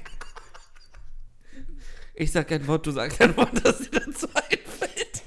Ich 2.17 2.31
sag 2.31 2.47
kein 2.47 2.65
Wort, 2.69 2.87
du 2.87 2.93
sagst 2.93 3.19
kein 3.19 3.37
Wort, 3.37 3.51
das 3.65 3.91
dir 3.91 3.99
dazu 3.99 4.29
einfällt. 4.35 5.23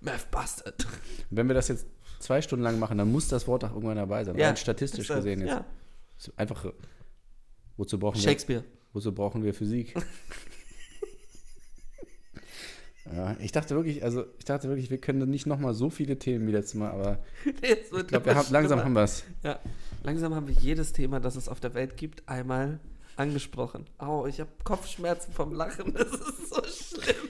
Meth 0.00 0.30
Bastard. 0.30 0.86
Wenn 1.30 1.48
wir 1.48 1.56
das 1.56 1.66
jetzt 1.66 1.86
zwei 2.20 2.40
Stunden 2.40 2.62
lang 2.62 2.78
machen, 2.78 2.98
dann 2.98 3.10
muss 3.10 3.26
das 3.26 3.48
Wort 3.48 3.64
auch 3.64 3.72
irgendwann 3.74 3.96
dabei 3.96 4.22
sein. 4.22 4.40
Rein 4.40 4.56
statistisch 4.56 5.00
ist 5.00 5.10
das- 5.10 5.16
gesehen 5.24 5.40
jetzt. 5.40 5.48
Ja. 5.50 5.64
Einfach, 6.36 6.72
wozu 7.76 7.98
brauchen 7.98 8.14
wir, 8.14 8.22
Shakespeare. 8.22 8.62
wozu 8.92 9.12
brauchen 9.12 9.42
wir 9.42 9.52
Physik? 9.54 9.96
Ja, 13.12 13.36
ich 13.38 13.52
dachte 13.52 13.74
wirklich, 13.74 14.02
also 14.02 14.24
ich 14.38 14.44
dachte 14.46 14.68
wirklich, 14.68 14.90
wir 14.90 14.98
können 14.98 15.28
nicht 15.28 15.46
nochmal 15.46 15.74
so 15.74 15.90
viele 15.90 16.18
Themen 16.18 16.46
wie 16.46 16.52
letztes 16.52 16.74
Mal, 16.74 16.90
aber 16.90 17.18
Jetzt 17.62 17.92
wird 17.92 18.02
ich 18.02 18.08
glaube, 18.08 18.26
wir 18.26 18.34
haben, 18.34 18.50
langsam 18.50 18.80
haben 18.82 18.94
wir 18.94 19.02
es. 19.02 19.24
Ja, 19.42 19.58
langsam 20.02 20.34
haben 20.34 20.48
wir 20.48 20.54
jedes 20.54 20.92
Thema, 20.92 21.20
das 21.20 21.36
es 21.36 21.48
auf 21.48 21.60
der 21.60 21.74
Welt 21.74 21.98
gibt, 21.98 22.26
einmal 22.28 22.80
angesprochen. 23.16 23.84
Au, 23.98 24.26
ich 24.26 24.40
habe 24.40 24.50
Kopfschmerzen 24.64 25.32
vom 25.32 25.52
Lachen. 25.52 25.92
Das 25.98 26.12
ist 26.12 26.48
so 26.48 26.62
schlimm. 26.96 27.28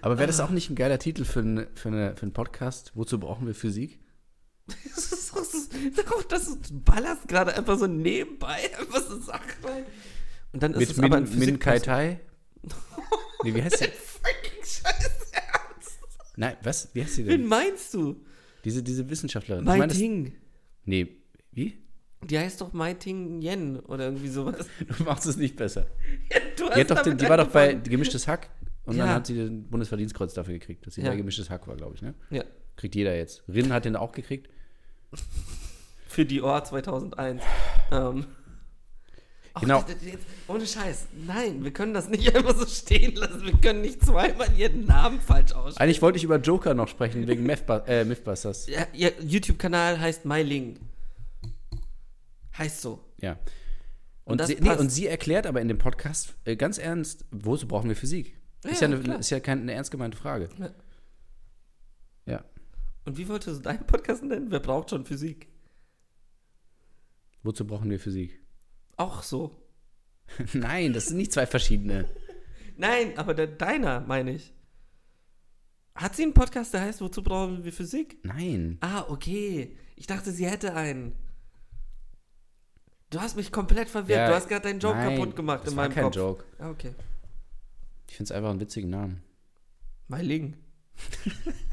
Aber 0.00 0.16
wäre 0.16 0.26
das 0.28 0.40
auch 0.40 0.50
nicht 0.50 0.70
ein 0.70 0.76
geiler 0.76 0.98
Titel 0.98 1.24
für, 1.24 1.40
eine, 1.40 1.68
für, 1.74 1.88
eine, 1.88 2.16
für 2.16 2.22
einen 2.22 2.32
Podcast? 2.32 2.92
Wozu 2.94 3.20
brauchen 3.20 3.46
wir 3.46 3.54
Physik? 3.54 4.00
Das 4.94 5.12
ist 5.12 6.12
auch, 6.12 6.22
das 6.24 6.46
du 6.46 6.80
ballerst 6.80 7.28
gerade 7.28 7.54
einfach 7.54 7.78
so 7.78 7.86
nebenbei 7.86 8.58
einfach 8.78 9.00
so 9.00 9.18
Sachen 9.20 9.64
rein. 9.64 9.84
Und 10.52 10.62
dann 10.62 10.72
ist 10.72 10.80
Mit 10.80 10.90
es 10.90 10.98
aber 10.98 11.16
ein 11.16 11.28
Min, 11.30 11.38
Min 11.38 11.58
Kai 11.58 11.78
Tai? 11.78 12.20
Nee, 13.44 13.54
wie 13.54 13.62
heißt 13.62 13.80
die? 13.80 13.84
Fucking 13.88 14.62
Scheiß 14.62 15.32
Ernst. 15.32 15.98
Nein, 16.36 16.56
was? 16.62 16.88
Wie 16.94 17.02
heißt 17.02 17.18
Wen 17.18 17.26
denn? 17.26 17.46
meinst 17.46 17.94
du? 17.94 18.24
Diese, 18.64 18.82
diese 18.82 19.08
Wissenschaftlerin. 19.08 19.62
Ich 19.62 19.66
Mai 19.68 19.78
meine, 19.78 19.88
das- 19.88 19.98
Ting. 19.98 20.34
Nee, 20.84 21.08
wie? 21.52 21.78
Die 22.22 22.38
heißt 22.38 22.60
doch 22.60 22.72
Mai 22.74 22.92
Ting 22.94 23.40
Yen 23.40 23.80
oder 23.80 24.04
irgendwie 24.04 24.28
sowas. 24.28 24.66
Du 24.98 25.04
machst 25.04 25.26
es 25.26 25.36
nicht 25.36 25.56
besser. 25.56 25.86
Ja, 26.30 26.38
du 26.56 26.64
Die, 26.74 26.80
hat 26.80 26.90
doch 26.90 26.96
den, 26.96 27.04
damit 27.04 27.20
die 27.22 27.28
war 27.28 27.36
doch 27.38 27.48
bei 27.48 27.70
angefangen. 27.70 27.90
Gemischtes 27.90 28.28
Hack 28.28 28.50
und 28.84 28.98
dann 28.98 29.08
Ja. 29.08 29.14
hat 29.14 29.26
sie 29.26 29.34
den 29.34 29.68
Bundesverdienstkreuz 29.70 30.34
dafür 30.34 30.54
gekriegt, 30.54 30.86
dass 30.86 30.94
sie 30.94 31.00
Ja. 31.02 31.08
bei 31.10 31.16
Gemischtes 31.16 31.48
Hack 31.48 31.66
war, 31.66 31.76
glaube 31.76 31.94
ich, 31.96 32.02
ne? 32.02 32.14
Ja, 32.30 32.44
Kriegt 32.76 32.94
jeder 32.94 33.16
jetzt. 33.16 33.42
Rin 33.48 33.72
hat 33.72 33.84
den 33.86 33.96
auch 33.96 34.12
gekriegt. 34.12 34.48
für 36.06 36.24
die 36.26 36.42
Ohr 36.42 36.62
2001. 36.62 37.42
ähm. 37.90 38.26
Genau. 39.58 39.82
das- 39.82 39.94
das- 39.94 40.04
jetzt- 40.04 40.26
Ohne 40.46 40.66
Scheiß. 40.66 41.06
Nein, 41.26 41.64
wir 41.64 41.72
können 41.72 41.92
das 41.94 42.08
nicht 42.08 42.34
einfach 42.36 42.56
so 42.56 42.66
stehen 42.66 43.14
lassen. 43.16 43.44
Wir 43.44 43.52
können 43.58 43.80
nicht 43.82 44.04
zweimal 44.04 44.50
jeden 44.54 44.84
Namen 44.86 45.20
falsch 45.20 45.52
aussprechen. 45.52 45.78
Eigentlich 45.82 46.02
wollte 46.02 46.18
ich 46.18 46.24
über 46.24 46.36
Joker 46.36 46.74
noch 46.74 46.88
sprechen, 46.88 47.26
wegen 47.26 47.48
äh, 47.48 48.04
Mythbusters. 48.04 48.66
Ja, 48.68 48.86
ihr 48.92 49.12
YouTube-Kanal 49.20 49.98
heißt 50.00 50.24
MyLing. 50.24 50.78
Heißt 52.56 52.80
so. 52.80 53.04
Ja. 53.20 53.38
Und 54.24 54.40
Und, 54.40 54.46
sie, 54.46 54.56
nee, 54.60 54.70
und 54.70 54.90
sie 54.90 55.06
erklärt 55.08 55.46
aber 55.46 55.60
in 55.60 55.68
dem 55.68 55.78
Podcast 55.78 56.34
äh, 56.44 56.54
ganz 56.56 56.78
ernst, 56.78 57.24
wozu 57.32 57.66
brauchen 57.66 57.88
wir 57.88 57.96
Physik? 57.96 58.36
ist, 58.64 58.80
Ja, 58.80 58.88
ja 58.88 58.96
eine, 58.98 59.14
ist 59.18 59.30
ja 59.30 59.40
keine 59.40 59.72
ernst 59.72 59.90
gemeinte 59.90 60.16
Frage. 60.16 60.48
Ja. 60.58 60.70
Ja. 62.26 62.44
Und 63.04 63.16
wie 63.18 63.26
wolltest 63.28 63.58
du 63.58 63.62
deinen 63.62 63.86
Podcast 63.86 64.22
nennen? 64.22 64.50
Wer 64.50 64.60
braucht 64.60 64.90
schon 64.90 65.04
Physik? 65.04 65.48
Wozu 67.42 67.66
brauchen 67.66 67.90
wir 67.90 67.98
Physik? 67.98 68.39
Auch 69.00 69.22
so. 69.22 69.56
Nein, 70.52 70.92
das 70.92 71.06
sind 71.06 71.16
nicht 71.16 71.32
zwei 71.32 71.46
verschiedene. 71.46 72.04
Nein, 72.76 73.16
aber 73.16 73.32
der, 73.32 73.46
deiner, 73.46 74.00
meine 74.00 74.32
ich. 74.32 74.52
Hat 75.94 76.14
sie 76.14 76.24
einen 76.24 76.34
Podcast, 76.34 76.74
der 76.74 76.82
heißt 76.82 77.00
Wozu 77.00 77.22
brauchen 77.22 77.64
wir 77.64 77.72
Physik? 77.72 78.18
Nein. 78.24 78.76
Ah, 78.80 79.06
okay. 79.08 79.74
Ich 79.96 80.06
dachte, 80.06 80.32
sie 80.32 80.46
hätte 80.46 80.74
einen. 80.74 81.14
Du 83.08 83.18
hast 83.22 83.36
mich 83.36 83.50
komplett 83.50 83.88
verwirrt. 83.88 84.18
Ja, 84.18 84.28
du 84.28 84.34
hast 84.34 84.50
gerade 84.50 84.68
deinen 84.68 84.80
Joke 84.80 84.98
nein, 84.98 85.16
kaputt 85.16 85.34
gemacht 85.34 85.62
das 85.64 85.72
in 85.72 85.78
war 85.78 85.84
meinem 85.84 85.94
kein 85.94 86.04
Kopf. 86.04 86.16
Joke. 86.16 86.44
Ah, 86.58 86.68
okay. 86.68 86.94
Ich 88.06 88.16
finde 88.16 88.24
es 88.24 88.32
einfach 88.32 88.50
einen 88.50 88.60
witzigen 88.60 88.90
Namen. 88.90 89.22
MyLing. 90.08 90.58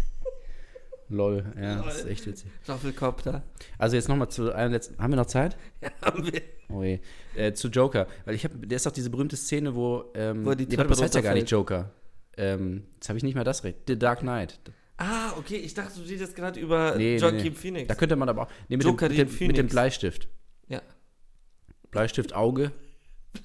Lol, 1.09 1.45
ja, 1.59 1.75
Lol. 1.75 1.85
das 1.85 1.99
ist 1.99 2.07
echt 2.07 2.27
witzig. 2.27 2.49
Staffelkopter. 2.63 3.43
Also 3.77 3.95
jetzt 3.95 4.09
nochmal 4.09 4.29
zu 4.29 4.53
einem 4.53 4.73
letzten. 4.73 4.97
Haben 4.97 5.13
wir 5.13 5.17
noch 5.17 5.25
Zeit? 5.25 5.57
Ja, 5.81 5.89
haben 6.01 6.25
wir. 6.31 6.41
Oh 6.69 6.83
je. 6.83 6.99
Äh, 7.35 7.53
zu 7.53 7.69
Joker. 7.69 8.07
Weil 8.25 8.35
ich 8.35 8.43
habe, 8.43 8.57
der 8.57 8.75
ist 8.75 8.85
doch 8.85 8.91
diese 8.91 9.09
berühmte 9.09 9.37
Szene, 9.37 9.75
wo. 9.75 10.11
Ähm, 10.15 10.45
Wo 10.45 10.53
die 10.53 10.65
nee, 10.65 10.75
das 10.75 11.01
heißt 11.01 11.15
ja 11.15 11.21
gar 11.21 11.33
nicht. 11.33 11.49
Joker. 11.49 11.91
Ähm, 12.35 12.83
jetzt 12.95 13.07
habe 13.09 13.17
ich 13.17 13.23
nicht 13.23 13.35
mal 13.35 13.43
das 13.43 13.63
recht. 13.63 13.79
The 13.87 13.97
Dark 13.97 14.19
Knight. 14.19 14.59
Ah, 14.97 15.31
okay. 15.37 15.57
Ich 15.57 15.73
dachte, 15.73 15.99
du 15.99 16.07
redest 16.07 16.35
gerade 16.35 16.59
über 16.59 16.95
Nee, 16.97 17.15
nee, 17.15 17.17
Joaquin 17.17 17.43
nee. 17.43 17.51
Phoenix. 17.51 17.87
Da 17.87 17.95
könnte 17.95 18.15
man 18.15 18.27
aber 18.27 18.43
auch. 18.43 18.49
Nee, 18.67 18.77
mit, 18.77 18.83
dem, 18.83 18.89
Joker 18.89 19.07
mit, 19.07 19.17
den 19.17 19.27
dem, 19.27 19.33
mit 19.33 19.39
dem 19.39 19.55
Phoenix. 19.55 19.71
Bleistift. 19.71 20.27
ja. 20.67 20.81
Bleistift, 21.91 22.33
Auge. 22.33 22.71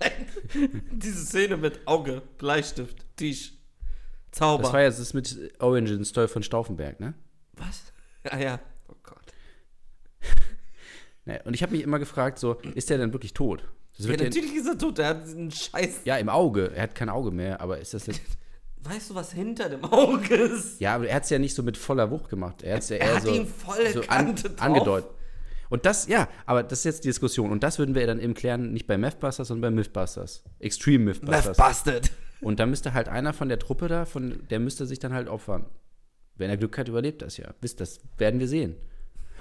Diese 0.90 1.24
Szene 1.24 1.56
mit 1.56 1.86
Auge, 1.86 2.22
Bleistift, 2.38 3.04
Tisch, 3.16 3.52
Zauber. 4.32 4.62
Das 4.64 4.72
war 4.72 4.80
ja 4.80 4.88
das 4.88 5.14
mit 5.14 5.52
Origin 5.60 6.04
Story 6.04 6.28
von 6.28 6.42
Stauffenberg, 6.42 6.98
ne? 7.00 7.14
Was? 7.54 7.92
Ah 8.30 8.38
ja. 8.38 8.60
Oh 8.88 8.94
Gott. 9.02 9.32
Nee, 11.24 11.38
und 11.44 11.54
ich 11.54 11.62
habe 11.62 11.70
mich 11.70 11.82
immer 11.84 12.00
gefragt, 12.00 12.40
so, 12.40 12.54
ist 12.74 12.90
der 12.90 12.98
denn 12.98 13.12
wirklich 13.12 13.32
tot? 13.32 13.62
Ja, 13.96 14.10
natürlich 14.16 14.56
ist 14.56 14.66
er 14.66 14.76
tot. 14.76 14.98
Der 14.98 15.06
hat 15.06 15.22
einen 15.28 15.52
Scheiß. 15.52 16.00
ja, 16.04 16.16
im 16.16 16.28
Auge. 16.28 16.72
Er 16.74 16.82
hat 16.82 16.96
kein 16.96 17.08
Auge 17.08 17.30
mehr, 17.30 17.60
aber 17.60 17.78
ist 17.78 17.94
das 17.94 18.06
jetzt. 18.06 18.20
Weißt 18.78 19.10
du, 19.10 19.14
was 19.14 19.32
hinter 19.32 19.68
dem 19.68 19.84
Auge 19.84 20.34
ist? 20.34 20.80
Ja, 20.80 20.96
aber 20.96 21.06
er 21.06 21.14
hat 21.14 21.22
es 21.22 21.30
ja 21.30 21.38
nicht 21.38 21.54
so 21.54 21.62
mit 21.62 21.76
voller 21.76 22.10
Wucht 22.10 22.28
gemacht. 22.28 22.64
Er 22.64 22.74
hat 22.74 22.82
es 22.82 22.88
ja 22.88 22.96
Er 22.96 23.06
eher 23.06 23.14
hat 23.14 23.22
so, 23.22 23.32
ihm 23.32 23.46
volle 23.46 23.92
so 23.92 24.00
an, 24.08 24.34
angedeutet. 24.58 25.10
Und 25.70 25.86
das, 25.86 26.08
ja, 26.08 26.26
aber 26.44 26.64
das 26.64 26.80
ist 26.80 26.84
jetzt 26.86 27.04
die 27.04 27.08
Diskussion. 27.08 27.52
Und 27.52 27.62
das 27.62 27.78
würden 27.78 27.94
wir 27.94 28.04
dann 28.08 28.18
eben 28.18 28.34
klären, 28.34 28.72
nicht 28.72 28.88
bei 28.88 28.98
Mathbusters, 28.98 29.46
sondern 29.46 29.70
bei 29.70 29.76
Mythbusters. 29.76 30.42
Extreme 30.58 31.04
Mythbusters. 31.04 31.56
Meth 31.56 31.68
busted. 31.68 32.10
Und 32.40 32.58
da 32.58 32.66
müsste 32.66 32.92
halt 32.92 33.08
einer 33.08 33.32
von 33.32 33.48
der 33.48 33.60
Truppe 33.60 33.86
da, 33.86 34.04
von, 34.04 34.42
der 34.50 34.58
müsste 34.58 34.84
sich 34.86 34.98
dann 34.98 35.12
halt 35.14 35.28
opfern. 35.28 35.66
Wenn 36.36 36.50
er 36.50 36.56
Glück 36.56 36.76
hat, 36.78 36.88
überlebt 36.88 37.22
das 37.22 37.36
ja. 37.36 37.52
Wisst, 37.60 37.80
das 37.80 38.00
werden 38.18 38.40
wir 38.40 38.48
sehen. 38.48 38.74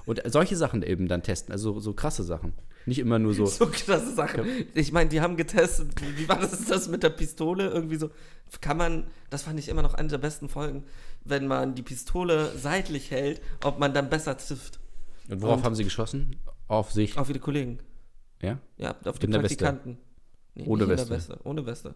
Und 0.05 0.21
solche 0.25 0.55
Sachen 0.55 0.81
eben 0.83 1.07
dann 1.07 1.23
testen, 1.23 1.51
also 1.51 1.73
so, 1.73 1.79
so 1.79 1.93
krasse 1.93 2.23
Sachen. 2.23 2.53
Nicht 2.87 2.97
immer 2.99 3.19
nur 3.19 3.33
so. 3.35 3.45
So 3.45 3.67
krasse 3.67 4.13
Sache. 4.15 4.43
Ich 4.73 4.91
meine, 4.91 5.09
die 5.09 5.21
haben 5.21 5.37
getestet, 5.37 5.89
wie 6.17 6.27
war 6.27 6.39
das, 6.39 6.65
das 6.65 6.89
mit 6.89 7.03
der 7.03 7.11
Pistole? 7.11 7.69
Irgendwie 7.69 7.97
so, 7.97 8.09
kann 8.59 8.77
man, 8.77 9.05
das 9.29 9.43
fand 9.43 9.59
ich 9.59 9.69
immer 9.69 9.83
noch 9.83 9.93
eine 9.93 10.07
der 10.07 10.17
besten 10.17 10.49
Folgen, 10.49 10.83
wenn 11.23 11.45
man 11.47 11.75
die 11.75 11.83
Pistole 11.83 12.51
seitlich 12.57 13.11
hält, 13.11 13.41
ob 13.63 13.77
man 13.79 13.93
dann 13.93 14.09
besser 14.09 14.35
trifft. 14.37 14.79
Und 15.29 15.41
worauf 15.43 15.57
Und- 15.57 15.63
haben 15.65 15.75
sie 15.75 15.83
geschossen? 15.83 16.35
Auf 16.67 16.91
sich. 16.91 17.17
Auf 17.17 17.31
die 17.31 17.37
Kollegen. 17.39 17.79
Ja? 18.41 18.57
Ja, 18.77 18.95
auf 19.05 19.19
die. 19.19 19.27
Praktikanten. 19.27 19.97
Nee, 20.55 20.65
Ohne 20.65 20.87
Weste. 20.87 21.09
Weste. 21.11 21.37
Ohne 21.43 21.65
Weste. 21.65 21.93